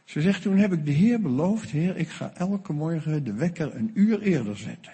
Ze 0.03 0.21
zegt, 0.21 0.41
toen 0.41 0.57
heb 0.57 0.73
ik 0.73 0.85
de 0.85 0.91
Heer 0.91 1.21
beloofd, 1.21 1.69
Heer, 1.69 1.97
ik 1.97 2.09
ga 2.09 2.33
elke 2.33 2.73
morgen 2.73 3.23
de 3.23 3.33
wekker 3.33 3.75
een 3.75 3.91
uur 3.93 4.21
eerder 4.21 4.57
zetten. 4.57 4.93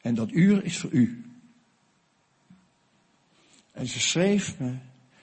En 0.00 0.14
dat 0.14 0.30
uur 0.30 0.64
is 0.64 0.78
voor 0.78 0.90
u. 0.90 1.24
En 3.72 3.86
ze 3.86 4.00
schreef 4.00 4.58
me, 4.58 4.74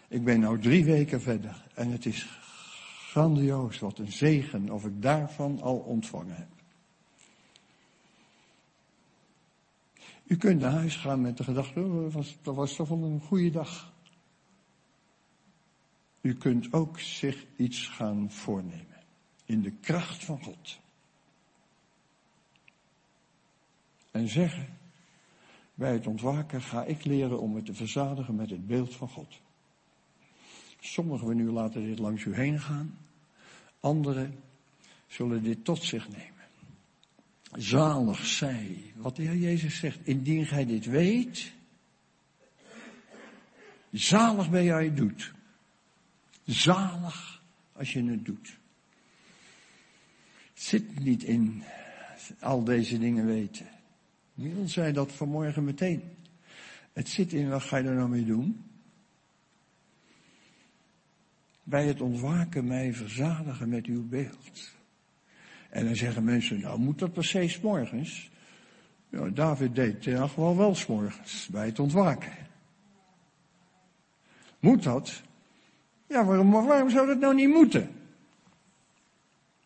ik 0.07 0.23
ben 0.23 0.39
nou 0.39 0.59
drie 0.59 0.85
weken 0.85 1.21
verder 1.21 1.65
en 1.73 1.91
het 1.91 2.05
is 2.05 2.46
grandioos, 3.17 3.79
wat 3.79 3.97
een 3.97 4.11
zegen 4.11 4.69
of 4.69 4.85
ik 4.85 5.01
daarvan 5.01 5.61
al 5.61 5.77
ontvangen 5.77 6.35
heb. 6.35 6.47
U 10.25 10.37
kunt 10.37 10.61
naar 10.61 10.71
huis 10.71 10.95
gaan 10.95 11.21
met 11.21 11.37
de 11.37 11.43
gedachte, 11.43 11.79
oh, 11.79 12.01
dat, 12.01 12.13
was, 12.13 12.37
dat 12.41 12.75
toch 12.75 12.87
wel 12.87 13.03
een 13.03 13.19
goede 13.19 13.49
dag. 13.49 13.93
U 16.21 16.33
kunt 16.33 16.73
ook 16.73 16.99
zich 16.99 17.45
iets 17.55 17.87
gaan 17.87 18.31
voornemen. 18.31 19.03
In 19.45 19.61
de 19.61 19.71
kracht 19.71 20.25
van 20.25 20.43
God. 20.43 20.79
En 24.11 24.27
zeggen, 24.27 24.77
bij 25.73 25.93
het 25.93 26.07
ontwaken 26.07 26.61
ga 26.61 26.83
ik 26.83 27.05
leren 27.05 27.39
om 27.39 27.53
me 27.53 27.63
te 27.63 27.73
verzadigen 27.73 28.35
met 28.35 28.49
het 28.49 28.67
beeld 28.67 28.95
van 28.95 29.09
God. 29.09 29.39
Sommigen 30.79 31.27
van 31.27 31.39
u 31.39 31.51
laten 31.51 31.85
dit 31.85 31.99
langs 31.99 32.23
u 32.23 32.35
heen 32.35 32.59
gaan. 32.59 33.06
Anderen 33.87 34.39
zullen 35.07 35.43
dit 35.43 35.65
tot 35.65 35.83
zich 35.83 36.09
nemen. 36.09 36.45
Zalig 37.51 38.25
zij, 38.25 38.93
wat 38.95 39.15
de 39.15 39.21
Heer 39.21 39.35
Jezus 39.35 39.79
zegt, 39.79 39.99
indien 40.03 40.45
gij 40.45 40.65
dit 40.65 40.85
weet, 40.85 41.51
zalig 43.91 44.49
ben 44.49 44.63
jij 44.63 44.85
het 44.85 44.97
doet. 44.97 45.33
Zalig 46.45 47.41
als 47.73 47.93
je 47.93 48.03
het 48.03 48.25
doet. 48.25 48.57
Het 50.53 50.63
zit 50.63 50.99
niet 50.99 51.23
in 51.23 51.63
al 52.39 52.63
deze 52.63 52.99
dingen 52.99 53.25
weten. 53.25 53.67
Miel 54.33 54.67
zei 54.67 54.93
dat 54.93 55.11
vanmorgen 55.11 55.63
meteen. 55.63 56.01
Het 56.93 57.09
zit 57.09 57.33
in, 57.33 57.49
wat 57.49 57.63
ga 57.63 57.77
je 57.77 57.87
er 57.87 57.95
nou 57.95 58.09
mee 58.09 58.25
doen? 58.25 58.66
Bij 61.69 61.85
het 61.85 62.01
ontwaken 62.01 62.67
mij 62.67 62.93
verzadigen 62.93 63.69
met 63.69 63.85
uw 63.85 64.07
beeld. 64.07 64.75
En 65.69 65.85
dan 65.85 65.95
zeggen 65.95 66.23
mensen, 66.23 66.59
nou 66.59 66.79
moet 66.79 66.99
dat 66.99 67.13
per 67.13 67.23
se 67.23 67.47
s'morgens? 67.47 68.29
Ja, 69.09 69.29
David 69.29 69.75
deed 69.75 70.05
het 70.05 70.29
gewoon 70.29 70.57
wel 70.57 70.75
s'morgens, 70.75 71.47
bij 71.51 71.65
het 71.65 71.79
ontwaken. 71.79 72.31
Moet 74.59 74.83
dat? 74.83 75.21
Ja, 76.07 76.25
waarom, 76.25 76.51
waarom 76.51 76.89
zou 76.89 77.07
dat 77.07 77.19
nou 77.19 77.35
niet 77.35 77.49
moeten? 77.49 77.89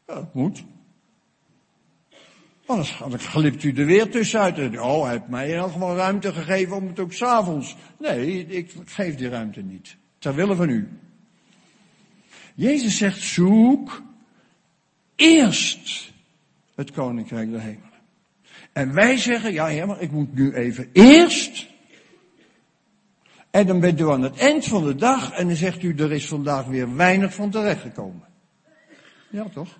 Ja, 0.08 0.14
dat 0.14 0.34
moet. 0.34 0.64
Anders 2.66 3.26
glipt 3.26 3.64
u 3.64 3.74
er 3.74 3.86
weer 3.86 4.10
tussenuit. 4.10 4.80
Oh, 4.80 5.04
hij 5.04 5.12
heeft 5.12 5.28
mij 5.28 5.50
in 5.50 5.56
elk 5.56 5.72
geval 5.72 5.96
ruimte 5.96 6.34
gegeven 6.34 6.76
om 6.76 6.88
het 6.88 7.00
ook 7.00 7.14
s'avonds. 7.14 7.76
Nee, 8.00 8.46
ik 8.46 8.74
geef 8.86 9.16
die 9.16 9.30
ruimte 9.30 9.62
niet. 9.62 9.98
Terwille 10.20 10.56
van 10.56 10.70
u. 10.70 10.90
Jezus 12.62 12.98
zegt, 12.98 13.22
zoek 13.22 14.02
eerst 15.16 16.12
het 16.76 16.92
koninkrijk 16.92 17.52
der 17.52 17.62
hemelen. 17.62 18.00
En 18.72 18.94
wij 18.94 19.18
zeggen, 19.18 19.54
ja, 19.54 19.68
ja, 19.68 19.86
maar 19.86 20.02
ik 20.02 20.12
moet 20.12 20.34
nu 20.34 20.54
even 20.54 20.90
eerst. 20.94 21.68
En 23.50 23.68
dan 23.68 23.80
bent 23.80 24.00
u 24.00 24.10
aan 24.10 24.22
het 24.22 24.38
eind 24.38 24.66
van 24.66 24.84
de 24.84 24.96
dag 24.96 25.32
en 25.32 25.48
dan 25.48 25.56
zegt 25.56 25.84
u, 25.84 25.96
er 25.96 26.12
is 26.12 26.28
vandaag 26.28 26.66
weer 26.66 26.96
weinig 26.96 27.34
van 27.34 27.50
terechtgekomen. 27.50 28.28
Ja, 29.30 29.50
toch? 29.50 29.78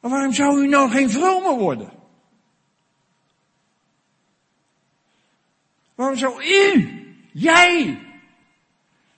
Maar 0.00 0.10
waarom 0.10 0.32
zou 0.32 0.62
u 0.62 0.68
nou 0.68 0.90
geen 0.90 1.10
vrome 1.10 1.58
worden? 1.58 1.92
Waarom 5.94 6.16
zou 6.16 6.44
u, 6.44 7.00
jij, 7.32 7.98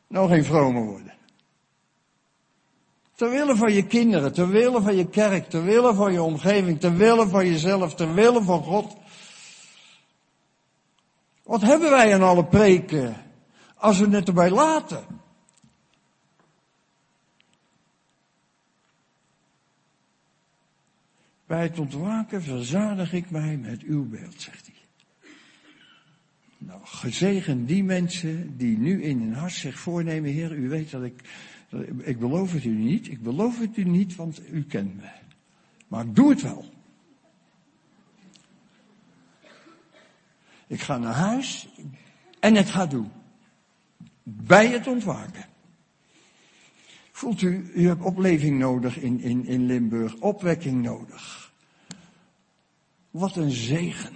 nou 0.07 0.29
geen 0.29 0.45
vrome 0.45 0.81
worden? 0.81 1.04
Terwille 3.15 3.57
van 3.57 3.73
je 3.73 3.87
kinderen, 3.87 4.33
terwille 4.33 4.83
van 4.83 4.97
je 4.97 5.09
kerk, 5.09 5.49
terwille 5.49 5.95
van 5.95 6.13
je 6.13 6.23
omgeving, 6.23 6.81
terwille 6.81 7.29
van 7.29 7.47
jezelf, 7.47 7.95
terwille 7.95 8.43
van 8.43 8.63
God. 8.63 8.97
Wat 11.43 11.61
hebben 11.61 11.91
wij 11.91 12.15
aan 12.15 12.23
alle 12.23 12.45
preken 12.45 13.17
als 13.75 13.99
we 13.99 14.09
het 14.09 14.29
erbij 14.29 14.51
laten? 14.51 15.23
Bij 21.47 21.63
het 21.63 21.79
ontwaken 21.79 22.43
verzadig 22.43 23.13
ik 23.13 23.31
mij 23.31 23.57
met 23.57 23.83
uw 23.83 24.09
beeld, 24.09 24.41
zegt 24.41 24.67
hij. 24.67 24.75
Nou, 26.59 26.81
gezegen 26.85 27.67
die 27.67 27.85
mensen 27.85 28.57
die 28.57 28.79
nu 28.79 29.03
in 29.03 29.21
hun 29.21 29.35
hart 29.35 29.53
zich 29.53 29.79
voornemen, 29.79 30.31
Heer, 30.31 30.53
u 30.53 30.69
weet 30.69 30.91
dat 30.91 31.03
ik, 31.03 31.21
ik 31.99 32.19
beloof 32.19 32.53
het 32.53 32.65
u 32.65 32.71
niet, 32.71 33.09
ik 33.09 33.23
beloof 33.23 33.59
het 33.59 33.77
u 33.77 33.85
niet, 33.85 34.15
want 34.15 34.51
u 34.51 34.65
kent 34.65 34.97
me. 34.97 35.09
Maar 35.89 36.05
ik 36.05 36.15
doe 36.15 36.31
het 36.31 36.43
wel. 36.43 36.73
Ik 40.67 40.81
ga 40.81 40.99
naar 40.99 41.15
huis 41.15 41.69
en 42.41 42.55
het 42.55 42.71
gaat 42.71 42.91
doen. 42.91 43.11
Bij 44.23 44.69
het 44.69 44.87
ontwaken. 44.87 45.45
Voelt 47.13 47.43
u, 47.43 47.71
u 47.75 47.87
hebt 47.87 48.03
opleving 48.03 48.59
nodig 48.59 48.99
in, 48.99 49.21
in, 49.21 49.47
in 49.47 49.67
Limburg, 49.67 50.15
opwekking 50.15 50.83
nodig. 50.83 51.53
Wat 53.11 53.37
een 53.37 53.51
zegen. 53.51 54.13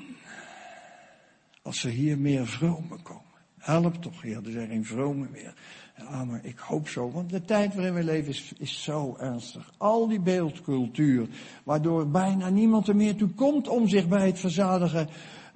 Als 1.62 1.84
er 1.84 1.90
hier 1.90 2.18
meer 2.18 2.46
vromen 2.46 3.02
komen. 3.02 3.22
Help 3.58 3.94
toch, 3.94 4.22
Heer, 4.22 4.46
er 4.46 4.52
zijn 4.52 4.68
geen 4.68 4.84
vromen 4.84 5.30
meer. 5.30 5.54
Ja, 5.98 6.24
maar 6.24 6.40
ik 6.42 6.58
hoop 6.58 6.88
zo, 6.88 7.10
want 7.10 7.30
de 7.30 7.44
tijd 7.44 7.74
waarin 7.74 7.94
we 7.94 8.04
leven 8.04 8.28
is, 8.28 8.52
is 8.58 8.82
zo 8.82 9.16
ernstig. 9.18 9.72
Al 9.76 10.08
die 10.08 10.20
beeldcultuur, 10.20 11.28
waardoor 11.64 12.08
bijna 12.08 12.48
niemand 12.48 12.88
er 12.88 12.96
meer 12.96 13.16
toe 13.16 13.28
komt 13.28 13.68
om 13.68 13.88
zich 13.88 14.08
bij 14.08 14.26
het 14.26 14.38
verzadigen, 14.38 15.08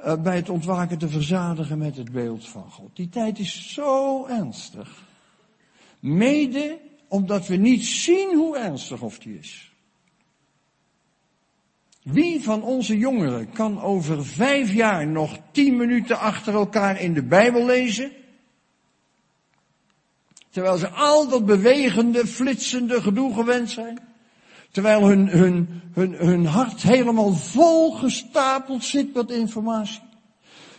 uh, 0.04 0.22
bij 0.22 0.36
het 0.36 0.48
ontwaken 0.48 0.98
te 0.98 1.08
verzadigen 1.08 1.78
met 1.78 1.96
het 1.96 2.12
beeld 2.12 2.48
van 2.48 2.70
God. 2.70 2.96
Die 2.96 3.08
tijd 3.08 3.38
is 3.38 3.72
zo 3.72 4.26
ernstig. 4.26 5.04
Mede 6.00 6.78
omdat 7.08 7.46
we 7.46 7.56
niet 7.56 7.84
zien 7.84 8.36
hoe 8.36 8.58
ernstig 8.58 9.02
of 9.02 9.18
die 9.18 9.38
is. 9.38 9.72
Wie 12.02 12.42
van 12.42 12.62
onze 12.62 12.98
jongeren 12.98 13.52
kan 13.52 13.80
over 13.80 14.26
vijf 14.26 14.72
jaar 14.72 15.06
nog 15.06 15.38
tien 15.50 15.76
minuten 15.76 16.18
achter 16.18 16.54
elkaar 16.54 17.00
in 17.00 17.14
de 17.14 17.22
Bijbel 17.22 17.66
lezen? 17.66 18.12
Terwijl 20.52 20.76
ze 20.76 20.88
al 20.88 21.28
dat 21.28 21.46
bewegende, 21.46 22.26
flitsende 22.26 23.02
gedoe 23.02 23.34
gewend 23.34 23.70
zijn. 23.70 23.98
Terwijl 24.70 25.06
hun, 25.08 25.28
hun, 25.28 25.82
hun, 25.92 26.12
hun 26.12 26.46
hart 26.46 26.82
helemaal 26.82 27.32
vol 27.32 27.92
gestapeld 27.92 28.84
zit 28.84 29.14
met 29.14 29.30
informatie. 29.30 30.00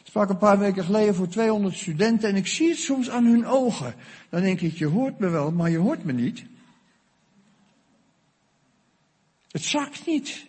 Ik 0.03 0.09
sprak 0.09 0.29
een 0.29 0.37
paar 0.37 0.59
weken 0.59 0.83
geleden 0.83 1.15
voor 1.15 1.27
200 1.27 1.75
studenten 1.75 2.29
en 2.29 2.35
ik 2.35 2.47
zie 2.47 2.69
het 2.69 2.77
soms 2.77 3.09
aan 3.09 3.25
hun 3.25 3.45
ogen. 3.45 3.95
Dan 4.29 4.41
denk 4.41 4.61
ik, 4.61 4.77
je 4.77 4.85
hoort 4.85 5.19
me 5.19 5.29
wel, 5.29 5.51
maar 5.51 5.69
je 5.69 5.77
hoort 5.77 6.03
me 6.03 6.11
niet. 6.11 6.43
Het 9.51 9.63
zakt 9.63 10.05
niet. 10.05 10.45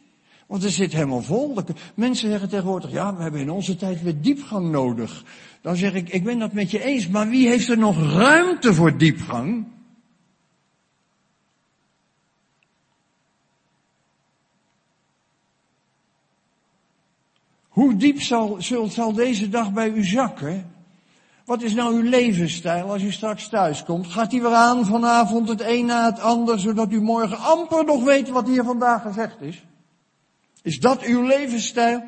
Want 0.46 0.64
er 0.64 0.70
zit 0.70 0.92
helemaal 0.92 1.22
vol. 1.22 1.56
Mensen 1.94 2.30
zeggen 2.30 2.48
tegenwoordig, 2.48 2.90
ja, 2.90 3.16
we 3.16 3.22
hebben 3.22 3.40
in 3.40 3.50
onze 3.50 3.76
tijd 3.76 4.02
weer 4.02 4.20
diepgang 4.20 4.70
nodig. 4.70 5.24
Dan 5.64 5.76
zeg 5.76 5.94
ik, 5.94 6.08
ik 6.08 6.24
ben 6.24 6.38
dat 6.38 6.52
met 6.52 6.70
je 6.70 6.82
eens, 6.82 7.08
maar 7.08 7.28
wie 7.28 7.48
heeft 7.48 7.68
er 7.68 7.78
nog 7.78 8.12
ruimte 8.12 8.74
voor 8.74 8.96
diepgang? 8.96 9.66
Hoe 17.68 17.96
diep 17.96 18.20
zal, 18.20 18.56
zal 18.88 19.12
deze 19.12 19.48
dag 19.48 19.72
bij 19.72 19.90
u 19.90 20.04
zakken? 20.04 20.72
Wat 21.44 21.62
is 21.62 21.74
nou 21.74 21.94
uw 21.94 22.08
levensstijl 22.08 22.90
als 22.90 23.02
u 23.02 23.12
straks 23.12 23.48
thuis 23.48 23.84
komt? 23.84 24.06
Gaat 24.06 24.30
die 24.30 24.42
weer 24.42 24.54
aan 24.54 24.86
vanavond 24.86 25.48
het 25.48 25.60
een 25.60 25.86
na 25.86 26.04
het 26.04 26.20
ander, 26.20 26.60
zodat 26.60 26.92
u 26.92 27.00
morgen 27.00 27.38
amper 27.38 27.84
nog 27.84 28.04
weet 28.04 28.28
wat 28.28 28.46
hier 28.46 28.64
vandaag 28.64 29.02
gezegd 29.02 29.40
is? 29.40 29.64
Is 30.62 30.80
dat 30.80 31.02
uw 31.02 31.22
levensstijl? 31.22 32.02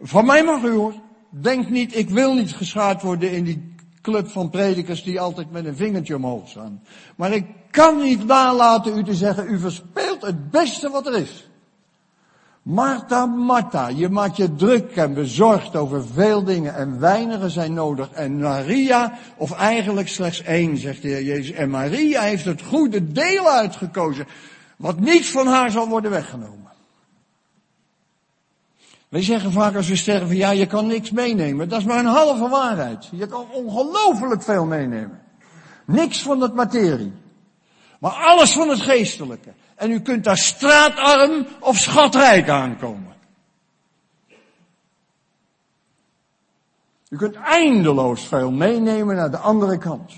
Van 0.00 0.26
mij 0.26 0.44
mag 0.44 0.62
u 0.62 0.70
hoor. 0.70 1.03
Denk 1.40 1.68
niet, 1.68 1.96
ik 1.96 2.10
wil 2.10 2.34
niet 2.34 2.54
geschaad 2.54 3.02
worden 3.02 3.32
in 3.32 3.44
die 3.44 3.74
club 4.02 4.28
van 4.28 4.50
predikers 4.50 5.02
die 5.02 5.20
altijd 5.20 5.50
met 5.50 5.64
een 5.64 5.76
vingertje 5.76 6.16
omhoog 6.16 6.48
staan. 6.48 6.82
Maar 7.16 7.32
ik 7.32 7.46
kan 7.70 8.02
niet 8.02 8.26
nalaten 8.26 8.98
u 8.98 9.04
te 9.04 9.14
zeggen, 9.14 9.50
u 9.50 9.58
verspeelt 9.58 10.22
het 10.22 10.50
beste 10.50 10.90
wat 10.90 11.06
er 11.06 11.14
is. 11.14 11.48
Martha, 12.62 13.26
Martha, 13.26 13.88
je 13.88 14.08
maakt 14.08 14.36
je 14.36 14.54
druk 14.54 14.96
en 14.96 15.14
bezorgd 15.14 15.76
over 15.76 16.06
veel 16.06 16.44
dingen 16.44 16.74
en 16.74 17.00
weinigen 17.00 17.50
zijn 17.50 17.74
nodig. 17.74 18.10
En 18.10 18.38
Maria, 18.38 19.12
of 19.36 19.52
eigenlijk 19.52 20.08
slechts 20.08 20.42
één, 20.42 20.76
zegt 20.76 21.02
de 21.02 21.08
Heer 21.08 21.22
Jezus. 21.22 21.56
En 21.56 21.70
Maria 21.70 22.20
heeft 22.20 22.44
het 22.44 22.62
goede 22.62 23.12
deel 23.12 23.48
uitgekozen, 23.48 24.26
wat 24.76 25.00
niet 25.00 25.26
van 25.26 25.46
haar 25.46 25.70
zal 25.70 25.88
worden 25.88 26.10
weggenomen. 26.10 26.63
Wij 29.14 29.22
zeggen 29.22 29.52
vaak 29.52 29.76
als 29.76 29.88
we 29.88 29.96
sterven, 29.96 30.36
ja, 30.36 30.50
je 30.50 30.66
kan 30.66 30.86
niks 30.86 31.10
meenemen. 31.10 31.68
Dat 31.68 31.78
is 31.78 31.84
maar 31.84 31.98
een 31.98 32.06
halve 32.06 32.48
waarheid. 32.48 33.08
Je 33.10 33.26
kan 33.26 33.46
ongelooflijk 33.50 34.42
veel 34.42 34.64
meenemen. 34.64 35.22
Niks 35.86 36.22
van 36.22 36.40
het 36.40 36.54
materie. 36.54 37.12
Maar 38.00 38.12
alles 38.12 38.52
van 38.52 38.68
het 38.68 38.80
geestelijke. 38.80 39.52
En 39.74 39.90
u 39.90 40.00
kunt 40.00 40.24
daar 40.24 40.36
straatarm 40.36 41.46
of 41.60 41.76
schatrijk 41.76 42.48
aankomen. 42.48 43.14
U 47.08 47.16
kunt 47.16 47.34
eindeloos 47.34 48.26
veel 48.26 48.50
meenemen 48.50 49.16
naar 49.16 49.30
de 49.30 49.38
andere 49.38 49.78
kant. 49.78 50.12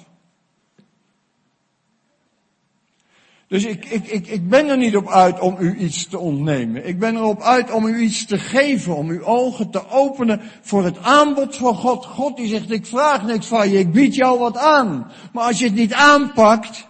Dus 3.49 3.65
ik, 3.65 3.85
ik, 3.85 4.07
ik, 4.07 4.27
ik 4.27 4.49
ben 4.49 4.69
er 4.69 4.77
niet 4.77 4.97
op 4.97 5.09
uit 5.09 5.41
om 5.41 5.57
u 5.59 5.77
iets 5.77 6.07
te 6.07 6.19
ontnemen. 6.19 6.89
Ik 6.89 6.99
ben 6.99 7.17
erop 7.17 7.43
uit 7.43 7.71
om 7.71 7.87
u 7.87 7.99
iets 7.99 8.27
te 8.27 8.39
geven, 8.39 8.97
om 8.97 9.09
uw 9.09 9.23
ogen 9.23 9.71
te 9.71 9.89
openen 9.89 10.41
voor 10.61 10.85
het 10.85 10.99
aanbod 10.99 11.57
van 11.57 11.75
God. 11.75 12.05
God 12.05 12.37
die 12.37 12.49
zegt, 12.49 12.71
ik 12.71 12.87
vraag 12.87 13.27
niks 13.27 13.47
van 13.47 13.71
je, 13.71 13.79
ik 13.79 13.93
bied 13.93 14.15
jou 14.15 14.39
wat 14.39 14.57
aan. 14.57 15.13
Maar 15.33 15.45
als 15.45 15.59
je 15.59 15.65
het 15.65 15.75
niet 15.75 15.93
aanpakt, 15.93 16.87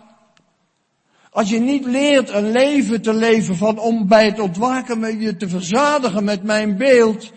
als 1.31 1.49
je 1.49 1.59
niet 1.59 1.85
leert 1.85 2.31
een 2.31 2.51
leven 2.51 3.03
te 3.03 3.15
leven 3.15 3.57
van 3.57 3.79
om 3.79 4.09
bij 4.09 4.27
het 4.27 4.39
ontwaken 4.39 4.99
met 4.99 5.21
je 5.21 5.37
te 5.37 5.49
verzadigen 5.49 6.25
met 6.25 6.43
mijn 6.43 6.77
beeld, 6.77 7.33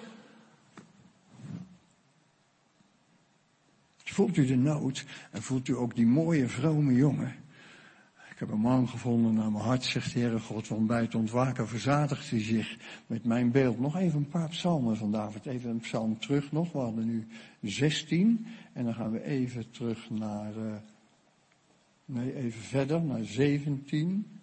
voelt 4.04 4.38
u 4.38 4.46
de 4.46 4.58
nood 4.58 5.06
en 5.32 5.42
voelt 5.42 5.68
u 5.68 5.76
ook 5.76 5.96
die 5.96 6.08
mooie 6.08 6.48
vrome 6.48 6.94
jongen 6.94 7.36
Ik 8.40 8.46
heb 8.48 8.54
een 8.54 8.62
man 8.62 8.88
gevonden 8.88 9.34
naar 9.34 9.52
mijn 9.52 9.64
hart, 9.64 9.84
zegt 9.84 10.14
de 10.14 10.20
Heere 10.20 10.40
God, 10.40 10.68
want 10.68 10.88
bij 10.88 11.02
het 11.02 11.16
ontwaken 11.16 11.68
verzadigt 11.68 12.30
hij 12.30 12.44
zich 12.44 12.78
met 13.08 13.26
mijn 13.26 13.52
beeld. 13.52 13.80
Nog 13.80 13.98
even 13.98 14.20
een 14.20 14.28
paar 14.28 14.50
psalmen 14.50 14.98
van 14.98 15.12
David, 15.12 15.46
even 15.46 15.70
een 15.70 15.80
psalm 15.80 16.20
terug 16.20 16.52
nog. 16.52 16.72
We 16.72 16.78
hadden 16.78 17.06
nu 17.06 17.28
16 17.62 18.48
en 18.74 18.84
dan 18.84 18.94
gaan 18.94 19.12
we 19.12 19.24
even 19.24 19.72
terug 19.72 20.10
naar, 20.10 20.58
uh, 20.58 20.74
nee 22.06 22.36
even 22.36 22.62
verder, 22.62 23.02
naar 23.02 23.24
17. 23.24 24.42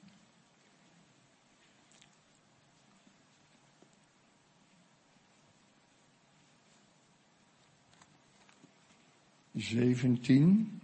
17, 9.55 10.81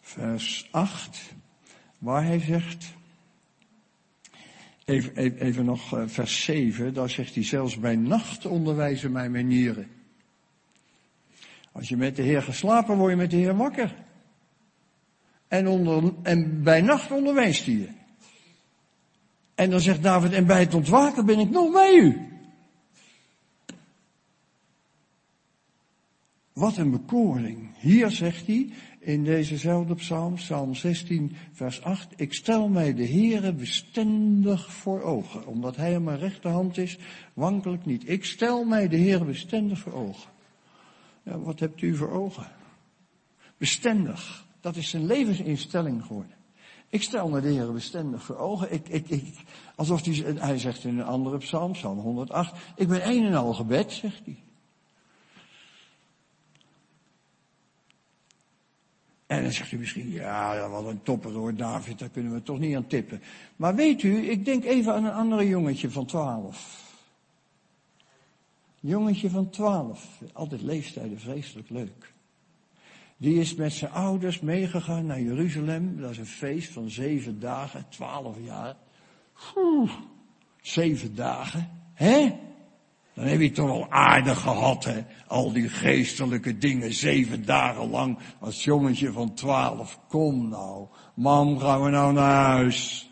vers 0.00 0.68
8, 0.70 1.36
waar 1.98 2.24
hij 2.24 2.40
zegt, 2.40 2.94
even, 4.84 5.16
even, 5.16 5.38
even 5.38 5.64
nog 5.64 5.96
eh, 5.96 6.02
vers 6.06 6.44
7, 6.44 6.94
daar 6.94 7.10
zegt 7.10 7.34
hij 7.34 7.44
zelfs 7.44 7.78
bij 7.78 7.96
nacht 7.96 8.46
onderwijzen 8.46 9.12
mij 9.12 9.30
mijn 9.30 9.46
nieren. 9.46 9.88
Als 11.72 11.88
je 11.88 11.96
met 11.96 12.16
de 12.16 12.22
Heer 12.22 12.42
geslapen, 12.42 12.96
word 12.96 13.10
je 13.10 13.16
met 13.16 13.30
de 13.30 13.36
Heer 13.36 13.56
wakker. 13.56 13.94
En, 15.48 15.66
onder, 15.66 16.12
en 16.22 16.62
bij 16.62 16.80
nacht 16.80 17.10
onderwijst 17.10 17.66
hij 17.66 17.74
je. 17.74 17.88
En 19.54 19.70
dan 19.70 19.80
zegt 19.80 20.02
David, 20.02 20.32
en 20.32 20.46
bij 20.46 20.60
het 20.60 20.74
ontwaken 20.74 21.26
ben 21.26 21.38
ik 21.38 21.50
nog 21.50 21.72
bij 21.72 21.94
u. 21.94 22.28
Wat 26.52 26.76
een 26.76 26.90
bekoring. 26.90 27.70
Hier 27.76 28.10
zegt 28.10 28.46
hij 28.46 28.72
in 29.08 29.24
dezezelfde 29.24 29.94
psalm, 29.94 30.34
psalm 30.34 30.74
16, 30.74 31.36
vers 31.52 31.82
8, 31.82 32.08
ik 32.16 32.34
stel 32.34 32.68
mij 32.68 32.94
de 32.94 33.06
Heere 33.06 33.52
bestendig 33.52 34.72
voor 34.72 35.02
ogen. 35.02 35.46
Omdat 35.46 35.76
hij 35.76 35.94
aan 35.94 36.04
mijn 36.04 36.18
rechterhand 36.18 36.78
is, 36.78 36.98
wankel 37.34 37.72
ik 37.72 37.84
niet. 37.84 38.08
Ik 38.08 38.24
stel 38.24 38.64
mij 38.64 38.88
de 38.88 38.96
Heere 38.98 39.24
bestendig 39.24 39.78
voor 39.78 39.92
ogen. 39.92 40.30
Ja, 41.22 41.38
wat 41.38 41.60
hebt 41.60 41.82
u 41.82 41.96
voor 41.96 42.10
ogen? 42.10 42.46
Bestendig. 43.56 44.46
Dat 44.60 44.76
is 44.76 44.90
zijn 44.90 45.06
levensinstelling 45.06 46.04
geworden. 46.04 46.36
Ik 46.88 47.02
stel 47.02 47.28
mij 47.28 47.40
de 47.40 47.48
Heer 47.48 47.72
bestendig 47.72 48.22
voor 48.22 48.36
ogen. 48.36 48.72
Ik, 48.72 48.88
ik, 48.88 49.08
ik, 49.08 49.34
alsof 49.74 50.04
hij, 50.04 50.34
hij 50.38 50.58
zegt 50.58 50.84
in 50.84 50.98
een 50.98 51.06
andere 51.06 51.38
psalm, 51.38 51.72
psalm 51.72 51.98
108, 51.98 52.54
ik 52.76 52.88
ben 52.88 53.08
een 53.08 53.24
en 53.24 53.34
al 53.34 53.54
gebed, 53.54 53.92
zegt 53.92 54.20
hij. 54.24 54.36
En 59.28 59.42
dan 59.42 59.52
zegt 59.52 59.72
u 59.72 59.78
misschien, 59.78 60.10
ja, 60.10 60.68
wat 60.68 60.86
een 60.86 61.02
topper 61.02 61.32
hoor, 61.32 61.54
David, 61.54 61.98
daar 61.98 62.08
kunnen 62.08 62.32
we 62.32 62.42
toch 62.42 62.58
niet 62.58 62.76
aan 62.76 62.86
tippen. 62.86 63.22
Maar 63.56 63.74
weet 63.74 64.02
u, 64.02 64.30
ik 64.30 64.44
denk 64.44 64.64
even 64.64 64.94
aan 64.94 65.04
een 65.04 65.12
andere 65.12 65.48
jongetje 65.48 65.90
van 65.90 66.06
twaalf. 66.06 66.86
Jongetje 68.80 69.30
van 69.30 69.50
twaalf, 69.50 70.22
altijd 70.32 70.62
leeftijden 70.62 71.20
vreselijk 71.20 71.70
leuk. 71.70 72.12
Die 73.16 73.40
is 73.40 73.54
met 73.54 73.72
zijn 73.72 73.90
ouders 73.90 74.40
meegegaan 74.40 75.06
naar 75.06 75.20
Jeruzalem. 75.20 76.00
Dat 76.00 76.10
is 76.10 76.18
een 76.18 76.26
feest 76.26 76.72
van 76.72 76.90
zeven 76.90 77.40
dagen, 77.40 77.86
twaalf 77.88 78.36
jaar. 78.44 78.76
Oeh, 79.56 79.92
zeven 80.60 81.14
dagen, 81.14 81.70
hè? 81.94 82.38
Dan 83.18 83.26
heb 83.26 83.40
je 83.40 83.50
toch 83.50 83.66
wel 83.66 83.86
aardig 83.90 84.40
gehad, 84.40 84.84
hè? 84.84 85.04
Al 85.26 85.52
die 85.52 85.68
geestelijke 85.68 86.58
dingen, 86.58 86.92
zeven 86.92 87.44
dagen 87.44 87.90
lang, 87.90 88.18
als 88.40 88.64
jongetje 88.64 89.12
van 89.12 89.34
twaalf. 89.34 89.98
Kom 90.08 90.48
nou, 90.48 90.86
mam, 91.14 91.58
gaan 91.58 91.82
we 91.82 91.90
nou 91.90 92.12
naar 92.12 92.44
huis? 92.44 93.10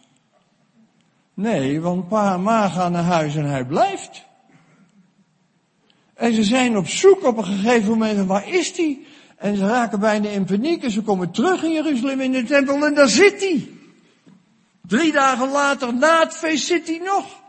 Nee, 1.34 1.80
want 1.80 2.08
pa 2.08 2.34
en 2.34 2.42
ma 2.42 2.68
gaan 2.68 2.92
naar 2.92 3.02
huis 3.02 3.36
en 3.36 3.44
hij 3.44 3.64
blijft. 3.64 4.24
En 6.14 6.34
ze 6.34 6.44
zijn 6.44 6.76
op 6.76 6.88
zoek 6.88 7.24
op 7.24 7.36
een 7.36 7.44
gegeven 7.44 7.90
moment, 7.90 8.26
waar 8.26 8.48
is 8.48 8.74
die? 8.74 9.06
En 9.36 9.56
ze 9.56 9.66
raken 9.66 10.00
bijna 10.00 10.28
in 10.28 10.44
paniek 10.44 10.82
en 10.82 10.90
ze 10.90 11.02
komen 11.02 11.30
terug 11.30 11.62
in 11.62 11.72
Jeruzalem 11.72 12.20
in 12.20 12.32
de 12.32 12.44
tempel 12.44 12.86
en 12.86 12.94
daar 12.94 13.08
zit 13.08 13.40
hij. 13.40 13.68
Drie 14.82 15.12
dagen 15.12 15.50
later, 15.50 15.94
na 15.94 16.20
het 16.20 16.32
feest, 16.32 16.66
zit 16.66 16.86
hij 16.86 17.00
nog. 17.04 17.44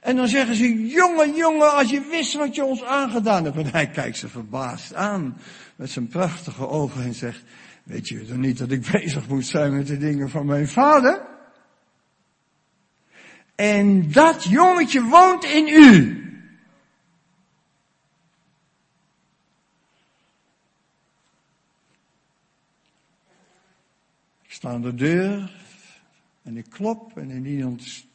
En 0.00 0.16
dan 0.16 0.28
zeggen 0.28 0.54
ze, 0.54 0.86
jongen, 0.86 1.34
jongen, 1.34 1.72
als 1.74 1.90
je 1.90 2.00
wist 2.10 2.34
wat 2.34 2.54
je 2.54 2.64
ons 2.64 2.84
aangedaan 2.84 3.44
hebt. 3.44 3.56
En 3.56 3.66
hij 3.66 3.90
kijkt 3.90 4.16
ze 4.16 4.28
verbaasd 4.28 4.94
aan 4.94 5.36
met 5.76 5.90
zijn 5.90 6.08
prachtige 6.08 6.68
ogen 6.68 7.02
en 7.02 7.14
zegt, 7.14 7.42
weet 7.82 8.08
je 8.08 8.24
dan 8.24 8.40
niet 8.40 8.58
dat 8.58 8.70
ik 8.70 8.90
bezig 8.92 9.28
moet 9.28 9.46
zijn 9.46 9.76
met 9.76 9.86
de 9.86 9.98
dingen 9.98 10.30
van 10.30 10.46
mijn 10.46 10.68
vader? 10.68 11.28
En 13.54 14.12
dat 14.12 14.44
jongetje 14.44 15.02
woont 15.02 15.44
in 15.44 15.68
u. 15.68 16.14
Ik 24.42 24.52
sta 24.52 24.68
aan 24.68 24.82
de 24.82 24.94
deur 24.94 25.50
en 26.42 26.56
ik 26.56 26.66
klop 26.70 27.18
en 27.18 27.46
iemand 27.46 28.08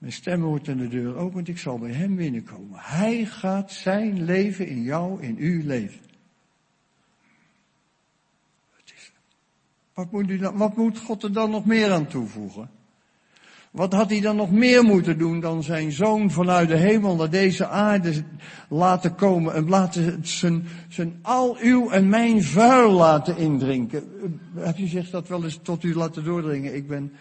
mijn 0.00 0.12
stem 0.12 0.40
wordt 0.40 0.68
aan 0.68 0.76
de 0.76 0.88
deur 0.88 1.16
opent, 1.16 1.48
ik 1.48 1.58
zal 1.58 1.78
bij 1.78 1.92
hem 1.92 2.16
binnenkomen. 2.16 2.78
Hij 2.78 3.24
gaat 3.24 3.72
zijn 3.72 4.22
leven 4.22 4.66
in 4.66 4.82
jou, 4.82 5.22
in 5.22 5.36
uw 5.38 5.62
leven. 5.64 6.00
Wat 9.94 10.10
moet, 10.10 10.30
u 10.30 10.38
wat 10.54 10.76
moet 10.76 10.98
God 10.98 11.22
er 11.22 11.32
dan 11.32 11.50
nog 11.50 11.64
meer 11.66 11.92
aan 11.92 12.06
toevoegen? 12.06 12.70
Wat 13.70 13.92
had 13.92 14.10
hij 14.10 14.20
dan 14.20 14.36
nog 14.36 14.50
meer 14.50 14.82
moeten 14.82 15.18
doen 15.18 15.40
dan 15.40 15.62
zijn 15.62 15.92
zoon 15.92 16.30
vanuit 16.30 16.68
de 16.68 16.76
hemel 16.76 17.16
naar 17.16 17.30
deze 17.30 17.66
aarde 17.66 18.24
laten 18.68 19.14
komen 19.14 19.54
en 19.54 19.68
laten 19.68 20.26
zijn, 20.26 20.66
zijn 20.88 21.18
al 21.22 21.56
uw 21.60 21.90
en 21.90 22.08
mijn 22.08 22.42
vuil 22.42 22.90
laten 22.90 23.36
indrinken? 23.36 24.02
Heb 24.54 24.76
je 24.76 24.86
zich 24.86 25.10
dat 25.10 25.28
wel 25.28 25.44
eens 25.44 25.58
tot 25.62 25.84
u 25.84 25.94
laten 25.94 26.24
doordringen? 26.24 26.74
Ik 26.74 26.88
ben 26.88 27.12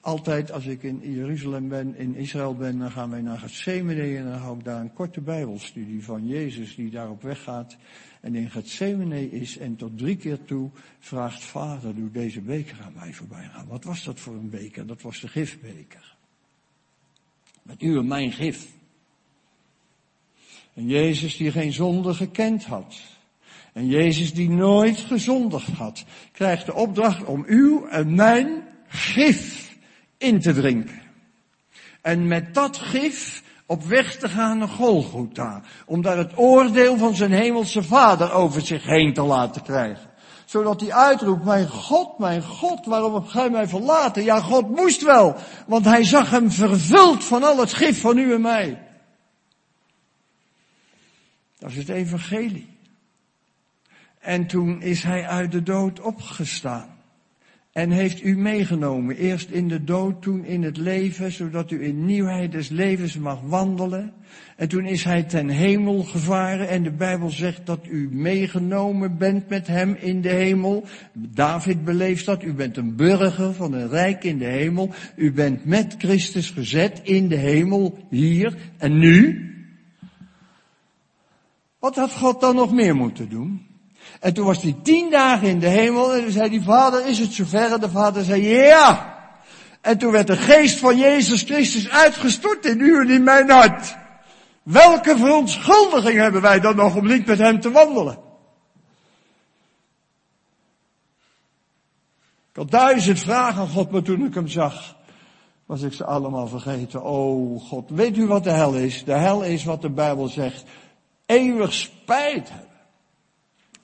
altijd 0.00 0.52
als 0.52 0.66
ik 0.66 0.82
in 0.82 1.12
Jeruzalem 1.12 1.68
ben, 1.68 1.96
in 1.96 2.14
Israël 2.14 2.54
ben, 2.54 2.78
dan 2.78 2.90
gaan 2.90 3.10
wij 3.10 3.20
naar 3.20 3.38
Gethsemane 3.38 4.16
en 4.16 4.24
dan 4.24 4.38
hou 4.38 4.58
ik 4.58 4.64
daar 4.64 4.80
een 4.80 4.92
korte 4.92 5.20
bijbelstudie 5.20 6.04
van 6.04 6.26
Jezus 6.26 6.74
die 6.74 6.90
daar 6.90 7.10
op 7.10 7.22
weg 7.22 7.42
gaat 7.42 7.76
en 8.20 8.34
in 8.34 8.50
Gethsemane 8.50 9.30
is 9.30 9.58
en 9.58 9.76
tot 9.76 9.98
drie 9.98 10.16
keer 10.16 10.44
toe 10.44 10.70
vraagt, 10.98 11.44
vader, 11.44 11.94
doe 11.94 12.10
deze 12.10 12.40
beker 12.40 12.76
aan 12.84 12.92
mij 12.94 13.12
voorbij 13.12 13.48
gaan. 13.52 13.66
Wat 13.66 13.84
was 13.84 14.04
dat 14.04 14.20
voor 14.20 14.34
een 14.34 14.50
beker? 14.50 14.86
Dat 14.86 15.02
was 15.02 15.20
de 15.20 15.28
gifbeker. 15.28 16.16
Met 17.62 17.82
u 17.82 17.98
en 17.98 18.06
mijn 18.06 18.32
gif. 18.32 18.68
En 20.74 20.86
Jezus 20.86 21.36
die 21.36 21.50
geen 21.50 21.72
zonde 21.72 22.14
gekend 22.14 22.64
had. 22.64 23.00
En 23.72 23.86
Jezus 23.86 24.34
die 24.34 24.50
nooit 24.50 24.98
gezondigd 24.98 25.68
had, 25.68 26.04
krijgt 26.32 26.66
de 26.66 26.74
opdracht 26.74 27.24
om 27.24 27.44
uw 27.46 27.86
en 27.86 28.14
mijn 28.14 28.62
gif 28.88 29.69
in 30.20 30.40
te 30.40 30.52
drinken. 30.52 31.02
En 32.00 32.28
met 32.28 32.54
dat 32.54 32.76
gif 32.76 33.42
op 33.66 33.84
weg 33.84 34.16
te 34.16 34.28
gaan 34.28 34.58
naar 34.58 34.68
Golgotha. 34.68 35.62
Om 35.86 36.02
daar 36.02 36.16
het 36.16 36.38
oordeel 36.38 36.96
van 36.96 37.14
zijn 37.14 37.32
hemelse 37.32 37.82
vader 37.82 38.32
over 38.32 38.60
zich 38.60 38.84
heen 38.84 39.12
te 39.14 39.22
laten 39.22 39.62
krijgen. 39.62 40.10
Zodat 40.44 40.80
hij 40.80 40.92
uitroept, 40.92 41.44
mijn 41.44 41.68
God, 41.68 42.18
mijn 42.18 42.42
God, 42.42 42.86
waarom 42.86 43.14
heb 43.14 43.26
gij 43.26 43.50
mij 43.50 43.68
verlaten? 43.68 44.24
Ja, 44.24 44.40
God 44.40 44.68
moest 44.68 45.02
wel, 45.02 45.36
want 45.66 45.84
hij 45.84 46.04
zag 46.04 46.30
hem 46.30 46.50
vervuld 46.50 47.24
van 47.24 47.42
al 47.42 47.58
het 47.58 47.72
gif 47.72 48.00
van 48.00 48.18
u 48.18 48.32
en 48.34 48.40
mij. 48.40 48.86
Dat 51.58 51.70
is 51.70 51.76
het 51.76 51.88
evangelie. 51.88 52.78
En 54.18 54.46
toen 54.46 54.82
is 54.82 55.02
hij 55.02 55.26
uit 55.26 55.52
de 55.52 55.62
dood 55.62 56.00
opgestaan 56.00 56.99
en 57.72 57.90
heeft 57.90 58.24
u 58.24 58.38
meegenomen. 58.38 59.16
Eerst 59.16 59.50
in 59.50 59.68
de 59.68 59.84
dood, 59.84 60.22
toen 60.22 60.44
in 60.44 60.62
het 60.62 60.76
leven, 60.76 61.32
zodat 61.32 61.70
u 61.70 61.84
in 61.84 62.04
nieuwheid 62.04 62.52
des 62.52 62.68
levens 62.68 63.18
mag 63.18 63.40
wandelen. 63.40 64.12
En 64.56 64.68
toen 64.68 64.86
is 64.86 65.04
hij 65.04 65.22
ten 65.22 65.48
hemel 65.48 66.02
gevaren 66.02 66.68
en 66.68 66.82
de 66.82 66.90
Bijbel 66.90 67.30
zegt 67.30 67.66
dat 67.66 67.86
u 67.86 68.08
meegenomen 68.12 69.18
bent 69.18 69.48
met 69.48 69.66
hem 69.66 69.96
in 70.00 70.20
de 70.20 70.28
hemel. 70.28 70.84
David 71.12 71.84
beleeft 71.84 72.26
dat. 72.26 72.42
U 72.42 72.52
bent 72.52 72.76
een 72.76 72.96
burger 72.96 73.54
van 73.54 73.72
een 73.72 73.88
rijk 73.88 74.24
in 74.24 74.38
de 74.38 74.44
hemel. 74.44 74.90
U 75.16 75.32
bent 75.32 75.64
met 75.64 75.94
Christus 75.98 76.50
gezet 76.50 77.00
in 77.02 77.28
de 77.28 77.36
hemel 77.36 77.98
hier 78.08 78.56
en 78.78 78.98
nu. 78.98 79.44
Wat 81.78 81.96
had 81.96 82.12
God 82.12 82.40
dan 82.40 82.54
nog 82.54 82.72
meer 82.72 82.96
moeten 82.96 83.28
doen? 83.28 83.69
En 84.20 84.34
toen 84.34 84.46
was 84.46 84.62
hij 84.62 84.76
tien 84.82 85.10
dagen 85.10 85.48
in 85.48 85.58
de 85.58 85.66
hemel 85.66 86.14
en 86.14 86.22
toen 86.22 86.30
zei 86.30 86.48
die 86.48 86.62
vader, 86.62 87.06
is 87.06 87.18
het 87.18 87.32
zover? 87.32 87.80
de 87.80 87.90
vader 87.90 88.24
zei, 88.24 88.48
ja. 88.48 89.18
En 89.80 89.98
toen 89.98 90.12
werd 90.12 90.26
de 90.26 90.36
geest 90.36 90.78
van 90.78 90.96
Jezus 90.96 91.42
Christus 91.42 91.90
uitgestort 91.90 92.66
in 92.66 92.80
u 92.80 93.00
en 93.00 93.10
in 93.10 93.22
mijn 93.22 93.50
hart. 93.50 93.96
Welke 94.62 95.16
verontschuldiging 95.16 96.18
hebben 96.18 96.42
wij 96.42 96.60
dan 96.60 96.76
nog 96.76 96.96
om 96.96 97.06
niet 97.06 97.26
met 97.26 97.38
hem 97.38 97.60
te 97.60 97.70
wandelen? 97.70 98.18
Ik 102.50 102.56
had 102.56 102.70
duizend 102.70 103.18
vragen 103.18 103.60
aan 103.60 103.68
God, 103.68 103.90
maar 103.90 104.02
toen 104.02 104.24
ik 104.24 104.34
hem 104.34 104.48
zag, 104.48 104.96
was 105.66 105.82
ik 105.82 105.92
ze 105.92 106.04
allemaal 106.04 106.46
vergeten. 106.46 107.02
Oh 107.02 107.60
God, 107.60 107.90
weet 107.90 108.16
u 108.16 108.26
wat 108.26 108.44
de 108.44 108.50
hel 108.50 108.74
is? 108.74 109.04
De 109.04 109.12
hel 109.12 109.42
is 109.42 109.64
wat 109.64 109.82
de 109.82 109.90
Bijbel 109.90 110.28
zegt. 110.28 110.64
Eeuwig 111.26 111.72
spijt. 111.72 112.50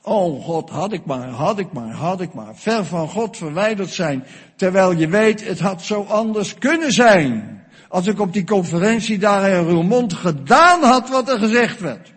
Oh 0.09 0.45
God, 0.45 0.71
had 0.71 0.93
ik 0.93 1.05
maar, 1.05 1.29
had 1.29 1.59
ik 1.59 1.73
maar, 1.73 1.93
had 1.93 2.21
ik 2.21 2.35
maar. 2.35 2.57
Ver 2.57 2.85
van 2.85 3.09
God 3.09 3.37
verwijderd 3.37 3.91
zijn. 3.91 4.25
Terwijl 4.57 4.93
je 4.93 5.09
weet, 5.09 5.47
het 5.47 5.61
had 5.61 5.83
zo 5.83 6.03
anders 6.03 6.55
kunnen 6.55 6.93
zijn. 6.93 7.65
Als 7.89 8.07
ik 8.07 8.21
op 8.21 8.33
die 8.33 8.45
conferentie 8.45 9.19
daar 9.19 9.51
in 9.51 9.69
Roermond 9.69 10.13
gedaan 10.13 10.83
had 10.83 11.09
wat 11.09 11.29
er 11.29 11.39
gezegd 11.39 11.81
werd. 11.81 12.13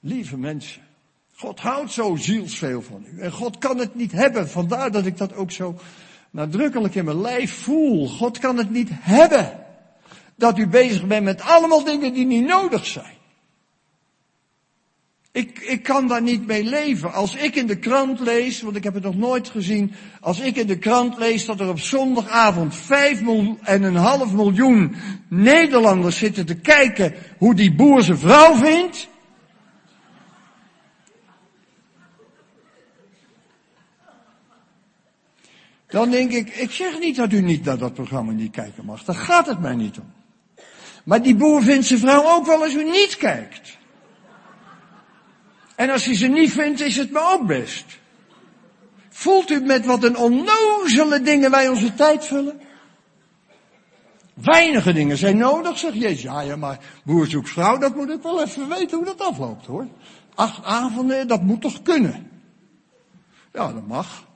Lieve 0.00 0.38
mensen, 0.38 0.82
God 1.34 1.60
houdt 1.60 1.92
zo 1.92 2.16
zielsveel 2.16 2.82
van 2.82 3.06
u. 3.12 3.20
En 3.20 3.32
God 3.32 3.58
kan 3.58 3.78
het 3.78 3.94
niet 3.94 4.12
hebben. 4.12 4.48
Vandaar 4.48 4.90
dat 4.90 5.06
ik 5.06 5.16
dat 5.16 5.34
ook 5.34 5.50
zo 5.50 5.78
nadrukkelijk 6.30 6.94
in 6.94 7.04
mijn 7.04 7.20
lijf 7.20 7.52
voel. 7.52 8.08
God 8.08 8.38
kan 8.38 8.56
het 8.56 8.70
niet 8.70 8.90
hebben. 8.92 9.65
Dat 10.36 10.58
u 10.58 10.66
bezig 10.66 11.06
bent 11.06 11.24
met 11.24 11.40
allemaal 11.40 11.84
dingen 11.84 12.12
die 12.12 12.26
niet 12.26 12.46
nodig 12.46 12.86
zijn. 12.86 13.14
Ik, 15.32 15.58
ik 15.58 15.82
kan 15.82 16.08
daar 16.08 16.22
niet 16.22 16.46
mee 16.46 16.64
leven. 16.64 17.12
Als 17.12 17.34
ik 17.34 17.54
in 17.54 17.66
de 17.66 17.78
krant 17.78 18.20
lees, 18.20 18.62
want 18.62 18.76
ik 18.76 18.84
heb 18.84 18.94
het 18.94 19.02
nog 19.02 19.16
nooit 19.16 19.48
gezien, 19.48 19.94
als 20.20 20.40
ik 20.40 20.56
in 20.56 20.66
de 20.66 20.78
krant 20.78 21.18
lees 21.18 21.44
dat 21.44 21.60
er 21.60 21.68
op 21.68 21.80
zondagavond 21.80 22.74
vijf 22.74 23.20
en 23.62 23.82
een 23.82 23.96
half 23.96 24.32
miljoen 24.32 24.96
Nederlanders 25.28 26.18
zitten 26.18 26.46
te 26.46 26.56
kijken 26.56 27.14
hoe 27.38 27.54
die 27.54 27.74
boer 27.74 28.02
zijn 28.02 28.18
vrouw 28.18 28.54
vindt, 28.54 29.08
Dan 35.86 36.10
denk 36.10 36.32
ik, 36.32 36.48
ik 36.48 36.70
zeg 36.70 36.98
niet 36.98 37.16
dat 37.16 37.32
u 37.32 37.40
niet 37.40 37.64
naar 37.64 37.78
dat 37.78 37.94
programma 37.94 38.32
niet 38.32 38.50
kijken 38.50 38.84
mag. 38.84 39.04
Daar 39.04 39.16
gaat 39.16 39.46
het 39.46 39.60
mij 39.60 39.74
niet 39.74 39.98
om. 39.98 40.15
Maar 41.06 41.22
die 41.22 41.36
boer 41.36 41.62
vindt 41.62 41.86
zijn 41.86 42.00
vrouw 42.00 42.24
ook 42.24 42.46
wel 42.46 42.62
als 42.62 42.74
u 42.74 42.84
niet 42.84 43.16
kijkt. 43.16 43.76
En 45.74 45.90
als 45.90 46.04
hij 46.04 46.14
ze 46.14 46.26
niet 46.26 46.52
vindt, 46.52 46.80
is 46.80 46.96
het 46.96 47.10
me 47.10 47.20
ook 47.20 47.46
best. 47.46 47.84
Voelt 49.08 49.50
u 49.50 49.60
met 49.60 49.86
wat 49.86 50.04
een 50.04 50.16
onnozele 50.16 51.22
dingen 51.22 51.50
wij 51.50 51.68
onze 51.68 51.94
tijd 51.94 52.24
vullen? 52.24 52.60
Weinige 54.34 54.92
dingen 54.92 55.16
zijn 55.16 55.36
nodig, 55.36 55.78
zegt 55.78 55.94
Jezus. 55.94 56.22
Ja, 56.22 56.40
ja, 56.40 56.56
maar 56.56 56.78
boer 57.04 57.26
zoekt 57.26 57.48
vrouw, 57.48 57.78
dat 57.78 57.94
moet 57.94 58.10
ik 58.10 58.22
wel 58.22 58.42
even 58.42 58.68
weten 58.68 58.96
hoe 58.96 59.06
dat 59.06 59.20
afloopt 59.20 59.66
hoor. 59.66 59.88
Acht 60.34 60.64
avonden, 60.64 61.28
dat 61.28 61.42
moet 61.42 61.60
toch 61.60 61.82
kunnen? 61.82 62.30
Ja, 63.52 63.72
dat 63.72 63.86
mag. 63.86 64.26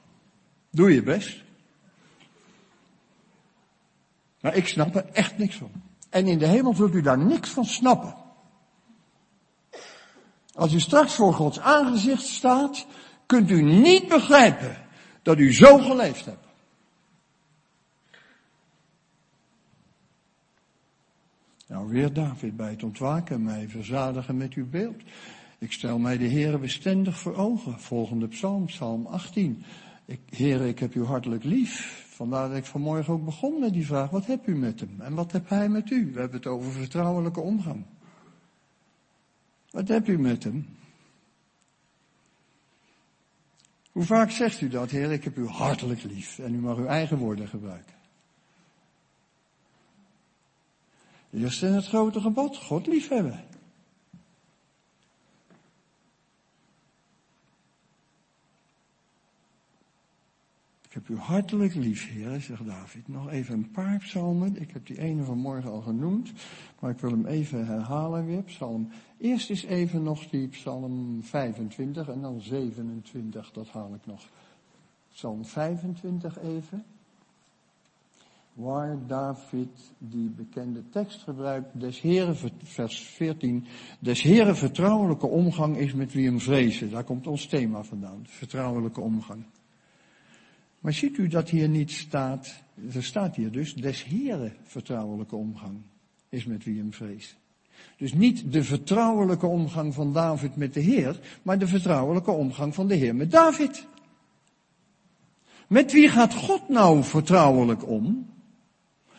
Doe 0.70 0.94
je 0.94 1.02
best. 1.02 1.42
Maar 4.40 4.56
ik 4.56 4.68
snap 4.68 4.94
er 4.94 5.04
echt 5.12 5.38
niks 5.38 5.56
van. 5.56 5.89
En 6.10 6.26
in 6.26 6.38
de 6.38 6.46
hemel 6.46 6.74
zult 6.74 6.94
u 6.94 7.02
daar 7.02 7.18
niks 7.18 7.50
van 7.50 7.64
snappen. 7.64 8.14
Als 10.54 10.72
u 10.72 10.80
straks 10.80 11.14
voor 11.14 11.34
Gods 11.34 11.60
aangezicht 11.60 12.26
staat, 12.26 12.86
kunt 13.26 13.50
u 13.50 13.62
niet 13.62 14.08
begrijpen 14.08 14.76
dat 15.22 15.38
u 15.38 15.52
zo 15.52 15.78
geleefd 15.78 16.24
hebt. 16.24 16.46
Nou, 21.66 21.88
weer 21.88 22.12
David 22.12 22.56
bij 22.56 22.70
het 22.70 22.82
ontwaken, 22.82 23.42
mij 23.42 23.68
verzadigen 23.68 24.36
met 24.36 24.52
uw 24.52 24.68
beeld. 24.68 25.02
Ik 25.58 25.72
stel 25.72 25.98
mij 25.98 26.18
de 26.18 26.28
Heere 26.28 26.58
bestendig 26.58 27.18
voor 27.18 27.34
ogen. 27.34 27.80
Volgende 27.80 28.28
psalm, 28.28 28.66
psalm 28.66 29.06
18. 29.06 29.64
Heer, 30.30 30.60
ik 30.60 30.78
heb 30.78 30.94
u 30.94 31.04
hartelijk 31.04 31.44
lief. 31.44 32.04
Vandaar 32.08 32.48
dat 32.48 32.56
ik 32.56 32.64
vanmorgen 32.64 33.12
ook 33.12 33.24
begon 33.24 33.60
met 33.60 33.72
die 33.72 33.86
vraag, 33.86 34.10
wat 34.10 34.26
hebt 34.26 34.46
u 34.46 34.56
met 34.56 34.80
hem? 34.80 35.00
En 35.00 35.14
wat 35.14 35.32
hebt 35.32 35.48
hij 35.48 35.68
met 35.68 35.90
u? 35.90 36.12
We 36.12 36.20
hebben 36.20 36.38
het 36.38 36.46
over 36.46 36.72
vertrouwelijke 36.72 37.40
omgang. 37.40 37.84
Wat 39.70 39.88
hebt 39.88 40.08
u 40.08 40.18
met 40.18 40.44
hem? 40.44 40.66
Hoe 43.92 44.04
vaak 44.04 44.30
zegt 44.30 44.60
u 44.60 44.68
dat, 44.68 44.90
Heer, 44.90 45.12
ik 45.12 45.24
heb 45.24 45.36
u 45.36 45.46
hartelijk 45.46 46.02
lief. 46.02 46.38
En 46.38 46.54
u 46.54 46.58
mag 46.58 46.76
uw 46.76 46.86
eigen 46.86 47.18
woorden 47.18 47.48
gebruiken. 47.48 47.94
Eerst 51.32 51.62
in 51.62 51.72
het 51.72 51.86
grote 51.86 52.20
gebod, 52.20 52.56
God 52.56 52.86
liefhebben. 52.86 53.44
Ik 60.90 60.96
heb 60.96 61.08
u 61.08 61.16
hartelijk 61.16 61.74
lief, 61.74 62.08
Heer, 62.08 62.40
zegt 62.40 62.66
David. 62.66 63.08
Nog 63.08 63.30
even 63.30 63.54
een 63.54 63.70
paar 63.70 63.98
psalmen. 63.98 64.60
Ik 64.60 64.70
heb 64.70 64.86
die 64.86 64.98
ene 64.98 65.22
vanmorgen 65.22 65.70
al 65.70 65.80
genoemd, 65.80 66.32
maar 66.80 66.90
ik 66.90 66.98
wil 66.98 67.10
hem 67.10 67.26
even 67.26 67.66
herhalen 67.66 68.26
weer. 68.26 68.42
Psalm. 68.42 68.88
Eerst 69.18 69.50
is 69.50 69.64
even 69.64 70.02
nog 70.02 70.26
die 70.26 70.48
psalm 70.48 71.18
25 71.22 72.08
en 72.08 72.20
dan 72.20 72.40
27, 72.40 73.50
dat 73.52 73.68
haal 73.68 73.94
ik 73.94 74.06
nog. 74.06 74.28
Psalm 75.12 75.44
25 75.44 76.38
even. 76.38 76.84
Waar 78.52 78.98
David 79.06 79.92
die 79.98 80.28
bekende 80.28 80.88
tekst 80.88 81.22
gebruikt, 81.22 81.80
des 81.80 82.00
Heren, 82.00 82.36
vers 82.62 83.00
14, 83.00 83.66
des 83.98 84.22
Heren 84.22 84.56
vertrouwelijke 84.56 85.26
omgang 85.26 85.76
is 85.76 85.94
met 85.94 86.12
wie 86.12 86.26
hem 86.26 86.40
vrezen. 86.40 86.90
Daar 86.90 87.04
komt 87.04 87.26
ons 87.26 87.46
thema 87.46 87.82
vandaan, 87.82 88.22
vertrouwelijke 88.24 89.00
omgang. 89.00 89.44
Maar 90.80 90.92
ziet 90.92 91.18
u 91.18 91.28
dat 91.28 91.48
hier 91.48 91.68
niet 91.68 91.90
staat, 91.90 92.62
er 92.94 93.04
staat 93.04 93.36
hier 93.36 93.50
dus, 93.50 93.74
des 93.74 94.04
Heren 94.04 94.56
vertrouwelijke 94.62 95.36
omgang 95.36 95.80
is 96.28 96.44
met 96.44 96.64
wie 96.64 96.78
hem 96.78 96.92
vreest. 96.92 97.36
Dus 97.96 98.12
niet 98.12 98.52
de 98.52 98.64
vertrouwelijke 98.64 99.46
omgang 99.46 99.94
van 99.94 100.12
David 100.12 100.56
met 100.56 100.74
de 100.74 100.80
Heer, 100.80 101.20
maar 101.42 101.58
de 101.58 101.66
vertrouwelijke 101.66 102.30
omgang 102.30 102.74
van 102.74 102.88
de 102.88 102.94
Heer 102.94 103.14
met 103.14 103.30
David. 103.30 103.86
Met 105.66 105.92
wie 105.92 106.08
gaat 106.08 106.34
God 106.34 106.68
nou 106.68 107.04
vertrouwelijk 107.04 107.88
om? 107.88 108.28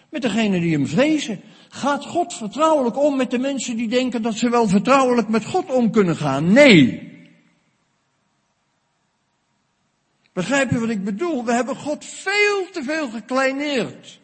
Met 0.10 0.22
degene 0.22 0.60
die 0.60 0.72
hem 0.72 0.88
vrezen. 0.88 1.40
Gaat 1.70 2.06
God 2.06 2.34
vertrouwelijk 2.34 2.98
om 2.98 3.16
met 3.16 3.32
de 3.32 3.38
mensen 3.38 3.76
die 3.76 3.88
denken 3.88 4.22
dat 4.22 4.36
ze 4.36 4.50
wel 4.50 4.68
vertrouwelijk 4.68 5.28
met 5.28 5.46
God 5.46 5.72
om 5.72 5.92
kunnen 5.92 6.16
gaan? 6.16 6.54
Nee. 6.54 7.11
Begrijp 10.34 10.72
je 10.72 10.80
wat 10.80 10.90
ik 10.90 11.04
bedoel? 11.04 11.46
We 11.46 11.54
hebben 11.54 11.76
God 11.76 12.06
veel 12.06 12.70
te 12.72 12.84
veel 12.84 13.10
gekleineerd. 13.10 14.20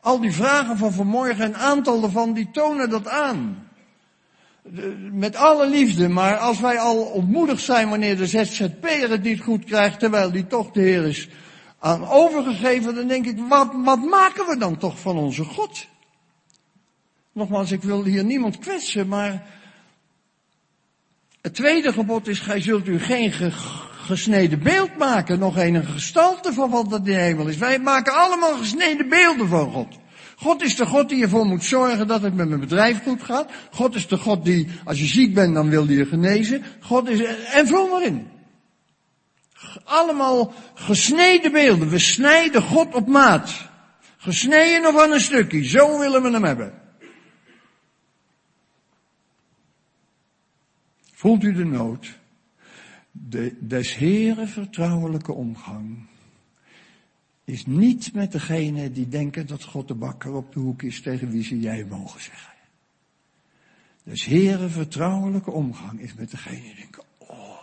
Al 0.00 0.20
die 0.20 0.32
vragen 0.32 0.76
van 0.76 0.92
vanmorgen, 0.92 1.44
een 1.44 1.56
aantal 1.56 2.00
daarvan, 2.00 2.32
die 2.32 2.50
tonen 2.50 2.90
dat 2.90 3.08
aan. 3.08 3.68
met 5.12 5.36
alle 5.36 5.68
liefde, 5.68 6.08
maar 6.08 6.36
als 6.36 6.60
wij 6.60 6.78
al 6.78 6.96
ontmoedigd 6.96 7.62
zijn 7.62 7.88
wanneer 7.88 8.16
de 8.16 8.26
ZZP'er 8.26 9.10
het 9.10 9.22
niet 9.22 9.40
goed 9.40 9.64
krijgt, 9.64 9.98
terwijl 9.98 10.30
die 10.30 10.46
toch 10.46 10.70
de 10.70 10.80
Heer 10.80 11.04
is 11.04 11.28
aan 11.78 12.08
overgegeven, 12.08 12.94
dan 12.94 13.06
denk 13.06 13.26
ik, 13.26 13.38
wat, 13.48 13.70
wat 13.74 14.02
maken 14.02 14.46
we 14.46 14.56
dan 14.56 14.76
toch 14.76 14.98
van 14.98 15.16
onze 15.16 15.44
God? 15.44 15.86
Nogmaals, 17.32 17.70
ik 17.70 17.82
wil 17.82 18.04
hier 18.04 18.24
niemand 18.24 18.58
kwetsen, 18.58 19.08
maar 19.08 19.46
het 21.40 21.54
tweede 21.54 21.92
gebod 21.92 22.28
is, 22.28 22.38
gij 22.38 22.60
zult 22.60 22.86
u 22.88 22.98
geen 22.98 23.32
gesneden 24.10 24.62
beeld 24.62 24.98
maken, 24.98 25.38
nog 25.38 25.56
een 25.56 25.84
gestalte 25.84 26.52
van 26.52 26.70
wat 26.70 26.90
dat 26.90 26.98
in 26.98 27.04
de 27.04 27.12
hemel 27.12 27.48
is. 27.48 27.56
Wij 27.56 27.78
maken 27.78 28.14
allemaal 28.14 28.56
gesneden 28.56 29.08
beelden 29.08 29.48
van 29.48 29.72
God. 29.72 29.98
God 30.36 30.62
is 30.62 30.76
de 30.76 30.86
God 30.86 31.08
die 31.08 31.22
ervoor 31.22 31.46
moet 31.46 31.64
zorgen 31.64 32.06
dat 32.06 32.22
het 32.22 32.34
met 32.34 32.48
mijn 32.48 32.60
bedrijf 32.60 33.02
goed 33.02 33.22
gaat. 33.22 33.50
God 33.70 33.94
is 33.94 34.06
de 34.08 34.16
God 34.16 34.44
die, 34.44 34.68
als 34.84 34.98
je 34.98 35.04
ziek 35.04 35.34
bent, 35.34 35.54
dan 35.54 35.70
wil 35.70 35.86
die 35.86 35.96
je 35.96 36.06
genezen. 36.06 36.64
God 36.80 37.08
is, 37.08 37.22
en 37.52 37.66
vul 37.66 37.88
maar 37.88 38.02
in. 38.02 38.28
Allemaal 39.84 40.54
gesneden 40.74 41.52
beelden. 41.52 41.88
We 41.88 41.98
snijden 41.98 42.62
God 42.62 42.94
op 42.94 43.06
maat. 43.06 43.68
Gesneden 44.16 44.94
of 44.94 45.00
aan 45.00 45.12
een 45.12 45.20
stukje. 45.20 45.64
Zo 45.64 45.98
willen 45.98 46.22
we 46.22 46.30
hem 46.30 46.44
hebben. 46.44 46.72
Voelt 51.12 51.42
u 51.42 51.52
de 51.52 51.64
nood? 51.64 52.19
De, 53.30 53.56
des 53.60 53.96
Heren 53.96 54.48
vertrouwelijke 54.48 55.32
omgang 55.32 56.06
is 57.44 57.66
niet 57.66 58.12
met 58.14 58.32
degene 58.32 58.92
die 58.92 59.08
denken 59.08 59.46
dat 59.46 59.64
God 59.64 59.88
de 59.88 59.94
bakker 59.94 60.32
op 60.32 60.52
de 60.52 60.60
hoek 60.60 60.82
is 60.82 61.02
tegen 61.02 61.30
wie 61.30 61.42
ze 61.42 61.60
jij 61.60 61.84
mogen 61.84 62.20
zeggen. 62.20 62.52
Des 64.02 64.24
Heren 64.24 64.70
vertrouwelijke 64.70 65.50
omgang 65.50 66.00
is 66.00 66.14
met 66.14 66.30
degene 66.30 66.60
die 66.60 66.74
denken, 66.74 67.02
oh. 67.18 67.58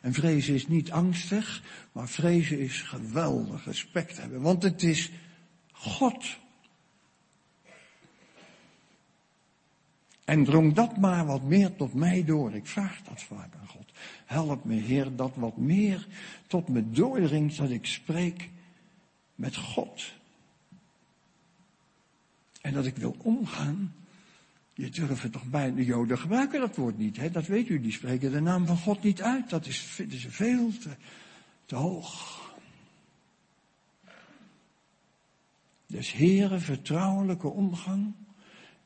En 0.00 0.12
vrezen 0.12 0.54
is 0.54 0.68
niet 0.68 0.90
angstig, 0.90 1.62
maar 1.92 2.08
vrezen 2.08 2.58
is 2.58 2.82
geweldig 2.82 3.64
respect 3.64 4.20
hebben. 4.20 4.40
Want 4.40 4.62
het 4.62 4.82
is 4.82 5.10
God 5.72 6.38
En 10.30 10.44
drong 10.44 10.74
dat 10.74 10.96
maar 10.96 11.26
wat 11.26 11.42
meer 11.42 11.76
tot 11.76 11.94
mij 11.94 12.24
door. 12.24 12.54
Ik 12.54 12.66
vraag 12.66 13.02
dat 13.02 13.22
vaak. 13.22 13.52
Help 14.30 14.64
me, 14.64 14.74
Heer, 14.74 15.16
dat 15.16 15.32
wat 15.34 15.56
meer 15.56 16.06
tot 16.46 16.68
me 16.68 16.90
doordringt 16.90 17.56
dat 17.56 17.70
ik 17.70 17.86
spreek 17.86 18.48
met 19.34 19.56
God. 19.56 20.12
En 22.60 22.72
dat 22.72 22.86
ik 22.86 22.96
wil 22.96 23.16
omgaan. 23.18 23.94
Je 24.74 24.88
durft 24.88 25.32
toch 25.32 25.44
bij 25.44 25.74
de 25.74 25.84
Joden 25.84 26.18
gebruiken 26.18 26.60
dat 26.60 26.76
woord 26.76 26.98
niet, 26.98 27.16
hè? 27.16 27.30
dat 27.30 27.46
weet 27.46 27.68
u, 27.68 27.80
die 27.80 27.92
spreken 27.92 28.32
de 28.32 28.40
naam 28.40 28.66
van 28.66 28.76
God 28.76 29.02
niet 29.02 29.22
uit. 29.22 29.50
Dat 29.50 29.66
is, 29.66 29.78
vinden 29.78 30.20
ze 30.20 30.30
veel 30.30 30.70
te, 30.78 30.90
te 31.66 31.74
hoog. 31.74 32.40
Dus 35.86 36.12
heren, 36.12 36.60
vertrouwelijke 36.60 37.48
omgang 37.48 38.12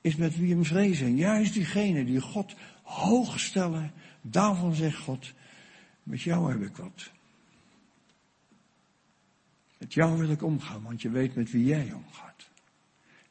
is 0.00 0.16
met 0.16 0.36
wie 0.36 0.52
hem 0.52 0.64
vrezen. 0.64 1.16
Juist 1.16 1.52
diegenen 1.52 2.06
die 2.06 2.20
God 2.20 2.54
hoog 2.82 3.40
stellen, 3.40 3.92
daarvan 4.26 4.74
zegt 4.74 4.98
God, 4.98 5.32
met 6.02 6.22
jou 6.22 6.50
heb 6.52 6.62
ik 6.62 6.76
wat. 6.76 7.10
Met 9.78 9.94
jou 9.94 10.18
wil 10.18 10.30
ik 10.30 10.42
omgaan, 10.42 10.82
want 10.82 11.02
je 11.02 11.10
weet 11.10 11.34
met 11.34 11.50
wie 11.50 11.64
jij 11.64 11.92
omgaat. 11.92 12.48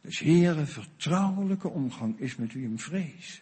Dus 0.01 0.19
heren, 0.19 0.67
vertrouwelijke 0.67 1.69
omgang 1.69 2.19
is 2.19 2.35
met 2.35 2.53
wie 2.53 2.63
hem 2.63 2.79
vrezen. 2.79 3.41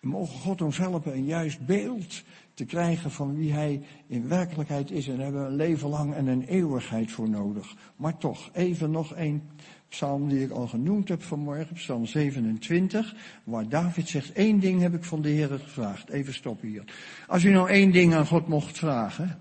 We 0.00 0.08
mogen 0.08 0.38
God 0.38 0.62
ons 0.62 0.78
helpen 0.78 1.12
een 1.12 1.24
juist 1.24 1.66
beeld 1.66 2.22
te 2.54 2.64
krijgen 2.64 3.10
van 3.10 3.36
wie 3.36 3.52
hij 3.52 3.82
in 4.06 4.28
werkelijkheid 4.28 4.90
is. 4.90 5.08
En 5.08 5.14
daar 5.14 5.24
hebben 5.24 5.42
we 5.42 5.48
een 5.48 5.56
leven 5.56 5.88
lang 5.88 6.14
en 6.14 6.26
een 6.26 6.44
eeuwigheid 6.44 7.10
voor 7.10 7.28
nodig. 7.28 7.74
Maar 7.96 8.18
toch, 8.18 8.50
even 8.52 8.90
nog 8.90 9.14
één 9.14 9.42
psalm 9.88 10.28
die 10.28 10.44
ik 10.44 10.50
al 10.50 10.66
genoemd 10.66 11.08
heb 11.08 11.22
vanmorgen, 11.22 11.74
psalm 11.74 12.06
27, 12.06 13.14
waar 13.44 13.68
David 13.68 14.08
zegt, 14.08 14.32
één 14.32 14.58
ding 14.58 14.80
heb 14.80 14.94
ik 14.94 15.04
van 15.04 15.22
de 15.22 15.28
Heer 15.28 15.48
gevraagd. 15.48 16.08
Even 16.08 16.34
stoppen 16.34 16.68
hier. 16.68 16.84
Als 17.26 17.44
u 17.44 17.50
nou 17.50 17.68
één 17.68 17.92
ding 17.92 18.14
aan 18.14 18.26
God 18.26 18.48
mocht 18.48 18.78
vragen, 18.78 19.38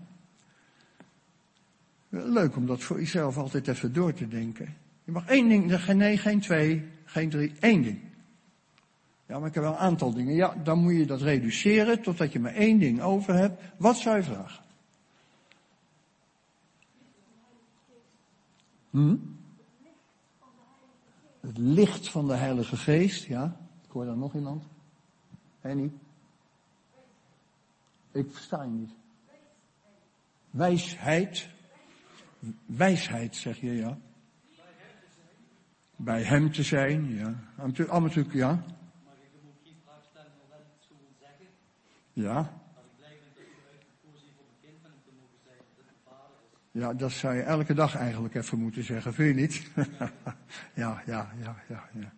leuk 2.09 2.55
om 2.55 2.65
dat 2.65 2.83
voor 2.83 2.99
uzelf 2.99 3.37
altijd 3.37 3.67
even 3.67 3.93
door 3.93 4.13
te 4.13 4.27
denken. 4.27 4.75
Je 5.03 5.11
mag 5.11 5.25
één 5.27 5.49
ding 5.49 5.85
nee, 5.93 6.17
geen 6.17 6.39
twee, 6.39 6.83
geen 7.05 7.29
drie, 7.29 7.53
één 7.59 7.81
ding. 7.81 7.99
Ja, 9.27 9.39
maar 9.39 9.47
ik 9.47 9.53
heb 9.53 9.63
wel 9.63 9.71
een 9.71 9.77
aantal 9.77 10.13
dingen. 10.13 10.35
Ja, 10.35 10.55
dan 10.63 10.79
moet 10.79 10.95
je 10.95 11.05
dat 11.05 11.21
reduceren 11.21 12.01
totdat 12.01 12.31
je 12.31 12.39
maar 12.39 12.53
één 12.53 12.79
ding 12.79 13.01
over 13.01 13.33
hebt. 13.33 13.61
Wat 13.77 13.97
zou 13.97 14.15
je 14.15 14.23
vragen? 14.23 14.63
Hm? 18.91 19.15
Het 21.45 21.57
licht 21.57 22.09
van 22.09 22.27
de 22.27 22.33
Heilige 22.33 22.77
Geest, 22.77 23.23
ja. 23.25 23.57
Ik 23.85 23.91
hoor 23.91 24.05
daar 24.05 24.17
nog 24.17 24.33
iemand. 24.33 24.63
Henny? 25.61 25.91
Ik 28.11 28.31
versta 28.31 28.63
je 28.63 28.69
niet. 28.69 28.91
Wijsheid. 30.49 31.49
Wijsheid, 32.65 33.35
zeg 33.35 33.59
je, 33.59 33.71
ja. 33.71 33.97
Bij 35.95 36.23
hem 36.23 36.51
te 36.51 36.63
zijn, 36.63 37.13
ja. 37.13 37.33
Allemaal 37.57 38.01
natuurlijk, 38.01 38.33
ja. 38.33 38.63
Ja. 42.13 42.64
Ja, 46.77 46.93
dat 46.93 47.11
zou 47.11 47.35
je 47.35 47.41
elke 47.41 47.73
dag 47.73 47.95
eigenlijk 47.95 48.35
even 48.35 48.59
moeten 48.59 48.83
zeggen, 48.83 49.13
vind 49.13 49.35
je 49.35 49.41
niet? 49.41 49.63
ja, 50.83 51.01
ja, 51.05 51.31
ja, 51.41 51.55
ja, 51.69 51.83
ja. 51.93 52.13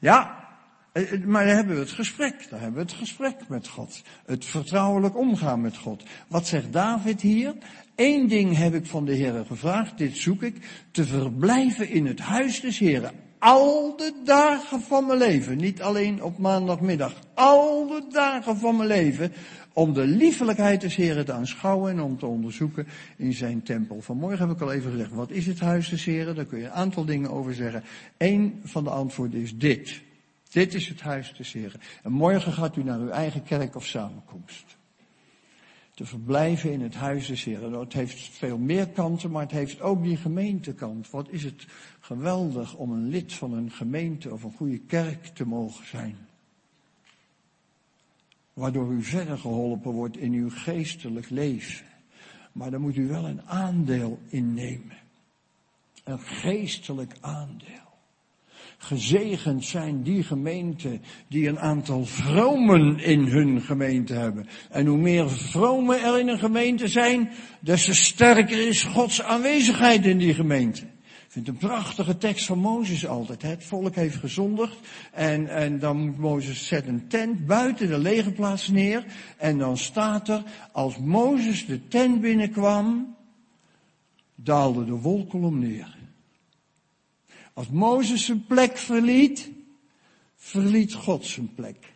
Ja, 0.00 0.48
eh, 0.92 1.12
eh, 1.12 1.24
maar 1.24 1.46
dan 1.46 1.54
hebben 1.54 1.74
we 1.74 1.80
het 1.80 1.90
gesprek. 1.90 2.46
Dan 2.50 2.58
hebben 2.58 2.84
we 2.84 2.90
het 2.90 2.98
gesprek 2.98 3.48
met 3.48 3.68
God. 3.68 4.02
Het 4.26 4.44
vertrouwelijk 4.44 5.16
omgaan 5.16 5.60
met 5.60 5.76
God. 5.76 6.02
Wat 6.28 6.46
zegt 6.46 6.72
David 6.72 7.20
hier? 7.20 7.54
Eén 7.96 8.28
ding 8.28 8.56
heb 8.56 8.74
ik 8.74 8.86
van 8.86 9.04
de 9.04 9.12
Heer 9.12 9.44
gevraagd, 9.46 9.98
dit 9.98 10.16
zoek 10.16 10.42
ik, 10.42 10.86
te 10.90 11.04
verblijven 11.04 11.88
in 11.88 12.06
het 12.06 12.20
huis 12.20 12.60
des 12.60 12.78
Heren. 12.78 13.12
Al 13.38 13.96
de 13.96 14.12
dagen 14.24 14.80
van 14.80 15.06
mijn 15.06 15.18
leven, 15.18 15.56
niet 15.56 15.82
alleen 15.82 16.22
op 16.22 16.38
maandagmiddag, 16.38 17.14
al 17.34 17.86
de 17.86 18.04
dagen 18.10 18.56
van 18.56 18.76
mijn 18.76 18.88
leven, 18.88 19.32
om 19.72 19.92
de 19.92 20.06
liefelijkheid 20.06 20.80
des 20.80 20.96
Heren 20.96 21.24
te 21.24 21.32
aanschouwen 21.32 21.92
en 21.92 22.00
om 22.00 22.18
te 22.18 22.26
onderzoeken 22.26 22.86
in 23.16 23.32
zijn 23.32 23.62
tempel. 23.62 24.00
Vanmorgen 24.00 24.48
heb 24.48 24.56
ik 24.56 24.62
al 24.62 24.72
even 24.72 24.90
gezegd, 24.90 25.10
wat 25.10 25.30
is 25.30 25.46
het 25.46 25.60
huis 25.60 25.88
des 25.88 26.04
Heren? 26.04 26.34
Daar 26.34 26.44
kun 26.44 26.58
je 26.58 26.64
een 26.64 26.70
aantal 26.70 27.04
dingen 27.04 27.30
over 27.30 27.54
zeggen. 27.54 27.82
Eén 28.16 28.60
van 28.64 28.84
de 28.84 28.90
antwoorden 28.90 29.40
is 29.40 29.56
dit. 29.56 30.02
Dit 30.50 30.74
is 30.74 30.88
het 30.88 31.00
huis 31.00 31.34
des 31.36 31.52
Heren. 31.52 31.80
En 32.02 32.12
morgen 32.12 32.52
gaat 32.52 32.76
u 32.76 32.82
naar 32.82 32.98
uw 32.98 33.10
eigen 33.10 33.42
kerk 33.42 33.76
of 33.76 33.86
samenkomst 33.86 34.76
te 35.94 36.04
verblijven 36.04 36.72
in 36.72 36.80
het 36.80 36.94
huis 36.94 37.26
des 37.26 37.44
Heren. 37.44 37.70
Nou, 37.70 37.84
het 37.84 37.92
heeft 37.92 38.18
veel 38.18 38.58
meer 38.58 38.88
kanten, 38.88 39.30
maar 39.30 39.42
het 39.42 39.50
heeft 39.50 39.80
ook 39.80 40.02
die 40.02 40.16
gemeentekant. 40.16 41.10
Wat 41.10 41.26
is 41.30 41.44
het 41.44 41.66
geweldig 42.00 42.74
om 42.74 42.92
een 42.92 43.08
lid 43.08 43.32
van 43.32 43.52
een 43.52 43.70
gemeente 43.70 44.32
of 44.32 44.42
een 44.42 44.52
goede 44.52 44.78
kerk 44.78 45.26
te 45.26 45.46
mogen 45.46 45.86
zijn. 45.86 46.16
Waardoor 48.54 48.92
u 48.92 49.02
verder 49.02 49.38
geholpen 49.38 49.90
wordt 49.90 50.16
in 50.16 50.32
uw 50.32 50.50
geestelijk 50.50 51.30
leven. 51.30 51.86
Maar 52.52 52.70
daar 52.70 52.80
moet 52.80 52.96
u 52.96 53.08
wel 53.08 53.24
een 53.24 53.42
aandeel 53.42 54.18
in 54.28 54.54
nemen. 54.54 54.96
Een 56.04 56.20
geestelijk 56.20 57.16
aandeel. 57.20 57.80
Gezegend 58.78 59.64
zijn 59.64 60.02
die 60.02 60.22
gemeenten 60.22 61.02
die 61.28 61.48
een 61.48 61.58
aantal 61.58 62.04
vromen 62.04 62.98
in 62.98 63.20
hun 63.26 63.60
gemeente 63.60 64.14
hebben. 64.14 64.46
En 64.70 64.86
hoe 64.86 64.98
meer 64.98 65.30
vromen 65.30 66.02
er 66.02 66.18
in 66.18 66.28
een 66.28 66.38
gemeente 66.38 66.88
zijn, 66.88 67.30
des 67.60 67.84
te 67.84 67.94
sterker 67.94 68.68
is 68.68 68.82
Gods 68.82 69.22
aanwezigheid 69.22 70.06
in 70.06 70.18
die 70.18 70.34
gemeente. 70.34 70.91
Vind 71.32 71.48
een 71.48 71.56
prachtige 71.56 72.18
tekst 72.18 72.46
van 72.46 72.58
Mozes 72.58 73.06
altijd. 73.06 73.42
Het 73.42 73.64
volk 73.64 73.94
heeft 73.94 74.16
gezondigd 74.16 74.76
en, 75.12 75.48
en 75.48 75.78
dan 75.78 75.96
moet 75.96 76.18
Mozes 76.18 76.66
zet 76.66 76.86
een 76.86 77.08
tent 77.08 77.46
buiten 77.46 77.88
de 77.88 77.98
legerplaats 77.98 78.68
neer. 78.68 79.04
En 79.36 79.58
dan 79.58 79.76
staat 79.76 80.28
er, 80.28 80.42
als 80.72 80.98
Mozes 80.98 81.66
de 81.66 81.88
tent 81.88 82.20
binnenkwam, 82.20 83.16
daalde 84.34 84.84
de 84.84 84.92
wolkolom 84.92 85.58
neer. 85.58 85.96
Als 87.52 87.68
Mozes 87.68 88.24
zijn 88.24 88.46
plek 88.46 88.78
verliet, 88.78 89.50
verliet 90.36 90.94
God 90.94 91.26
zijn 91.26 91.54
plek. 91.54 91.94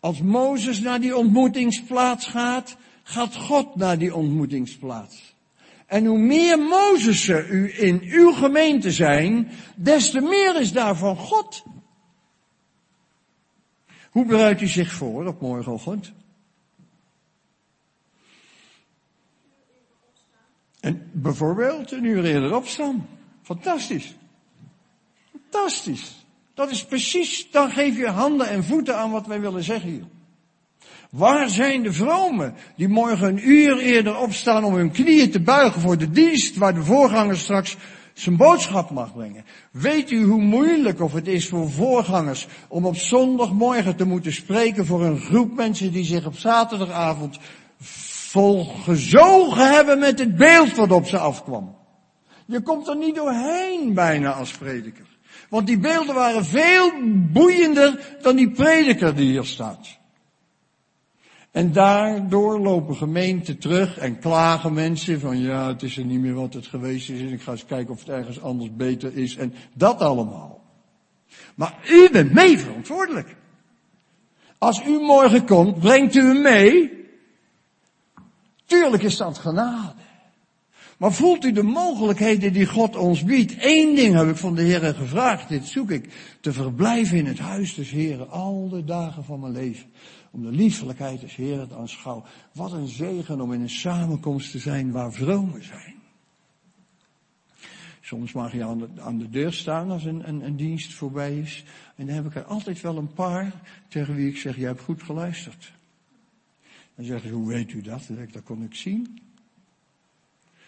Als 0.00 0.20
Mozes 0.20 0.80
naar 0.80 1.00
die 1.00 1.16
ontmoetingsplaats 1.16 2.26
gaat, 2.26 2.76
gaat 3.02 3.36
God 3.36 3.76
naar 3.76 3.98
die 3.98 4.14
ontmoetingsplaats. 4.14 5.35
En 5.86 6.04
hoe 6.04 6.18
meer 6.18 6.58
Mozessen 6.58 7.46
u 7.50 7.82
in 7.82 8.00
uw 8.02 8.32
gemeente 8.32 8.92
zijn, 8.92 9.50
des 9.76 10.10
te 10.10 10.20
meer 10.20 10.60
is 10.60 10.72
daar 10.72 10.96
van 10.96 11.16
God. 11.16 11.64
Hoe 14.10 14.24
bereidt 14.24 14.60
u 14.60 14.66
zich 14.66 14.92
voor 14.92 15.26
op 15.26 15.40
morgenochtend? 15.40 16.12
En 20.80 21.10
bijvoorbeeld 21.12 21.92
een 21.92 22.04
uur 22.04 22.24
eerder 22.24 22.54
opstaan. 22.54 23.08
Fantastisch. 23.42 24.14
Fantastisch. 25.30 26.26
Dat 26.54 26.70
is 26.70 26.84
precies, 26.84 27.50
dan 27.50 27.70
geef 27.70 27.96
je 27.96 28.08
handen 28.08 28.48
en 28.48 28.64
voeten 28.64 28.96
aan 28.96 29.10
wat 29.10 29.26
wij 29.26 29.40
willen 29.40 29.62
zeggen 29.62 29.90
hier. 29.90 30.04
Waar 31.10 31.48
zijn 31.48 31.82
de 31.82 31.92
vromen 31.92 32.54
die 32.76 32.88
morgen 32.88 33.28
een 33.28 33.48
uur 33.50 33.78
eerder 33.78 34.18
opstaan 34.18 34.64
om 34.64 34.74
hun 34.74 34.90
knieën 34.90 35.30
te 35.30 35.40
buigen 35.40 35.80
voor 35.80 35.98
de 35.98 36.10
dienst 36.10 36.56
waar 36.56 36.74
de 36.74 36.82
voorganger 36.82 37.36
straks 37.36 37.76
zijn 38.12 38.36
boodschap 38.36 38.90
mag 38.90 39.14
brengen? 39.14 39.44
Weet 39.70 40.10
u 40.10 40.24
hoe 40.24 40.42
moeilijk 40.42 41.00
of 41.00 41.12
het 41.12 41.26
is 41.28 41.48
voor 41.48 41.70
voorgangers 41.70 42.46
om 42.68 42.86
op 42.86 42.96
zondagmorgen 42.96 43.96
te 43.96 44.04
moeten 44.04 44.32
spreken 44.32 44.86
voor 44.86 45.04
een 45.04 45.20
groep 45.20 45.56
mensen 45.56 45.92
die 45.92 46.04
zich 46.04 46.26
op 46.26 46.36
zaterdagavond 46.36 47.38
volgezogen 47.78 49.70
hebben 49.74 49.98
met 49.98 50.18
het 50.18 50.36
beeld 50.36 50.76
wat 50.76 50.92
op 50.92 51.06
ze 51.06 51.18
afkwam? 51.18 51.76
Je 52.46 52.60
komt 52.60 52.88
er 52.88 52.96
niet 52.96 53.14
doorheen 53.14 53.94
bijna 53.94 54.32
als 54.32 54.50
prediker. 54.50 55.06
Want 55.48 55.66
die 55.66 55.78
beelden 55.78 56.14
waren 56.14 56.44
veel 56.44 56.92
boeiender 57.32 58.16
dan 58.22 58.36
die 58.36 58.50
prediker 58.50 59.14
die 59.14 59.30
hier 59.30 59.44
staat. 59.44 59.95
En 61.56 61.72
daardoor 61.72 62.60
lopen 62.60 62.96
gemeenten 62.96 63.58
terug 63.58 63.98
en 63.98 64.18
klagen 64.18 64.72
mensen 64.72 65.20
van 65.20 65.38
ja, 65.38 65.68
het 65.68 65.82
is 65.82 65.96
er 65.96 66.04
niet 66.04 66.20
meer 66.20 66.34
wat 66.34 66.54
het 66.54 66.66
geweest 66.66 67.10
is 67.10 67.20
en 67.20 67.32
ik 67.32 67.42
ga 67.42 67.52
eens 67.52 67.64
kijken 67.64 67.94
of 67.94 67.98
het 67.98 68.08
ergens 68.08 68.40
anders 68.40 68.76
beter 68.76 69.16
is 69.16 69.36
en 69.36 69.54
dat 69.74 70.00
allemaal. 70.00 70.64
Maar 71.54 71.78
u 71.90 72.10
bent 72.10 72.32
mee 72.32 72.58
verantwoordelijk. 72.58 73.36
Als 74.58 74.86
u 74.86 75.00
morgen 75.00 75.46
komt, 75.46 75.78
brengt 75.78 76.14
u 76.14 76.20
hem 76.20 76.42
mee. 76.42 76.92
Tuurlijk 78.64 79.02
is 79.02 79.16
dat 79.16 79.38
genade. 79.38 79.94
Maar 80.96 81.12
voelt 81.12 81.44
u 81.44 81.52
de 81.52 81.62
mogelijkheden 81.62 82.52
die 82.52 82.66
God 82.66 82.96
ons 82.96 83.24
biedt? 83.24 83.54
Eén 83.58 83.94
ding 83.94 84.14
heb 84.14 84.28
ik 84.28 84.36
van 84.36 84.54
de 84.54 84.62
Heer 84.62 84.94
gevraagd, 84.94 85.48
dit 85.48 85.66
zoek 85.66 85.90
ik, 85.90 86.08
te 86.40 86.52
verblijven 86.52 87.18
in 87.18 87.26
het 87.26 87.38
huis 87.38 87.74
des 87.74 87.90
Heeren 87.90 88.30
al 88.30 88.68
de 88.68 88.84
dagen 88.84 89.24
van 89.24 89.40
mijn 89.40 89.52
leven. 89.52 89.86
Om 90.36 90.42
de 90.42 90.50
liefelijkheid 90.50 91.20
des 91.20 91.36
Heeren 91.36 91.68
te 91.68 91.76
aanschouwen. 91.76 92.24
Wat 92.52 92.72
een 92.72 92.88
zegen 92.88 93.40
om 93.40 93.52
in 93.52 93.60
een 93.60 93.70
samenkomst 93.70 94.50
te 94.50 94.58
zijn 94.58 94.92
waar 94.92 95.12
vromen 95.12 95.64
zijn. 95.64 95.94
Soms 98.00 98.32
mag 98.32 98.52
je 98.52 98.64
aan 98.64 98.78
de, 98.78 98.88
aan 99.00 99.18
de 99.18 99.30
deur 99.30 99.52
staan 99.52 99.90
als 99.90 100.04
een, 100.04 100.44
een, 100.44 100.56
dienst 100.56 100.92
voorbij 100.92 101.38
is. 101.38 101.64
En 101.96 102.06
dan 102.06 102.14
heb 102.14 102.26
ik 102.26 102.34
er 102.34 102.44
altijd 102.44 102.80
wel 102.80 102.96
een 102.96 103.12
paar 103.12 103.52
tegen 103.88 104.14
wie 104.14 104.28
ik 104.28 104.36
zeg, 104.36 104.56
jij 104.56 104.66
hebt 104.66 104.80
goed 104.80 105.02
geluisterd. 105.02 105.72
Dan 106.94 107.04
zeggen 107.04 107.28
ze, 107.28 107.34
hoe 107.34 107.48
weet 107.48 107.72
u 107.72 107.80
dat? 107.80 108.04
Dan 108.06 108.16
zeg 108.16 108.26
ik, 108.26 108.32
dat 108.32 108.42
kon 108.42 108.62
ik 108.62 108.74
zien. 108.74 109.18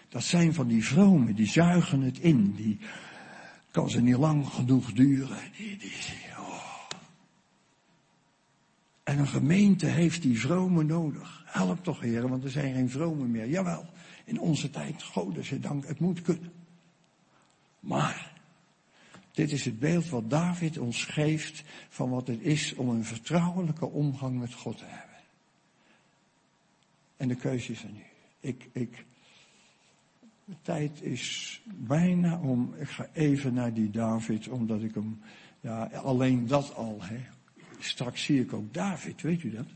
Dat 0.08 0.22
zijn 0.22 0.54
van 0.54 0.68
die 0.68 0.84
vromen, 0.84 1.34
die 1.34 1.46
zuigen 1.46 2.00
het 2.00 2.18
in. 2.18 2.54
Die 2.54 2.78
kan 3.70 3.90
ze 3.90 4.00
niet 4.00 4.16
lang 4.16 4.46
genoeg 4.46 4.92
duren. 4.92 5.38
En 9.08 9.18
een 9.18 9.28
gemeente 9.28 9.86
heeft 9.86 10.22
die 10.22 10.40
vromen 10.40 10.86
nodig. 10.86 11.42
Help 11.46 11.84
toch, 11.84 12.00
heren, 12.00 12.28
want 12.28 12.44
er 12.44 12.50
zijn 12.50 12.74
geen 12.74 12.90
vromen 12.90 13.30
meer. 13.30 13.48
Jawel, 13.48 13.86
in 14.24 14.40
onze 14.40 14.70
tijd, 14.70 15.02
God 15.02 15.62
dank, 15.62 15.86
het 15.86 15.98
moet 15.98 16.22
kunnen. 16.22 16.52
Maar, 17.80 18.32
dit 19.32 19.52
is 19.52 19.64
het 19.64 19.78
beeld 19.78 20.08
wat 20.08 20.30
David 20.30 20.78
ons 20.78 21.04
geeft 21.04 21.62
van 21.88 22.10
wat 22.10 22.26
het 22.26 22.40
is 22.40 22.74
om 22.74 22.88
een 22.88 23.04
vertrouwelijke 23.04 23.86
omgang 23.86 24.38
met 24.38 24.54
God 24.54 24.78
te 24.78 24.84
hebben. 24.86 25.16
En 27.16 27.28
de 27.28 27.36
keuze 27.36 27.72
is 27.72 27.82
er 27.82 27.90
nu. 27.90 28.04
Ik, 28.40 28.68
ik, 28.72 29.04
de 30.44 30.56
tijd 30.62 31.02
is 31.02 31.60
bijna 31.64 32.40
om, 32.40 32.74
ik 32.78 32.88
ga 32.88 33.08
even 33.12 33.54
naar 33.54 33.74
die 33.74 33.90
David, 33.90 34.48
omdat 34.48 34.82
ik 34.82 34.94
hem, 34.94 35.20
ja, 35.60 35.84
alleen 35.84 36.46
dat 36.46 36.74
al, 36.74 36.98
hè. 37.02 37.36
Straks 37.78 38.24
zie 38.24 38.40
ik 38.40 38.52
ook 38.52 38.74
David, 38.74 39.22
weet 39.22 39.42
u 39.42 39.50
dat? 39.50 39.66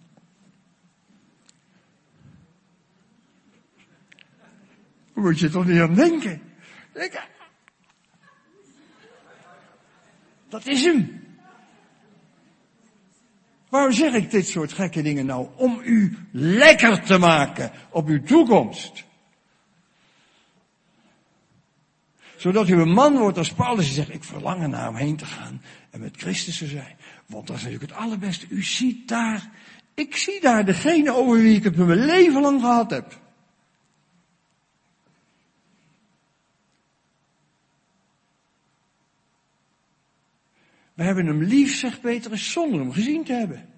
Moet 5.14 5.38
je 5.38 5.50
toch 5.50 5.66
niet 5.66 5.80
aan 5.80 5.94
denken? 5.94 6.42
Dat 10.48 10.66
is 10.66 10.84
hem. 10.84 11.22
Waarom 13.68 13.92
zeg 13.92 14.14
ik 14.14 14.30
dit 14.30 14.48
soort 14.48 14.72
gekke 14.72 15.02
dingen 15.02 15.26
nou? 15.26 15.48
Om 15.56 15.80
u 15.84 16.18
lekker 16.32 17.02
te 17.02 17.18
maken 17.18 17.72
op 17.90 18.08
uw 18.08 18.22
toekomst. 18.22 19.04
Zodat 22.36 22.68
u 22.68 22.80
een 22.80 22.92
man 22.92 23.18
wordt 23.18 23.38
als 23.38 23.52
Paulus 23.52 23.84
die 23.84 23.94
zegt, 23.94 24.14
ik 24.14 24.24
verlang 24.24 24.66
naar 24.66 24.84
hem 24.84 24.94
heen 24.94 25.16
te 25.16 25.26
gaan 25.26 25.62
en 25.92 26.00
met 26.00 26.16
Christus 26.16 26.58
te 26.58 26.66
zijn. 26.66 26.96
Want 27.26 27.46
dat 27.46 27.56
is 27.56 27.62
natuurlijk 27.62 27.90
het 27.90 28.00
allerbeste. 28.00 28.46
U 28.48 28.62
ziet 28.62 29.08
daar, 29.08 29.50
ik 29.94 30.16
zie 30.16 30.40
daar 30.40 30.64
degene 30.64 31.12
over 31.12 31.38
wie 31.38 31.56
ik 31.56 31.64
het 31.64 31.76
mijn 31.76 32.04
leven 32.04 32.40
lang 32.40 32.60
gehad 32.60 32.90
heb. 32.90 33.20
We 40.94 41.02
hebben 41.02 41.26
hem 41.26 41.42
lief, 41.42 41.76
zegt 41.76 42.00
Petrus, 42.00 42.52
zonder 42.52 42.80
hem 42.80 42.92
gezien 42.92 43.24
te 43.24 43.32
hebben. 43.32 43.68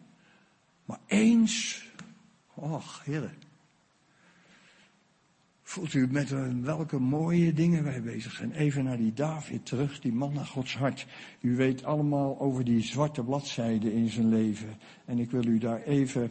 Maar 0.84 0.98
eens, 1.06 1.84
och, 2.54 3.04
heren. 3.04 3.43
Voelt 5.74 5.94
u 5.94 6.06
met 6.10 6.34
welke 6.60 6.98
mooie 6.98 7.52
dingen 7.52 7.84
wij 7.84 8.02
bezig 8.02 8.32
zijn? 8.32 8.52
Even 8.52 8.84
naar 8.84 8.96
die 8.96 9.12
David 9.12 9.66
terug, 9.66 10.00
die 10.00 10.12
man 10.12 10.32
naar 10.32 10.46
Gods 10.46 10.76
hart. 10.76 11.06
U 11.40 11.56
weet 11.56 11.84
allemaal 11.84 12.40
over 12.40 12.64
die 12.64 12.82
zwarte 12.82 13.22
bladzijde 13.22 13.94
in 13.94 14.08
zijn 14.08 14.28
leven. 14.28 14.68
En 15.04 15.18
ik 15.18 15.30
wil 15.30 15.44
u 15.44 15.58
daar 15.58 15.82
even 15.82 16.30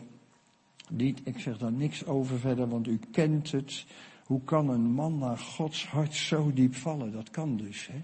niet, 0.89 1.21
ik 1.23 1.39
zeg 1.39 1.57
daar 1.57 1.71
niks 1.71 2.05
over 2.05 2.39
verder, 2.39 2.69
want 2.69 2.87
u 2.87 2.99
kent 3.11 3.51
het. 3.51 3.85
Hoe 4.25 4.43
kan 4.43 4.69
een 4.69 4.91
man 4.91 5.17
naar 5.17 5.37
Gods 5.37 5.87
hart 5.87 6.15
zo 6.15 6.53
diep 6.53 6.75
vallen? 6.75 7.11
Dat 7.11 7.29
kan 7.29 7.57
dus, 7.57 7.87
hè? 7.87 8.01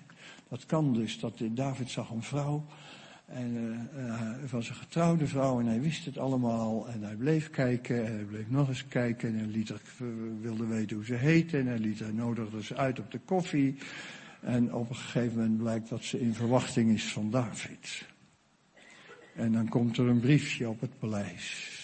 Dat 0.49 0.65
kan 0.65 0.93
dus. 0.93 1.19
Dat 1.19 1.41
David 1.51 1.89
zag 1.89 2.09
een 2.09 2.23
vrouw. 2.23 2.65
En 3.29 3.89
uh, 3.95 4.51
was 4.51 4.69
een 4.69 4.75
getrouwde 4.75 5.27
vrouw 5.27 5.59
en 5.59 5.65
hij 5.65 5.81
wist 5.81 6.05
het 6.05 6.17
allemaal. 6.17 6.87
En 6.87 7.03
hij 7.03 7.15
bleef 7.15 7.49
kijken 7.49 8.05
en 8.05 8.13
hij 8.13 8.23
bleef 8.23 8.49
nog 8.49 8.67
eens 8.67 8.87
kijken. 8.87 9.29
En 9.29 9.35
hij 9.35 9.47
liet 9.47 9.69
er, 9.69 9.81
wilde 10.41 10.65
weten 10.65 10.95
hoe 10.95 11.05
ze 11.05 11.13
heette. 11.13 11.57
En 11.57 11.67
hij 11.67 11.79
liet 11.79 12.13
nodigde 12.13 12.63
ze 12.63 12.75
uit 12.75 12.99
op 12.99 13.11
de 13.11 13.19
koffie. 13.19 13.77
En 14.41 14.73
op 14.73 14.89
een 14.89 14.95
gegeven 14.95 15.37
moment 15.37 15.57
blijkt 15.57 15.89
dat 15.89 16.03
ze 16.03 16.19
in 16.19 16.33
verwachting 16.33 16.93
is 16.93 17.11
van 17.11 17.29
David. 17.29 18.07
En 19.35 19.51
dan 19.51 19.69
komt 19.69 19.97
er 19.97 20.07
een 20.07 20.19
briefje 20.19 20.69
op 20.69 20.81
het 20.81 20.99
paleis. 20.99 21.77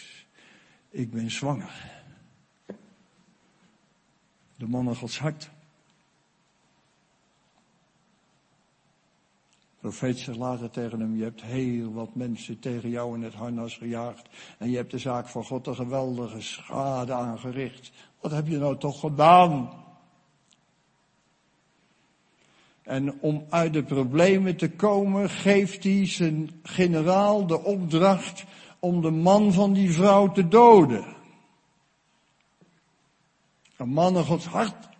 Ik 0.90 1.12
ben 1.12 1.32
zwanger. 1.32 1.92
De 4.58 4.68
man 4.68 4.96
Gods 4.96 5.20
hart. 5.20 5.50
Profeet 9.86 10.20
zegt 10.20 10.38
later 10.38 10.70
tegen 10.70 11.00
hem, 11.00 11.18
je 11.18 11.24
hebt 11.24 11.42
heel 11.42 11.94
wat 11.94 12.16
mensen 12.16 12.60
tegen 12.60 12.90
jou 12.90 13.16
in 13.16 13.24
het 13.24 13.34
harnas 13.34 13.78
gejaagd. 13.78 14.30
En 14.58 14.70
je 14.70 14.76
hebt 14.76 14.92
de 14.92 14.98
zaak 14.98 15.28
van 15.28 15.44
God 15.44 15.68
een 15.68 15.76
geweldige 15.76 16.42
schade 16.42 17.14
aangericht. 17.14 17.92
Wat 18.22 18.32
heb 18.32 18.48
je 18.48 18.58
nou 18.58 18.78
toch 18.78 19.00
gedaan? 19.00 19.70
En 22.84 23.20
om 23.22 23.46
uit 23.50 23.74
de 23.74 23.84
problemen 23.84 24.56
te 24.56 24.72
komen, 24.72 25.30
geeft 25.30 25.84
hij 25.84 26.08
zijn 26.08 26.50
generaal 26.64 27.48
de 27.48 27.64
opdracht 27.64 28.46
om 28.80 29.02
de 29.02 29.12
man 29.12 29.54
van 29.54 29.74
die 29.74 29.92
vrouw 29.92 30.32
te 30.32 30.48
doden. 30.48 31.06
Een 33.78 33.90
man 33.90 34.24
Gods 34.24 34.46
hart 34.46 34.95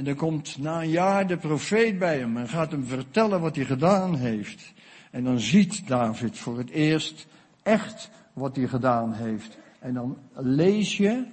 en 0.00 0.06
dan 0.06 0.14
komt 0.14 0.58
na 0.58 0.82
een 0.82 0.88
jaar 0.88 1.26
de 1.26 1.36
profeet 1.36 1.98
bij 1.98 2.18
hem 2.18 2.36
en 2.36 2.48
gaat 2.48 2.70
hem 2.70 2.84
vertellen 2.84 3.40
wat 3.40 3.56
hij 3.56 3.64
gedaan 3.64 4.16
heeft. 4.16 4.72
En 5.10 5.24
dan 5.24 5.40
ziet 5.40 5.88
David 5.88 6.38
voor 6.38 6.58
het 6.58 6.70
eerst 6.70 7.26
echt 7.62 8.10
wat 8.32 8.56
hij 8.56 8.66
gedaan 8.66 9.12
heeft. 9.12 9.58
En 9.78 9.94
dan 9.94 10.18
lees 10.34 10.96
je, 10.96 11.26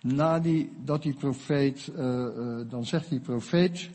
na 0.00 0.40
die, 0.40 0.72
dat 0.84 1.02
die 1.02 1.14
profeet, 1.14 1.90
uh, 1.96 2.04
uh, 2.04 2.70
dan 2.70 2.86
zegt 2.86 3.08
die 3.08 3.20
profeet, 3.20 3.90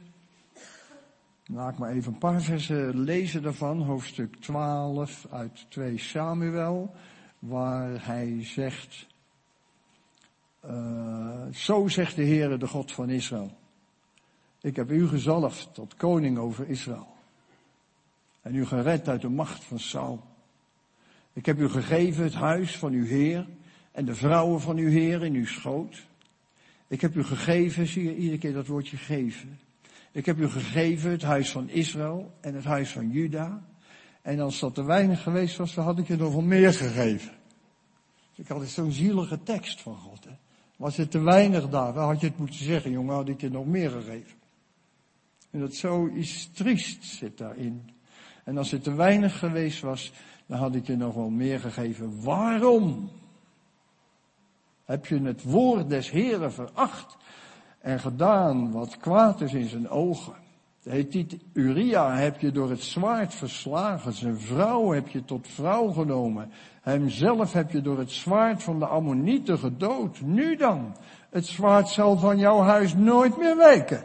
laat 1.45 1.71
ik 1.71 1.77
maar 1.77 1.91
even 1.91 2.13
een 2.13 2.19
paar 2.19 2.41
versen 2.41 2.99
lezen 2.99 3.41
daarvan, 3.41 3.81
hoofdstuk 3.81 4.35
12 4.35 5.27
uit 5.31 5.65
2 5.69 5.97
Samuel, 5.97 6.95
waar 7.39 8.05
hij 8.05 8.37
zegt, 8.41 9.07
uh, 10.65 11.45
zo 11.51 11.87
zegt 11.87 12.15
de 12.15 12.25
Heere, 12.25 12.57
de 12.57 12.67
God 12.67 12.91
van 12.91 13.09
Israël. 13.09 13.58
Ik 14.61 14.75
heb 14.75 14.91
u 14.91 15.07
gezalfd 15.07 15.73
tot 15.73 15.95
koning 15.95 16.37
over 16.37 16.69
Israël. 16.69 17.07
En 18.41 18.55
u 18.55 18.65
gered 18.65 19.09
uit 19.09 19.21
de 19.21 19.29
macht 19.29 19.63
van 19.63 19.79
Saul. 19.79 20.23
Ik 21.33 21.45
heb 21.45 21.59
u 21.59 21.69
gegeven 21.69 22.23
het 22.23 22.33
huis 22.33 22.77
van 22.77 22.91
uw 22.91 23.05
Heer 23.05 23.47
en 23.91 24.05
de 24.05 24.15
vrouwen 24.15 24.61
van 24.61 24.77
uw 24.77 24.89
Heer 24.89 25.23
in 25.23 25.33
uw 25.33 25.45
schoot. 25.45 26.07
Ik 26.87 27.01
heb 27.01 27.15
u 27.15 27.23
gegeven, 27.23 27.87
zie 27.87 28.03
je 28.03 28.15
iedere 28.15 28.37
keer 28.37 28.53
dat 28.53 28.67
woordje 28.67 28.97
geven. 28.97 29.59
Ik 30.11 30.25
heb 30.25 30.39
u 30.39 30.49
gegeven 30.49 31.11
het 31.11 31.21
huis 31.21 31.51
van 31.51 31.69
Israël 31.69 32.31
en 32.41 32.55
het 32.55 32.63
huis 32.63 32.91
van 32.91 33.09
Juda. 33.11 33.63
En 34.21 34.39
als 34.39 34.59
dat 34.59 34.75
te 34.75 34.83
weinig 34.83 35.23
geweest 35.23 35.57
was, 35.57 35.73
dan 35.73 35.83
had 35.83 35.99
ik 35.99 36.07
je 36.07 36.15
nog 36.15 36.31
wel 36.31 36.41
meer 36.41 36.73
gegeven. 36.73 37.31
Ik 38.35 38.47
had 38.47 38.67
zo'n 38.67 38.91
zielige 38.91 39.43
tekst 39.43 39.81
van 39.81 39.95
God. 39.95 40.23
Hè. 40.23 40.31
Was 40.75 40.97
het 40.97 41.11
te 41.11 41.19
weinig 41.19 41.69
daar, 41.69 41.93
dan 41.93 42.07
had 42.07 42.19
je 42.21 42.27
het 42.27 42.37
moeten 42.37 42.63
zeggen, 42.63 42.91
jongen, 42.91 43.15
had 43.15 43.29
ik 43.29 43.41
je 43.41 43.49
nog 43.49 43.65
meer 43.65 43.89
gegeven. 43.89 44.38
En 45.51 45.59
dat 45.59 45.73
zoiets 45.73 46.51
triest 46.51 47.03
zit 47.03 47.37
daarin. 47.37 47.89
En 48.43 48.57
als 48.57 48.71
het 48.71 48.83
te 48.83 48.93
weinig 48.93 49.39
geweest 49.39 49.81
was, 49.81 50.11
dan 50.45 50.57
had 50.57 50.75
ik 50.75 50.87
je 50.87 50.97
nog 50.97 51.13
wel 51.13 51.29
meer 51.29 51.59
gegeven. 51.59 52.23
Waarom? 52.23 53.09
Heb 54.85 55.05
je 55.05 55.21
het 55.21 55.43
woord 55.43 55.89
des 55.89 56.09
Heren 56.09 56.53
veracht 56.53 57.17
en 57.79 57.99
gedaan 57.99 58.71
wat 58.71 58.97
kwaad 58.97 59.41
is 59.41 59.53
in 59.53 59.67
zijn 59.67 59.89
ogen? 59.89 60.33
De 60.83 60.89
Hethiet 60.89 61.37
Uria 61.53 62.15
heb 62.15 62.39
je 62.39 62.51
door 62.51 62.69
het 62.69 62.83
zwaard 62.83 63.33
verslagen. 63.33 64.13
Zijn 64.13 64.39
vrouw 64.39 64.91
heb 64.91 65.07
je 65.07 65.25
tot 65.25 65.47
vrouw 65.47 65.87
genomen. 65.87 66.51
Hemzelf 66.81 67.53
heb 67.53 67.71
je 67.71 67.81
door 67.81 67.99
het 67.99 68.11
zwaard 68.11 68.63
van 68.63 68.79
de 68.79 68.85
Ammonieten 68.85 69.59
gedood. 69.59 70.21
Nu 70.21 70.55
dan, 70.55 70.95
het 71.29 71.45
zwaard 71.45 71.87
zal 71.87 72.17
van 72.17 72.37
jouw 72.37 72.59
huis 72.59 72.93
nooit 72.93 73.37
meer 73.37 73.57
wijken. 73.57 74.03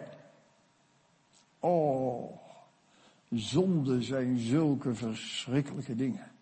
Oh, 1.64 2.30
zonde 3.30 4.02
zijn 4.02 4.38
zulke 4.38 4.94
verschrikkelijke 4.94 5.96
dingen. 5.96 6.32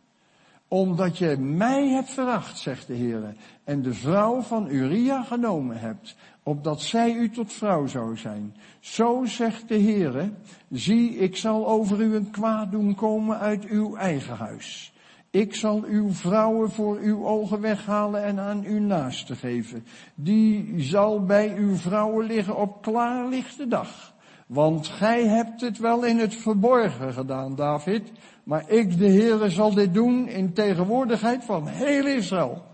omdat 0.68 1.18
je 1.18 1.36
mij 1.36 1.88
hebt 1.88 2.10
veracht, 2.10 2.58
zegt 2.58 2.86
de 2.86 2.94
Heer, 2.94 3.34
en 3.64 3.82
de 3.82 3.94
vrouw 3.94 4.40
van 4.40 4.68
Uria 4.68 5.22
genomen 5.22 5.80
hebt, 5.80 6.16
opdat 6.42 6.82
zij 6.82 7.14
u 7.14 7.30
tot 7.30 7.52
vrouw 7.52 7.86
zou 7.86 8.16
zijn. 8.16 8.56
Zo 8.80 9.24
zegt 9.24 9.68
de 9.68 9.74
Heer, 9.74 10.30
zie, 10.70 11.16
ik 11.16 11.36
zal 11.36 11.68
over 11.68 12.00
u 12.00 12.14
een 12.14 12.30
kwaad 12.30 12.70
doen 12.70 12.94
komen 12.94 13.38
uit 13.38 13.64
uw 13.64 13.96
eigen 13.96 14.36
huis. 14.36 14.92
Ik 15.30 15.54
zal 15.54 15.82
uw 15.84 16.12
vrouwen 16.12 16.70
voor 16.70 16.98
uw 16.98 17.26
ogen 17.26 17.60
weghalen 17.60 18.22
en 18.22 18.38
aan 18.38 18.64
uw 18.64 18.80
naaste 18.80 19.36
geven. 19.36 19.84
Die 20.14 20.80
zal 20.80 21.24
bij 21.24 21.56
uw 21.56 21.76
vrouwen 21.76 22.26
liggen 22.26 22.56
op 22.56 22.82
klaarlichte 22.82 23.68
dag. 23.68 24.11
Want 24.52 24.88
gij 24.88 25.26
hebt 25.26 25.60
het 25.60 25.78
wel 25.78 26.04
in 26.04 26.18
het 26.18 26.34
verborgen 26.34 27.12
gedaan, 27.12 27.54
David. 27.54 28.12
Maar 28.44 28.70
ik, 28.70 28.98
de 28.98 29.06
Heere, 29.06 29.50
zal 29.50 29.74
dit 29.74 29.94
doen 29.94 30.28
in 30.28 30.52
tegenwoordigheid 30.52 31.44
van 31.44 31.66
heel 31.66 32.06
Israël. 32.06 32.64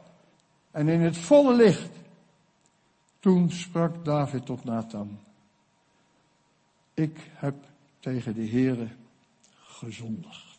En 0.70 0.88
in 0.88 1.00
het 1.00 1.16
volle 1.16 1.54
licht. 1.54 1.90
Toen 3.18 3.50
sprak 3.50 4.04
David 4.04 4.46
tot 4.46 4.64
Nathan. 4.64 5.18
Ik 6.94 7.30
heb 7.34 7.54
tegen 8.00 8.34
de 8.34 8.48
Heere 8.48 8.88
gezondigd. 9.54 10.58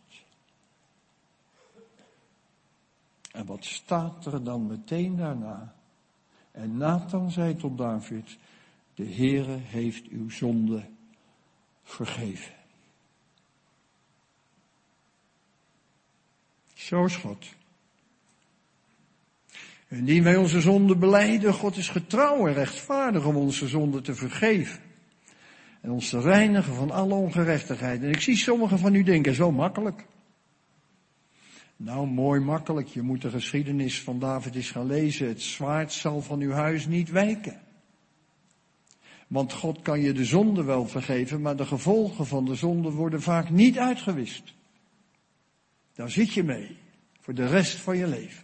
En 3.32 3.46
wat 3.46 3.66
staat 3.66 4.26
er 4.26 4.44
dan 4.44 4.68
meteen 4.68 5.18
daarna? 5.18 5.74
En 6.52 6.78
Nathan 6.78 7.32
zei 7.32 7.56
tot 7.56 7.78
David, 7.78 8.38
de 8.96 9.06
Heere 9.06 9.58
heeft 9.58 10.08
uw 10.08 10.30
zonde 10.30 10.84
vergeven. 11.90 12.54
Zo 16.74 17.06
is 17.06 17.16
God. 17.16 17.46
Indien 19.88 20.24
wij 20.24 20.36
onze 20.36 20.62
zonde 20.62 20.96
beleiden, 20.96 21.54
God 21.54 21.78
is 21.78 21.90
getrouw 21.90 22.48
en 22.48 22.54
rechtvaardig 22.54 23.26
om 23.26 23.36
onze 23.36 23.68
zonde 23.68 24.02
te 24.02 24.16
vergeven. 24.16 24.80
En 25.82 25.92
ons 25.92 26.10
te 26.10 26.22
reinigen 26.22 26.74
van 26.74 26.92
alle 26.92 27.14
ongerechtigheid. 27.14 28.04
En 28.04 28.10
ik 28.10 28.22
zie 28.22 28.36
sommigen 28.36 28.80
van 28.80 28.96
u 28.96 29.04
denken, 29.04 29.34
zo 29.34 29.52
makkelijk. 29.52 30.06
Nou, 31.76 32.08
mooi 32.08 32.40
makkelijk. 32.40 32.88
Je 32.88 33.02
moet 33.02 33.22
de 33.22 33.30
geschiedenis 33.30 34.02
van 34.02 34.20
David 34.20 34.56
eens 34.56 34.72
gaan 34.72 34.86
lezen. 34.86 35.28
Het 35.28 35.42
zwaard 35.42 35.94
zal 35.94 36.22
van 36.22 36.40
uw 36.40 36.52
huis 36.52 36.88
niet 36.88 37.10
wijken. 37.10 37.62
Want 39.30 39.54
God 39.54 39.82
kan 39.82 40.00
je 40.00 40.14
de 40.14 40.26
zonde 40.26 40.64
wel 40.64 40.88
vergeven, 40.88 41.42
maar 41.42 41.56
de 41.56 41.66
gevolgen 41.66 42.28
van 42.28 42.46
de 42.46 42.56
zonde 42.56 42.92
worden 42.92 43.22
vaak 43.22 43.50
niet 43.50 43.78
uitgewist. 43.78 44.54
Daar 45.94 46.10
zit 46.10 46.34
je 46.34 46.44
mee. 46.44 46.78
Voor 47.20 47.34
de 47.34 47.48
rest 47.48 47.76
van 47.76 47.98
je 47.98 48.08
leven. 48.08 48.44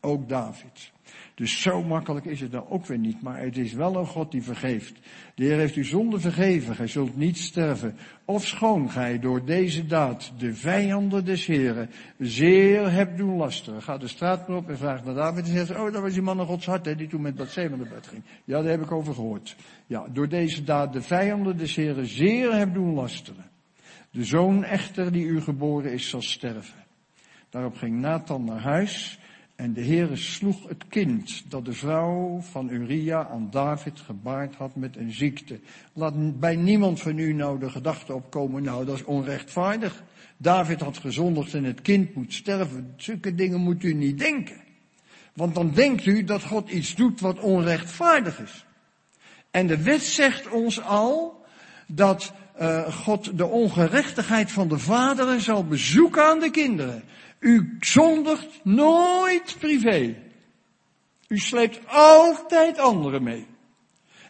Ook 0.00 0.28
David. 0.28 0.92
Dus 1.34 1.62
zo 1.62 1.82
makkelijk 1.82 2.26
is 2.26 2.40
het 2.40 2.52
dan 2.52 2.68
ook 2.68 2.86
weer 2.86 2.98
niet. 2.98 3.22
Maar 3.22 3.40
het 3.40 3.56
is 3.56 3.72
wel 3.72 3.96
een 3.96 4.06
God 4.06 4.30
die 4.30 4.42
vergeeft. 4.42 4.92
De 5.34 5.44
Heer 5.44 5.56
heeft 5.56 5.76
u 5.76 5.84
zonde 5.84 6.20
vergeven. 6.20 6.74
Gij 6.74 6.86
zult 6.86 7.16
niet 7.16 7.38
sterven. 7.38 7.96
Of 8.24 8.46
schoon 8.46 8.90
gij 8.90 9.18
door 9.18 9.44
deze 9.44 9.86
daad 9.86 10.32
de 10.38 10.54
vijanden 10.54 11.24
des 11.24 11.46
Heren 11.46 11.90
zeer 12.18 12.90
hebt 12.90 13.16
doen 13.16 13.36
lasteren. 13.36 13.82
Ga 13.82 13.98
de 13.98 14.08
straat 14.08 14.48
maar 14.48 14.56
op 14.56 14.68
en 14.68 14.78
vraag 14.78 15.04
naar 15.04 15.14
David 15.14 15.44
en 15.48 15.66
zegt, 15.66 15.80
oh, 15.80 15.92
dat 15.92 16.02
was 16.02 16.12
die 16.12 16.22
man 16.22 16.38
een 16.38 16.46
Gods 16.46 16.66
hart, 16.66 16.84
hè, 16.84 16.96
die 16.96 17.08
toen 17.08 17.22
met 17.22 17.34
Bathseba 17.34 17.76
naar 17.76 17.88
bed 17.88 18.06
ging. 18.06 18.22
Ja, 18.44 18.62
daar 18.62 18.70
heb 18.70 18.82
ik 18.82 18.92
over 18.92 19.14
gehoord. 19.14 19.56
Ja, 19.86 20.06
door 20.12 20.28
deze 20.28 20.64
daad 20.64 20.92
de 20.92 21.02
vijanden 21.02 21.56
des 21.56 21.76
Heren 21.76 22.06
zeer 22.06 22.54
hebt 22.54 22.74
doen 22.74 22.94
lasteren. 22.94 23.50
De 24.10 24.24
zoon 24.24 24.64
echter 24.64 25.12
die 25.12 25.24
u 25.24 25.40
geboren 25.40 25.92
is, 25.92 26.08
zal 26.08 26.22
sterven. 26.22 26.84
Daarop 27.50 27.76
ging 27.76 28.00
Nathan 28.00 28.44
naar 28.44 28.60
huis 28.60 29.18
en 29.62 29.72
de 29.72 29.84
Heere 29.84 30.16
sloeg 30.16 30.68
het 30.68 30.84
kind 30.88 31.42
dat 31.48 31.64
de 31.64 31.72
vrouw 31.72 32.40
van 32.40 32.68
Uria 32.70 33.28
aan 33.28 33.48
David 33.50 34.00
gebaard 34.00 34.54
had 34.54 34.76
met 34.76 34.96
een 34.96 35.12
ziekte. 35.12 35.60
Laat 35.92 36.40
bij 36.40 36.56
niemand 36.56 37.00
van 37.00 37.18
u 37.18 37.32
nou 37.32 37.58
de 37.58 37.70
gedachte 37.70 38.14
opkomen, 38.14 38.62
nou 38.62 38.84
dat 38.84 38.94
is 38.94 39.04
onrechtvaardig. 39.04 40.02
David 40.36 40.80
had 40.80 40.98
gezondigd 40.98 41.54
en 41.54 41.64
het 41.64 41.82
kind 41.82 42.14
moet 42.14 42.32
sterven. 42.32 42.94
Zulke 42.96 43.34
dingen 43.34 43.60
moet 43.60 43.82
u 43.82 43.94
niet 43.94 44.18
denken. 44.18 44.60
Want 45.32 45.54
dan 45.54 45.70
denkt 45.70 46.06
u 46.06 46.24
dat 46.24 46.42
God 46.42 46.70
iets 46.70 46.94
doet 46.94 47.20
wat 47.20 47.38
onrechtvaardig 47.38 48.40
is. 48.40 48.66
En 49.50 49.66
de 49.66 49.82
wet 49.82 50.02
zegt 50.02 50.48
ons 50.48 50.82
al 50.82 51.44
dat 51.86 52.32
uh, 52.60 52.92
God 52.92 53.38
de 53.38 53.46
ongerechtigheid 53.46 54.52
van 54.52 54.68
de 54.68 54.78
vaderen 54.78 55.40
zal 55.40 55.64
bezoeken 55.64 56.24
aan 56.24 56.40
de 56.40 56.50
kinderen. 56.50 57.02
U 57.42 57.76
zondigt 57.80 58.60
nooit 58.62 59.56
privé. 59.58 60.16
U 61.28 61.38
sleept 61.38 61.80
altijd 61.86 62.78
anderen 62.78 63.22
mee. 63.22 63.46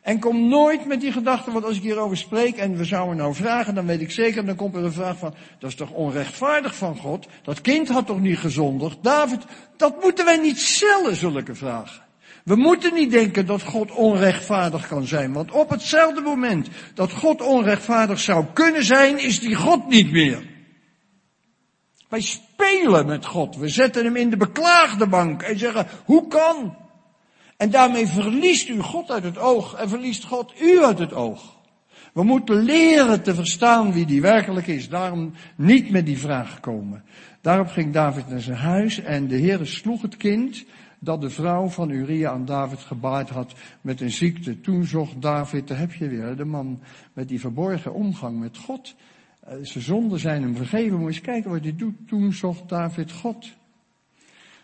En 0.03 0.19
kom 0.19 0.49
nooit 0.49 0.87
met 0.87 1.01
die 1.01 1.13
gedachte, 1.13 1.53
want 1.53 1.65
als 1.65 1.77
ik 1.77 1.83
hierover 1.83 2.17
spreek 2.17 2.57
en 2.57 2.77
we 2.77 2.85
zouden 2.85 3.17
nou 3.17 3.35
vragen, 3.35 3.75
dan 3.75 3.87
weet 3.87 4.01
ik 4.01 4.11
zeker, 4.11 4.47
dan 4.47 4.57
komt 4.57 4.75
er 4.75 4.85
een 4.85 4.93
vraag 4.93 5.19
van, 5.19 5.35
dat 5.59 5.71
is 5.71 5.77
toch 5.77 5.91
onrechtvaardig 5.91 6.75
van 6.75 6.97
God? 6.97 7.27
Dat 7.43 7.61
kind 7.61 7.89
had 7.89 8.07
toch 8.07 8.21
niet 8.21 8.39
gezondigd? 8.39 8.97
David, 9.03 9.41
dat 9.77 10.03
moeten 10.03 10.25
wij 10.25 10.37
niet 10.37 10.59
stellen, 10.59 11.17
zulke 11.17 11.55
vragen. 11.55 12.03
We 12.45 12.57
moeten 12.57 12.95
niet 12.95 13.11
denken 13.11 13.47
dat 13.47 13.63
God 13.63 13.91
onrechtvaardig 13.91 14.89
kan 14.89 15.07
zijn, 15.07 15.33
want 15.33 15.51
op 15.51 15.71
hetzelfde 15.71 16.21
moment 16.21 16.69
dat 16.95 17.13
God 17.13 17.43
onrechtvaardig 17.43 18.21
zou 18.21 18.45
kunnen 18.53 18.85
zijn, 18.85 19.19
is 19.19 19.41
die 19.41 19.55
God 19.55 19.89
niet 19.89 20.11
meer. 20.11 20.52
Wij 22.13 22.21
spelen 22.21 23.07
met 23.07 23.27
God. 23.27 23.57
We 23.57 23.69
zetten 23.69 24.05
hem 24.05 24.17
in 24.17 24.31
de 24.31 24.37
beklaagde 24.37 25.07
bank 25.07 25.43
en 25.43 25.59
zeggen, 25.59 25.87
hoe 26.05 26.29
kan? 26.29 26.77
En 27.57 27.71
daarmee 27.71 28.07
verliest 28.07 28.69
u 28.69 28.81
God 28.81 29.11
uit 29.11 29.25
het 29.25 29.39
oog 29.39 29.75
en 29.75 29.89
verliest 29.89 30.25
God 30.25 30.61
u 30.61 30.85
uit 30.85 30.99
het 30.99 31.15
oog. 31.15 31.57
We 32.13 32.23
moeten 32.23 32.63
leren 32.63 33.23
te 33.23 33.35
verstaan 33.35 33.93
wie 33.93 34.07
die 34.07 34.21
werkelijk 34.21 34.67
is. 34.67 34.89
Daarom 34.89 35.33
niet 35.57 35.91
met 35.91 36.07
die 36.07 36.19
vraag 36.19 36.61
komen. 36.61 37.05
Daarop 37.41 37.69
ging 37.69 37.93
David 37.93 38.29
naar 38.29 38.41
zijn 38.41 38.57
huis 38.57 38.99
en 39.01 39.29
de 39.29 39.37
Heer 39.37 39.67
sloeg 39.67 40.03
het 40.03 40.17
kind 40.17 40.65
dat 40.99 41.21
de 41.21 41.31
vrouw 41.31 41.69
van 41.69 41.91
Uria 41.91 42.31
aan 42.31 42.45
David 42.45 42.79
gebaard 42.79 43.29
had 43.29 43.53
met 43.81 44.01
een 44.01 44.11
ziekte. 44.11 44.61
Toen 44.61 44.85
zocht 44.85 45.23
David, 45.23 45.69
daar 45.69 45.79
heb 45.79 45.93
je 45.93 46.09
weer, 46.09 46.37
de 46.37 46.45
man 46.45 46.81
met 47.13 47.29
die 47.29 47.41
verborgen 47.41 47.95
omgang 47.95 48.39
met 48.39 48.59
God. 48.59 48.95
Uh, 49.49 49.55
zijn 49.63 49.85
zonden 49.85 50.19
zijn 50.19 50.43
hem 50.43 50.57
vergeven. 50.57 50.93
Moet 50.93 51.01
je 51.01 51.07
eens 51.07 51.21
kijken 51.21 51.51
wat 51.51 51.63
hij 51.63 51.77
doet. 51.77 51.95
Toen 52.07 52.33
zocht 52.33 52.69
David 52.69 53.13
God. 53.13 53.53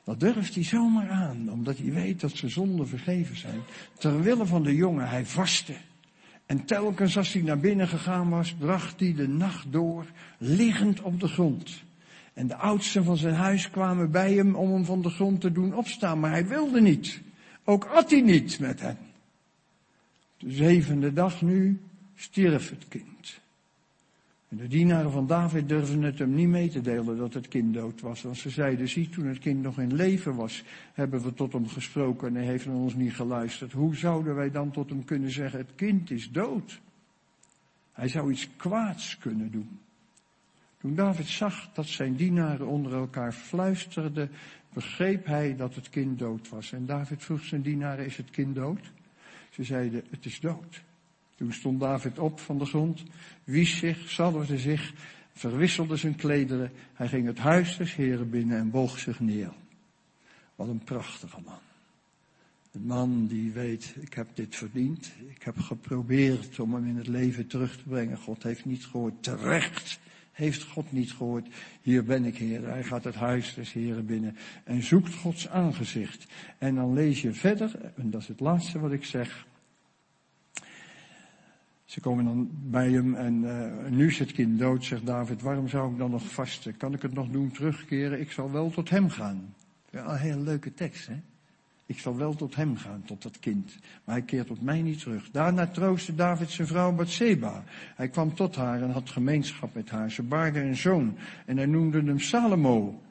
Dat 0.05 0.21
durft 0.21 0.55
hij 0.55 0.65
zomaar 0.65 1.11
aan, 1.11 1.51
omdat 1.51 1.79
hij 1.79 1.93
weet 1.93 2.21
dat 2.21 2.37
zijn 2.37 2.51
zonden 2.51 2.89
vergeven 2.89 3.37
zijn. 3.37 3.61
Terwille 3.99 4.47
van 4.47 4.63
de 4.63 4.75
jongen, 4.75 5.09
hij 5.09 5.27
vastte. 5.27 5.75
En 6.47 6.65
telkens 6.65 7.17
als 7.17 7.33
hij 7.33 7.43
naar 7.43 7.59
binnen 7.59 7.89
gegaan 7.89 8.29
was, 8.29 8.55
bracht 8.55 9.01
hij 9.01 9.15
de 9.15 9.29
nacht 9.29 9.73
door, 9.73 10.07
liggend 10.39 11.01
op 11.01 11.21
de 11.21 11.29
grond. 11.29 11.83
En 12.33 12.47
de 12.47 12.57
oudsten 12.57 13.05
van 13.05 13.17
zijn 13.17 13.35
huis 13.35 13.71
kwamen 13.71 14.11
bij 14.11 14.33
hem 14.33 14.55
om 14.55 14.73
hem 14.73 14.85
van 14.85 15.03
de 15.03 15.11
grond 15.11 15.41
te 15.41 15.53
doen 15.53 15.75
opstaan, 15.75 16.21
maar 16.21 16.31
hij 16.31 16.47
wilde 16.47 16.81
niet. 16.81 17.21
Ook 17.65 17.85
at 17.85 18.11
hij 18.11 18.21
niet 18.21 18.59
met 18.59 18.81
hen. 18.81 18.99
De 20.37 20.53
zevende 20.53 21.13
dag 21.13 21.43
nu 21.43 21.81
stierf 22.15 22.71
het 22.71 22.89
kind. 22.89 23.41
En 24.49 24.57
de 24.57 24.67
dienaren 24.67 25.11
van 25.11 25.27
David 25.27 25.69
durfden 25.69 26.03
het 26.03 26.19
hem 26.19 26.35
niet 26.35 26.49
mee 26.49 26.69
te 26.69 26.81
delen 26.81 27.17
dat 27.17 27.35
het 27.35 27.49
kind 27.49 27.75
dood 27.75 28.01
was. 28.01 28.23
Want 28.23 28.37
ze 28.37 28.51
zeiden, 28.51 28.89
zie, 28.89 29.09
toen 29.09 29.27
het 29.27 29.39
kind 29.39 29.63
nog 29.63 29.79
in 29.79 29.95
leven 29.95 30.35
was, 30.35 30.65
hebben 30.93 31.23
we 31.23 31.35
tot 31.35 31.53
hem 31.53 31.69
gesproken 31.69 32.29
en 32.29 32.35
hij 32.35 32.45
heeft 32.45 32.67
naar 32.67 32.75
ons 32.75 32.95
niet 32.95 33.15
geluisterd. 33.15 33.73
Hoe 33.73 33.97
zouden 33.97 34.35
wij 34.35 34.51
dan 34.51 34.71
tot 34.71 34.89
hem 34.89 35.05
kunnen 35.05 35.31
zeggen, 35.31 35.59
het 35.59 35.75
kind 35.75 36.11
is 36.11 36.31
dood? 36.31 36.81
Hij 37.93 38.09
zou 38.09 38.31
iets 38.33 38.49
kwaads 38.57 39.19
kunnen 39.19 39.51
doen. 39.51 39.79
Toen 40.81 40.95
David 40.95 41.27
zag 41.27 41.71
dat 41.73 41.87
zijn 41.87 42.17
dienaren 42.17 42.67
onder 42.67 42.93
elkaar 42.93 43.33
fluisterden, 43.33 44.31
begreep 44.73 45.27
hij 45.27 45.57
dat 45.57 45.75
het 45.75 45.89
kind 45.89 46.19
dood 46.19 46.49
was. 46.49 46.73
En 46.73 46.87
David 46.87 47.25
vroeg 47.25 47.45
zijn 47.45 47.63
dienaren, 47.63 48.05
is 48.05 48.17
het 48.17 48.31
kind 48.31 48.55
dood? 48.55 48.93
Ze 49.51 49.65
zeiden, 49.65 50.05
het 50.11 50.25
is 50.25 50.41
dood. 50.41 50.83
Toen 51.39 51.53
stond 51.53 51.81
David 51.81 52.19
op 52.19 52.41
van 52.41 52.59
de 52.59 52.65
grond, 52.65 53.03
wies 53.45 53.77
zich, 53.77 54.11
zalfde 54.11 54.59
zich, 54.59 54.93
verwisselde 55.33 55.97
zijn 55.97 56.17
klederen. 56.17 56.73
Hij 56.95 57.09
ging 57.09 57.27
het 57.27 57.39
huis 57.39 57.77
des 57.77 57.95
heren 57.95 58.31
binnen 58.31 58.59
en 58.59 58.71
boog 58.71 58.99
zich 58.99 59.21
neer. 59.21 59.53
Wat 60.55 60.69
een 60.69 60.85
prachtige 60.85 61.41
man. 61.45 61.59
Een 62.73 62.87
man 62.87 63.27
die 63.27 63.53
weet, 63.53 63.95
ik 64.01 64.15
heb 64.15 64.29
dit 64.35 64.57
verdiend. 64.57 65.13
Ik 65.29 65.43
heb 65.43 65.59
geprobeerd 65.59 66.61
om 66.61 66.75
hem 66.75 66.87
in 66.87 66.97
het 66.97 67.07
leven 67.07 67.47
terug 67.47 67.77
te 67.77 67.89
brengen. 67.89 68.19
God 68.19 68.43
heeft 68.43 68.65
niet 68.65 68.85
gehoord. 68.85 69.23
Terecht 69.23 69.99
heeft 70.33 70.63
God 70.63 70.93
niet 70.93 71.13
gehoord. 71.13 71.47
Hier 71.83 72.05
ben 72.05 72.25
ik, 72.25 72.37
Heer. 72.37 72.69
Hij 72.69 72.85
gaat 72.85 73.05
het 73.05 73.15
huis 73.15 73.55
des 73.55 73.73
Heren 73.73 74.07
binnen 74.07 74.37
en 74.65 74.83
zoekt 74.83 75.15
Gods 75.15 75.49
aangezicht. 75.49 76.27
En 76.59 76.75
dan 76.75 76.93
lees 76.93 77.23
je 77.23 77.33
verder, 77.33 77.93
en 77.97 78.11
dat 78.11 78.21
is 78.21 78.29
het 78.29 78.41
laatste 78.41 78.79
wat 78.79 78.93
ik 78.93 79.05
zeg. 79.05 79.47
Ze 81.89 82.01
komen 82.01 82.25
dan 82.25 82.51
bij 82.53 82.91
hem 82.91 83.15
en 83.15 83.43
uh, 83.43 83.91
nu 83.91 84.07
is 84.07 84.19
het 84.19 84.33
kind 84.33 84.59
dood, 84.59 84.85
zegt 84.85 85.07
David. 85.07 85.43
Waarom 85.43 85.69
zou 85.69 85.93
ik 85.93 85.99
dan 85.99 86.11
nog 86.11 86.23
vasten? 86.23 86.77
Kan 86.77 86.95
ik 86.95 87.03
het 87.03 87.15
nog 87.15 87.29
doen, 87.29 87.51
terugkeren? 87.51 88.21
Ik 88.21 88.33
zal 88.33 88.51
wel 88.51 88.71
tot 88.71 88.91
hem 88.91 89.11
gaan. 89.11 89.55
Ja, 89.91 90.09
een 90.09 90.19
hele 90.19 90.41
leuke 90.41 90.75
tekst, 90.75 91.07
hè? 91.07 91.15
Ik 91.87 91.99
zal 91.99 92.17
wel 92.17 92.35
tot 92.35 92.55
hem 92.55 92.77
gaan, 92.77 93.03
tot 93.05 93.23
dat 93.23 93.39
kind. 93.39 93.79
Maar 94.05 94.15
hij 94.15 94.25
keert 94.25 94.47
tot 94.47 94.63
mij 94.63 94.83
niet 94.83 95.01
terug. 95.01 95.31
Daarna 95.31 95.67
troostte 95.67 96.15
David 96.15 96.51
zijn 96.51 96.69
vrouw 96.69 96.93
Bathseba. 96.93 97.65
Hij 97.95 98.09
kwam 98.09 98.35
tot 98.35 98.57
haar 98.57 98.83
en 98.83 98.91
had 98.91 99.11
gemeenschap 99.11 99.75
met 99.75 99.91
haar. 99.91 100.11
Ze 100.11 100.23
baarde 100.23 100.61
een 100.61 100.77
zoon 100.77 101.17
en 101.47 101.57
hij 101.57 101.67
noemde 101.67 102.03
hem 102.03 102.21
Salomo. 102.21 103.03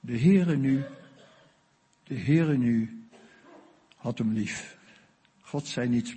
De 0.00 0.18
Heere 0.18 0.56
nu, 0.56 0.84
de 2.04 2.18
Heere 2.18 2.56
nu 2.56 3.04
had 3.96 4.18
hem 4.18 4.32
lief. 4.32 4.78
God 5.40 5.66
zei 5.66 5.88
niet, 5.88 6.16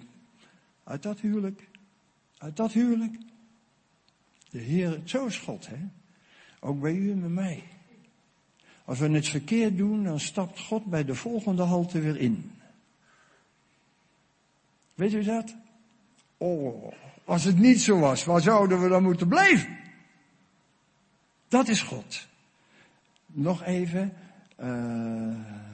uit 0.85 1.03
dat 1.03 1.19
huwelijk, 1.19 1.69
uit 2.37 2.57
dat 2.57 2.71
huwelijk. 2.71 3.17
De 4.49 4.59
Heer, 4.59 5.01
zo 5.03 5.25
is 5.25 5.37
God, 5.37 5.67
hè? 5.67 5.87
Ook 6.59 6.81
bij 6.81 6.93
u 6.93 7.11
en 7.11 7.19
bij 7.19 7.29
mij. 7.29 7.63
Als 8.85 8.99
we 8.99 9.09
het 9.09 9.27
verkeerd 9.27 9.77
doen, 9.77 10.03
dan 10.03 10.19
stapt 10.19 10.59
God 10.59 10.85
bij 10.85 11.05
de 11.05 11.15
volgende 11.15 11.63
halte 11.63 11.99
weer 11.99 12.17
in. 12.17 12.51
Weet 14.93 15.13
u 15.13 15.23
dat? 15.23 15.55
Oh, 16.37 16.93
als 17.25 17.43
het 17.43 17.59
niet 17.59 17.81
zo 17.81 17.99
was, 17.99 18.23
waar 18.23 18.41
zouden 18.41 18.81
we 18.81 18.89
dan 18.89 19.03
moeten 19.03 19.27
blijven? 19.27 19.77
Dat 21.47 21.67
is 21.67 21.81
God. 21.81 22.27
Nog 23.25 23.63
even, 23.63 24.13
uh, 24.59 25.64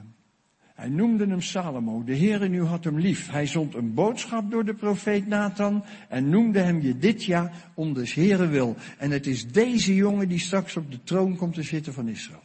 hij 0.74 0.88
noemde 0.88 1.26
hem 1.26 1.40
Salomo. 1.40 2.04
De 2.04 2.16
Heere 2.16 2.48
nu 2.48 2.62
had 2.62 2.84
hem 2.84 2.98
lief. 2.98 3.30
Hij 3.30 3.46
zond 3.46 3.74
een 3.74 3.94
boodschap 3.94 4.50
door 4.50 4.64
de 4.64 4.74
profeet 4.74 5.26
Nathan 5.26 5.84
en 6.08 6.28
noemde 6.28 6.60
hem 6.60 6.80
je 6.80 6.98
dit 6.98 7.24
jaar 7.24 7.70
om 7.74 7.92
des 7.92 8.14
Heere 8.14 8.46
wil. 8.46 8.76
En 8.98 9.10
het 9.10 9.26
is 9.26 9.52
deze 9.52 9.94
jongen 9.94 10.28
die 10.28 10.38
straks 10.38 10.76
op 10.76 10.90
de 10.90 11.02
troon 11.02 11.36
komt 11.36 11.54
te 11.54 11.62
zitten 11.62 11.92
van 11.92 12.08
Israël. 12.08 12.42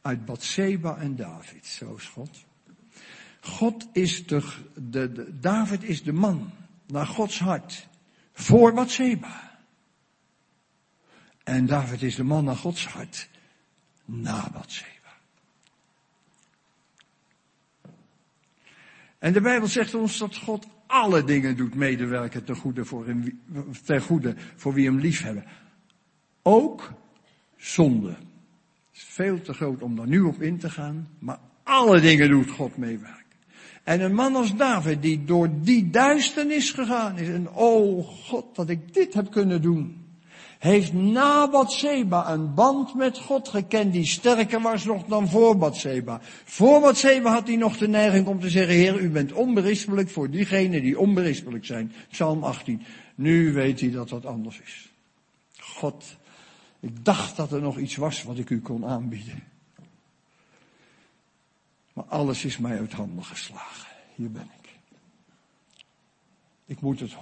Uit 0.00 0.24
Bathseba 0.24 0.96
en 0.96 1.16
David, 1.16 1.66
zo 1.66 1.94
is 1.94 2.06
God. 2.06 2.44
God 3.40 3.88
is 3.92 4.26
de, 4.26 4.42
de, 4.74 5.12
de 5.12 5.38
David 5.40 5.82
is 5.82 6.02
de 6.02 6.12
man 6.12 6.50
naar 6.86 7.06
Gods 7.06 7.38
hart. 7.38 7.88
Voor 8.32 8.72
Bathseba. 8.72 9.50
En 11.44 11.66
David 11.66 12.02
is 12.02 12.14
de 12.14 12.24
man 12.24 12.44
naar 12.44 12.56
Gods 12.56 12.86
hart. 12.86 13.28
Na 14.04 14.50
Bathseba. 14.52 15.01
En 19.22 19.32
de 19.32 19.40
Bijbel 19.40 19.68
zegt 19.68 19.94
ons 19.94 20.18
dat 20.18 20.36
God 20.36 20.66
alle 20.86 21.24
dingen 21.24 21.56
doet 21.56 21.74
medewerken 21.74 22.44
ten 22.44 22.56
goede 22.56 22.84
voor, 22.84 23.06
hem, 23.06 23.40
ten 23.84 24.00
goede 24.00 24.34
voor 24.56 24.74
wie 24.74 24.86
hem 24.86 24.98
lief 24.98 25.22
hebben. 25.22 25.44
Ook 26.42 26.92
zonde. 27.56 28.16
Is 28.92 29.02
veel 29.02 29.40
te 29.40 29.52
groot 29.52 29.82
om 29.82 29.96
daar 29.96 30.06
nu 30.06 30.20
op 30.20 30.42
in 30.42 30.58
te 30.58 30.70
gaan, 30.70 31.08
maar 31.18 31.38
alle 31.62 32.00
dingen 32.00 32.28
doet 32.28 32.50
God 32.50 32.76
meewerken. 32.76 33.36
En 33.82 34.00
een 34.00 34.14
man 34.14 34.36
als 34.36 34.56
David 34.56 35.02
die 35.02 35.24
door 35.24 35.48
die 35.60 35.90
duisternis 35.90 36.70
gegaan 36.70 37.18
is 37.18 37.28
en 37.28 37.50
oh 37.50 38.08
God 38.08 38.56
dat 38.56 38.68
ik 38.68 38.94
dit 38.94 39.14
heb 39.14 39.30
kunnen 39.30 39.62
doen 39.62 40.01
heeft 40.62 40.92
na 40.92 41.48
Bathseba 41.48 42.32
een 42.32 42.54
band 42.54 42.94
met 42.94 43.18
God 43.18 43.48
gekend 43.48 43.92
die 43.92 44.06
sterker 44.06 44.60
was 44.60 44.84
nog 44.84 45.04
dan 45.04 45.28
voor 45.28 45.58
Bathseba. 45.58 46.20
Voor 46.44 46.80
Bathseba 46.80 47.32
had 47.32 47.46
hij 47.46 47.56
nog 47.56 47.76
de 47.76 47.88
neiging 47.88 48.26
om 48.26 48.40
te 48.40 48.50
zeggen, 48.50 48.74
Heer, 48.74 49.00
u 49.00 49.10
bent 49.10 49.32
onberispelijk 49.32 50.10
voor 50.10 50.30
diegenen 50.30 50.82
die 50.82 50.98
onberispelijk 50.98 51.64
zijn. 51.64 51.92
Psalm 52.10 52.44
18. 52.44 52.82
Nu 53.14 53.52
weet 53.52 53.80
hij 53.80 53.90
dat 53.90 54.08
dat 54.08 54.26
anders 54.26 54.60
is. 54.60 54.92
God, 55.58 56.16
ik 56.80 57.04
dacht 57.04 57.36
dat 57.36 57.52
er 57.52 57.60
nog 57.60 57.78
iets 57.78 57.96
was 57.96 58.22
wat 58.22 58.38
ik 58.38 58.50
u 58.50 58.60
kon 58.60 58.86
aanbieden. 58.86 59.42
Maar 61.92 62.04
alles 62.04 62.44
is 62.44 62.58
mij 62.58 62.78
uit 62.78 62.92
handen 62.92 63.24
geslagen. 63.24 63.88
Hier 64.14 64.30
ben 64.30 64.50
ik. 64.58 64.61
Ik 66.66 66.80
moet 66.80 67.00
het 67.00 67.14
100% 67.14 67.16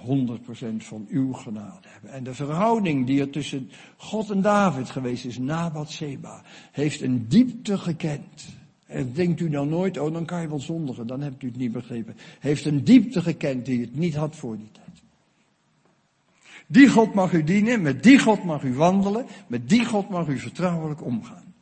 van 0.77 1.05
uw 1.09 1.33
genade 1.33 1.87
hebben. 1.87 2.11
En 2.11 2.23
de 2.23 2.33
verhouding 2.33 3.05
die 3.05 3.19
er 3.19 3.29
tussen 3.29 3.69
God 3.97 4.29
en 4.29 4.41
David 4.41 4.89
geweest 4.89 5.25
is 5.25 5.37
na 5.37 5.71
Bathseba, 5.71 6.43
heeft 6.71 7.01
een 7.01 7.27
diepte 7.27 7.77
gekend. 7.77 8.45
En 8.85 9.13
denkt 9.13 9.39
u 9.39 9.49
dan 9.49 9.69
nooit, 9.69 9.97
oh 9.97 10.13
dan 10.13 10.25
kan 10.25 10.41
je 10.41 10.47
wel 10.47 10.59
zondigen, 10.59 11.07
dan 11.07 11.21
hebt 11.21 11.43
u 11.43 11.47
het 11.47 11.57
niet 11.57 11.71
begrepen. 11.71 12.15
Heeft 12.39 12.65
een 12.65 12.83
diepte 12.83 13.21
gekend 13.21 13.65
die 13.65 13.81
het 13.81 13.95
niet 13.95 14.15
had 14.15 14.35
voor 14.35 14.57
die 14.57 14.69
tijd. 14.71 15.01
Die 16.67 16.89
God 16.89 17.13
mag 17.13 17.33
u 17.33 17.43
dienen, 17.43 17.81
met 17.81 18.03
die 18.03 18.19
God 18.19 18.43
mag 18.43 18.63
u 18.63 18.73
wandelen, 18.73 19.25
met 19.47 19.69
die 19.69 19.85
God 19.85 20.09
mag 20.09 20.27
u 20.27 20.39
vertrouwelijk 20.39 21.03
omgaan. 21.03 21.53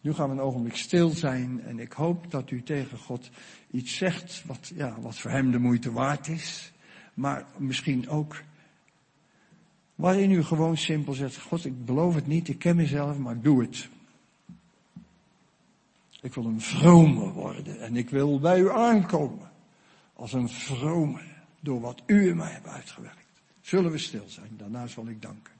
Nu 0.00 0.14
gaan 0.14 0.28
we 0.28 0.34
een 0.34 0.40
ogenblik 0.40 0.76
stil 0.76 1.08
zijn 1.08 1.62
en 1.62 1.78
ik 1.78 1.92
hoop 1.92 2.30
dat 2.30 2.50
u 2.50 2.62
tegen 2.62 2.98
God 2.98 3.30
iets 3.70 3.96
zegt 3.96 4.42
wat, 4.46 4.72
ja, 4.74 4.96
wat 5.00 5.18
voor 5.18 5.30
hem 5.30 5.50
de 5.50 5.58
moeite 5.58 5.92
waard 5.92 6.28
is 6.28 6.72
maar 7.14 7.46
misschien 7.56 8.08
ook 8.08 8.42
waarin 9.94 10.30
u 10.30 10.42
gewoon 10.42 10.76
simpel 10.76 11.12
zegt, 11.12 11.40
God, 11.40 11.64
ik 11.64 11.84
beloof 11.84 12.14
het 12.14 12.26
niet, 12.26 12.48
ik 12.48 12.58
ken 12.58 12.76
mezelf, 12.76 13.18
maar 13.18 13.40
doe 13.40 13.62
het. 13.62 13.88
Ik 16.20 16.34
wil 16.34 16.44
een 16.44 16.60
vrome 16.60 17.32
worden 17.32 17.80
en 17.80 17.96
ik 17.96 18.10
wil 18.10 18.38
bij 18.38 18.60
u 18.60 18.70
aankomen 18.70 19.50
als 20.12 20.32
een 20.32 20.48
vrome 20.48 21.20
door 21.60 21.80
wat 21.80 22.02
u 22.06 22.28
in 22.28 22.36
mij 22.36 22.52
hebt 22.52 22.66
uitgewerkt. 22.66 23.26
Zullen 23.60 23.90
we 23.90 23.98
stil 23.98 24.24
zijn, 24.26 24.50
daarna 24.56 24.86
zal 24.86 25.08
ik 25.08 25.22
danken. 25.22 25.53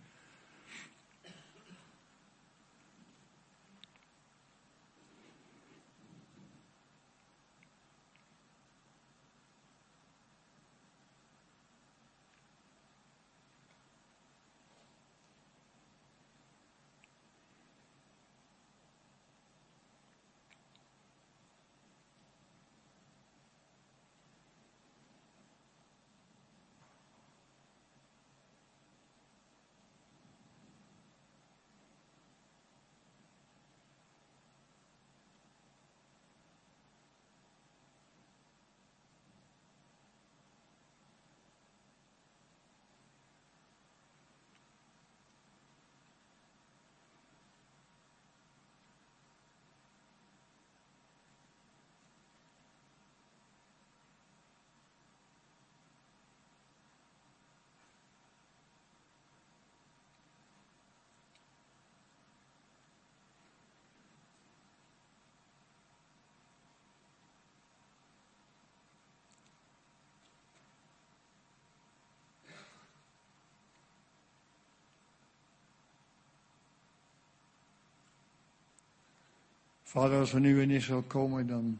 Vader, 79.94 80.18
als 80.18 80.32
we 80.32 80.40
nu 80.40 80.62
in 80.62 80.70
Israël 80.70 81.02
komen, 81.02 81.46
dan 81.46 81.78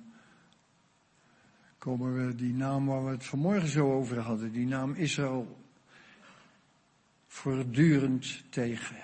komen 1.79 2.27
we 2.27 2.35
die 2.35 2.53
naam 2.53 2.87
waar 2.87 3.05
we 3.05 3.11
het 3.11 3.25
vanmorgen 3.25 3.69
zo 3.69 3.93
over 3.93 4.19
hadden, 4.19 4.53
die 4.53 4.67
naam 4.67 4.95
Israël, 4.95 5.59
voortdurend 7.27 8.43
tegen. 8.51 8.97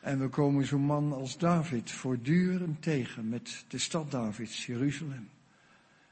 En 0.00 0.20
we 0.20 0.28
komen 0.28 0.66
zo'n 0.66 0.80
man 0.80 1.12
als 1.12 1.38
David 1.38 1.90
voortdurend 1.90 2.82
tegen 2.82 3.28
met 3.28 3.64
de 3.68 3.78
stad 3.78 4.10
Davids, 4.10 4.66
Jeruzalem. 4.66 5.28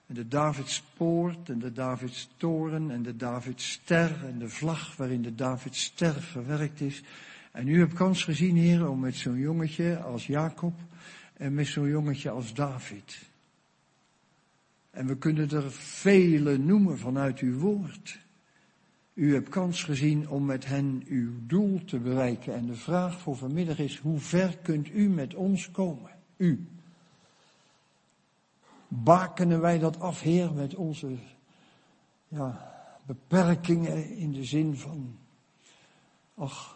En 0.07 0.15
de 0.15 0.29
Davidspoort 0.29 1.49
en 1.49 1.59
de 1.59 1.73
Davidstoren 1.73 2.91
en 2.91 3.03
de 3.03 3.17
Davidster 3.17 4.25
en 4.25 4.39
de 4.39 4.49
vlag 4.49 4.97
waarin 4.97 5.23
de 5.23 5.35
Davidster 5.35 6.23
verwerkt 6.23 6.81
is. 6.81 7.03
En 7.55 7.69
u 7.69 7.79
hebt 7.79 7.95
kans 7.95 8.25
gezien, 8.25 8.57
Heer, 8.57 8.89
om 8.89 9.01
met 9.01 9.15
zo'n 9.15 9.39
jongetje 9.39 9.99
als 9.99 10.27
Jacob 10.27 10.75
en 11.33 11.55
met 11.55 11.67
zo'n 11.67 11.89
jongetje 11.89 12.31
als 12.31 12.55
David 12.55 13.27
En 14.91 15.07
we 15.07 15.17
kunnen 15.17 15.51
er 15.51 15.73
vele 15.73 16.59
noemen 16.59 16.99
vanuit 16.99 17.39
uw 17.39 17.59
woord. 17.59 18.19
U 19.13 19.35
hebt 19.35 19.49
kans 19.49 19.83
gezien 19.83 20.29
om 20.29 20.45
met 20.45 20.67
hen 20.67 21.03
uw 21.07 21.31
doel 21.47 21.85
te 21.85 21.99
bereiken. 21.99 22.55
En 22.55 22.67
de 22.67 22.75
vraag 22.75 23.21
voor 23.21 23.37
vanmiddag 23.37 23.79
is, 23.79 23.99
hoe 23.99 24.19
ver 24.19 24.57
kunt 24.63 24.91
u 24.91 25.09
met 25.09 25.35
ons 25.35 25.71
komen? 25.71 26.11
U. 26.37 26.67
Bakenen 28.89 29.61
wij 29.61 29.79
dat 29.79 30.01
af, 30.01 30.21
Heer, 30.21 30.53
met 30.53 30.75
onze 30.75 31.17
ja, 32.29 32.73
beperkingen 33.07 34.17
in 34.17 34.33
de 34.33 34.45
zin 34.45 34.77
van, 34.77 35.17
ach, 36.35 36.74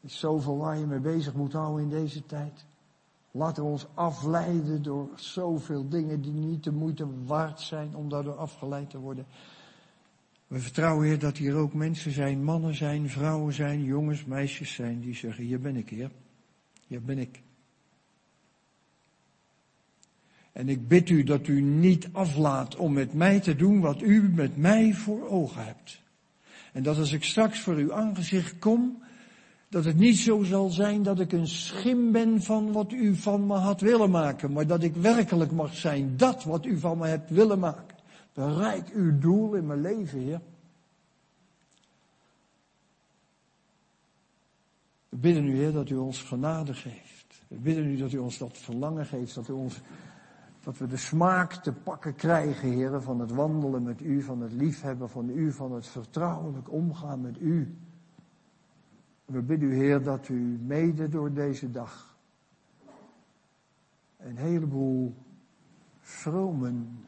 is 0.00 0.18
zoveel 0.18 0.56
waar 0.56 0.78
je 0.78 0.86
mee 0.86 0.98
bezig 0.98 1.34
moet 1.34 1.52
houden 1.52 1.82
in 1.82 1.90
deze 1.90 2.26
tijd. 2.26 2.66
Laten 3.30 3.62
we 3.62 3.68
ons 3.68 3.86
afleiden 3.94 4.82
door 4.82 5.08
zoveel 5.14 5.88
dingen 5.88 6.20
die 6.20 6.32
niet 6.32 6.64
de 6.64 6.72
moeite 6.72 7.24
waard 7.24 7.60
zijn 7.60 7.96
om 7.96 8.08
daardoor 8.08 8.36
afgeleid 8.36 8.90
te 8.90 8.98
worden. 8.98 9.26
We 10.46 10.58
vertrouwen, 10.58 11.06
Heer, 11.06 11.18
dat 11.18 11.36
hier 11.36 11.54
ook 11.54 11.74
mensen 11.74 12.12
zijn, 12.12 12.44
mannen 12.44 12.74
zijn, 12.74 13.08
vrouwen 13.08 13.52
zijn, 13.52 13.84
jongens, 13.84 14.24
meisjes 14.24 14.74
zijn, 14.74 15.00
die 15.00 15.14
zeggen, 15.14 15.44
hier 15.44 15.60
ben 15.60 15.76
ik, 15.76 15.88
Heer. 15.88 16.10
Hier 16.86 17.02
ben 17.02 17.18
ik. 17.18 17.42
En 20.52 20.68
ik 20.68 20.88
bid 20.88 21.08
u 21.08 21.22
dat 21.22 21.46
u 21.46 21.60
niet 21.60 22.08
aflaat 22.12 22.76
om 22.76 22.92
met 22.92 23.12
mij 23.12 23.40
te 23.40 23.56
doen 23.56 23.80
wat 23.80 24.02
u 24.02 24.28
met 24.28 24.56
mij 24.56 24.94
voor 24.94 25.28
ogen 25.28 25.64
hebt. 25.64 26.02
En 26.72 26.82
dat 26.82 26.98
als 26.98 27.12
ik 27.12 27.24
straks 27.24 27.60
voor 27.60 27.74
uw 27.74 27.92
aangezicht 27.92 28.58
kom, 28.58 29.02
dat 29.68 29.84
het 29.84 29.96
niet 29.96 30.16
zo 30.16 30.42
zal 30.42 30.68
zijn 30.68 31.02
dat 31.02 31.20
ik 31.20 31.32
een 31.32 31.48
schim 31.48 32.12
ben 32.12 32.42
van 32.42 32.72
wat 32.72 32.92
u 32.92 33.16
van 33.16 33.46
me 33.46 33.54
had 33.54 33.80
willen 33.80 34.10
maken, 34.10 34.52
maar 34.52 34.66
dat 34.66 34.82
ik 34.82 34.94
werkelijk 34.94 35.52
mag 35.52 35.76
zijn 35.76 36.16
dat 36.16 36.44
wat 36.44 36.64
u 36.64 36.78
van 36.78 36.98
me 36.98 37.06
hebt 37.06 37.30
willen 37.30 37.58
maken. 37.58 37.96
Bereik 38.32 38.88
uw 38.88 39.18
doel 39.18 39.54
in 39.54 39.66
mijn 39.66 39.80
leven, 39.80 40.18
Heer. 40.18 40.40
We 45.08 45.16
bidden 45.16 45.46
u, 45.46 45.56
Heer, 45.56 45.72
dat 45.72 45.90
u 45.90 45.96
ons 45.96 46.22
genade 46.22 46.74
geeft. 46.74 47.42
We 47.48 47.56
bidden 47.56 47.86
u 47.86 47.96
dat 47.96 48.12
u 48.12 48.18
ons 48.18 48.38
dat 48.38 48.58
verlangen 48.58 49.06
geeft, 49.06 49.34
dat 49.34 49.48
u 49.48 49.52
ons 49.52 49.80
dat 50.62 50.78
we 50.78 50.86
de 50.86 50.96
smaak 50.96 51.52
te 51.52 51.72
pakken 51.72 52.14
krijgen, 52.14 52.70
heren, 52.70 53.02
van 53.02 53.20
het 53.20 53.30
wandelen 53.30 53.82
met 53.82 54.00
u, 54.00 54.22
van 54.22 54.40
het 54.40 54.52
liefhebben 54.52 55.08
van 55.08 55.28
u, 55.28 55.52
van 55.52 55.72
het 55.72 55.86
vertrouwelijk 55.86 56.72
omgaan 56.72 57.20
met 57.20 57.40
u. 57.40 57.76
We 59.28 59.42
bidden 59.42 59.68
u, 59.68 59.74
Heer, 59.74 60.02
dat 60.02 60.28
u 60.28 60.58
mede 60.62 61.08
door 61.08 61.32
deze 61.32 61.70
dag 61.70 62.16
een 64.16 64.36
heleboel 64.36 65.14
vromen 66.00 67.04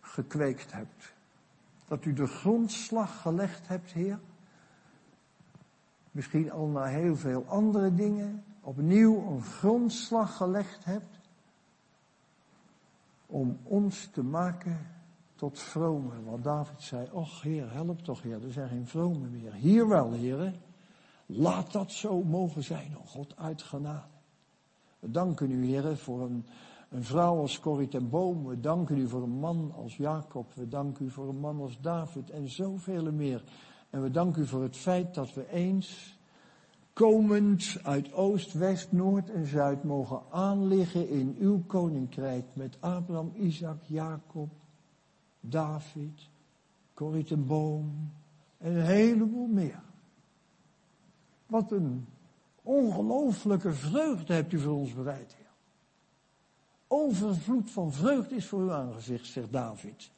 gekweekt 0.00 0.72
hebt. 0.72 1.14
Dat 1.86 2.04
u 2.04 2.12
de 2.12 2.26
grondslag 2.26 3.20
gelegd 3.20 3.68
hebt, 3.68 3.92
Heer. 3.92 4.18
Misschien 6.10 6.50
al 6.52 6.66
naar 6.66 6.88
heel 6.88 7.16
veel 7.16 7.44
andere 7.46 7.94
dingen 7.94 8.44
opnieuw 8.60 9.26
een 9.26 9.42
grondslag 9.42 10.36
gelegd 10.36 10.84
hebt 10.84 11.18
om 13.26 13.58
ons 13.62 14.06
te 14.06 14.22
maken 14.22 14.86
tot 15.34 15.58
vromen. 15.58 16.24
Want 16.24 16.44
David 16.44 16.82
zei, 16.82 17.08
och 17.12 17.42
Heer, 17.42 17.72
help 17.72 17.98
toch 17.98 18.22
Heer, 18.22 18.44
er 18.44 18.52
zijn 18.52 18.68
geen 18.68 18.86
vromen 18.86 19.30
meer. 19.30 19.52
Hier 19.52 19.88
wel, 19.88 20.12
Heer, 20.12 20.54
laat 21.32 21.72
dat 21.72 21.92
zo 21.92 22.22
mogen 22.22 22.64
zijn, 22.64 22.96
oh 22.98 23.06
God, 23.06 23.36
uit 23.36 23.62
genade. 23.62 24.18
We 24.98 25.10
danken 25.10 25.50
u, 25.50 25.66
Heer, 25.66 25.96
voor 25.96 26.20
een, 26.20 26.46
een 26.88 27.04
vrouw 27.04 27.38
als 27.38 27.60
Corrie 27.60 27.88
ten 27.88 28.08
Boom. 28.08 28.46
We 28.46 28.60
danken 28.60 28.98
u 28.98 29.08
voor 29.08 29.22
een 29.22 29.38
man 29.38 29.72
als 29.76 29.96
Jacob. 29.96 30.54
We 30.54 30.68
danken 30.68 31.04
u 31.04 31.10
voor 31.10 31.28
een 31.28 31.40
man 31.40 31.60
als 31.60 31.80
David 31.80 32.30
en 32.30 32.48
zoveel 32.48 33.12
meer. 33.12 33.44
En 33.90 34.02
we 34.02 34.10
danken 34.10 34.42
u 34.42 34.46
voor 34.46 34.62
het 34.62 34.76
feit 34.76 35.14
dat 35.14 35.34
we 35.34 35.50
eens 35.50 36.18
komend 36.92 37.78
uit 37.82 38.12
oost, 38.12 38.52
west, 38.52 38.92
noord 38.92 39.30
en 39.30 39.46
zuid 39.46 39.84
mogen 39.84 40.22
aanliggen 40.30 41.08
in 41.08 41.36
uw 41.38 41.62
koninkrijk 41.66 42.44
met 42.52 42.76
Abraham, 42.80 43.32
Isaac, 43.34 43.82
Jacob, 43.82 44.50
David, 45.40 46.28
Corrie 46.94 47.24
ten 47.24 47.46
Boom 47.46 48.12
en 48.58 48.76
een 48.76 48.86
heleboel 48.86 49.46
meer. 49.46 49.82
Wat 51.50 51.72
een 51.72 52.06
ongelooflijke 52.62 53.72
vreugde 53.72 54.32
hebt 54.32 54.52
u 54.52 54.58
voor 54.58 54.74
ons 54.74 54.94
bereid, 54.94 55.34
Heer. 55.36 55.46
Overvloed 56.86 57.70
van 57.70 57.92
vreugde 57.92 58.34
is 58.34 58.46
voor 58.46 58.60
uw 58.60 58.72
aangezicht, 58.72 59.26
zegt 59.26 59.52
David. 59.52 60.10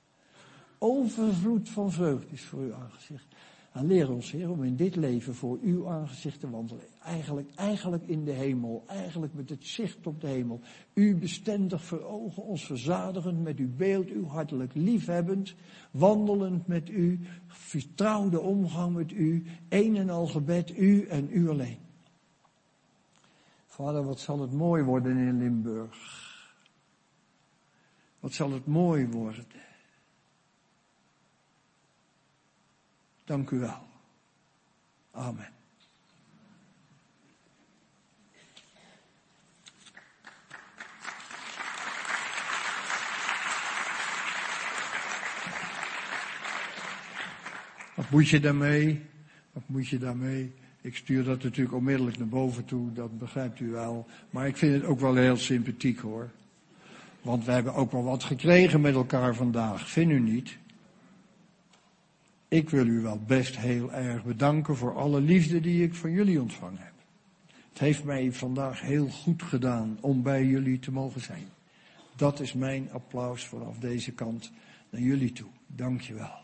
Overvloed 0.78 1.68
van 1.68 1.90
vreugde 1.92 2.32
is 2.32 2.44
voor 2.44 2.60
uw 2.60 2.74
aangezicht. 2.74 3.31
En 3.72 3.86
leer 3.86 4.10
ons, 4.10 4.30
Heer, 4.30 4.50
om 4.50 4.62
in 4.62 4.76
dit 4.76 4.96
leven 4.96 5.34
voor 5.34 5.58
uw 5.62 5.88
aangezicht 5.88 6.40
te 6.40 6.50
wandelen. 6.50 6.84
Eigenlijk, 7.02 7.54
eigenlijk 7.54 8.06
in 8.06 8.24
de 8.24 8.30
hemel, 8.30 8.84
eigenlijk 8.86 9.34
met 9.34 9.48
het 9.48 9.66
zicht 9.66 10.06
op 10.06 10.20
de 10.20 10.26
hemel. 10.26 10.60
U 10.94 11.16
bestendig 11.16 11.84
voor 11.84 12.02
ogen, 12.02 12.42
ons 12.42 12.66
verzadigend 12.66 13.42
met 13.42 13.58
uw 13.58 13.76
beeld, 13.76 14.08
uw 14.08 14.26
hartelijk 14.26 14.74
liefhebbend, 14.74 15.54
wandelend 15.90 16.66
met 16.66 16.88
u, 16.88 17.20
vertrouwde 17.46 18.40
omgang 18.40 18.94
met 18.94 19.12
u, 19.12 19.46
een 19.68 19.96
en 19.96 20.10
al 20.10 20.26
gebed, 20.26 20.78
u 20.78 21.06
en 21.06 21.28
u 21.30 21.48
alleen. 21.48 21.78
Vader, 23.66 24.04
wat 24.04 24.20
zal 24.20 24.40
het 24.40 24.52
mooi 24.52 24.82
worden 24.82 25.16
in 25.16 25.38
Limburg. 25.38 26.30
Wat 28.20 28.32
zal 28.32 28.52
het 28.52 28.66
mooi 28.66 29.08
worden. 29.08 29.44
Dank 33.32 33.50
u 33.50 33.58
wel. 33.58 33.86
Amen. 35.10 35.48
Wat 47.94 48.10
moet 48.10 48.28
je 48.28 48.40
daarmee? 48.40 49.02
Wat 49.52 49.62
moet 49.66 49.88
je 49.88 49.98
daarmee? 49.98 50.52
Ik 50.80 50.96
stuur 50.96 51.24
dat 51.24 51.42
natuurlijk 51.42 51.74
onmiddellijk 51.74 52.18
naar 52.18 52.28
boven 52.28 52.64
toe, 52.64 52.92
dat 52.92 53.18
begrijpt 53.18 53.60
u 53.60 53.70
wel. 53.70 54.06
Maar 54.30 54.46
ik 54.46 54.56
vind 54.56 54.74
het 54.74 54.84
ook 54.84 55.00
wel 55.00 55.14
heel 55.14 55.36
sympathiek 55.36 55.98
hoor. 55.98 56.30
Want 57.22 57.44
we 57.44 57.52
hebben 57.52 57.74
ook 57.74 57.92
wel 57.92 58.04
wat 58.04 58.24
gekregen 58.24 58.80
met 58.80 58.94
elkaar 58.94 59.34
vandaag, 59.34 59.90
vindt 59.90 60.12
u 60.12 60.20
niet? 60.20 60.60
Ik 62.52 62.70
wil 62.70 62.86
u 62.86 63.00
wel 63.00 63.18
best 63.26 63.56
heel 63.56 63.92
erg 63.92 64.24
bedanken 64.24 64.76
voor 64.76 64.96
alle 64.96 65.20
liefde 65.20 65.60
die 65.60 65.82
ik 65.82 65.94
van 65.94 66.10
jullie 66.10 66.40
ontvangen 66.40 66.78
heb. 66.78 66.92
Het 67.68 67.78
heeft 67.78 68.04
mij 68.04 68.32
vandaag 68.32 68.80
heel 68.80 69.08
goed 69.08 69.42
gedaan 69.42 69.98
om 70.00 70.22
bij 70.22 70.44
jullie 70.44 70.78
te 70.78 70.92
mogen 70.92 71.20
zijn. 71.20 71.44
Dat 72.16 72.40
is 72.40 72.52
mijn 72.52 72.90
applaus 72.90 73.44
vanaf 73.44 73.78
deze 73.78 74.12
kant 74.12 74.52
naar 74.90 75.00
jullie 75.00 75.32
toe. 75.32 75.48
Dank 75.66 76.00
je 76.00 76.14
wel. 76.14 76.42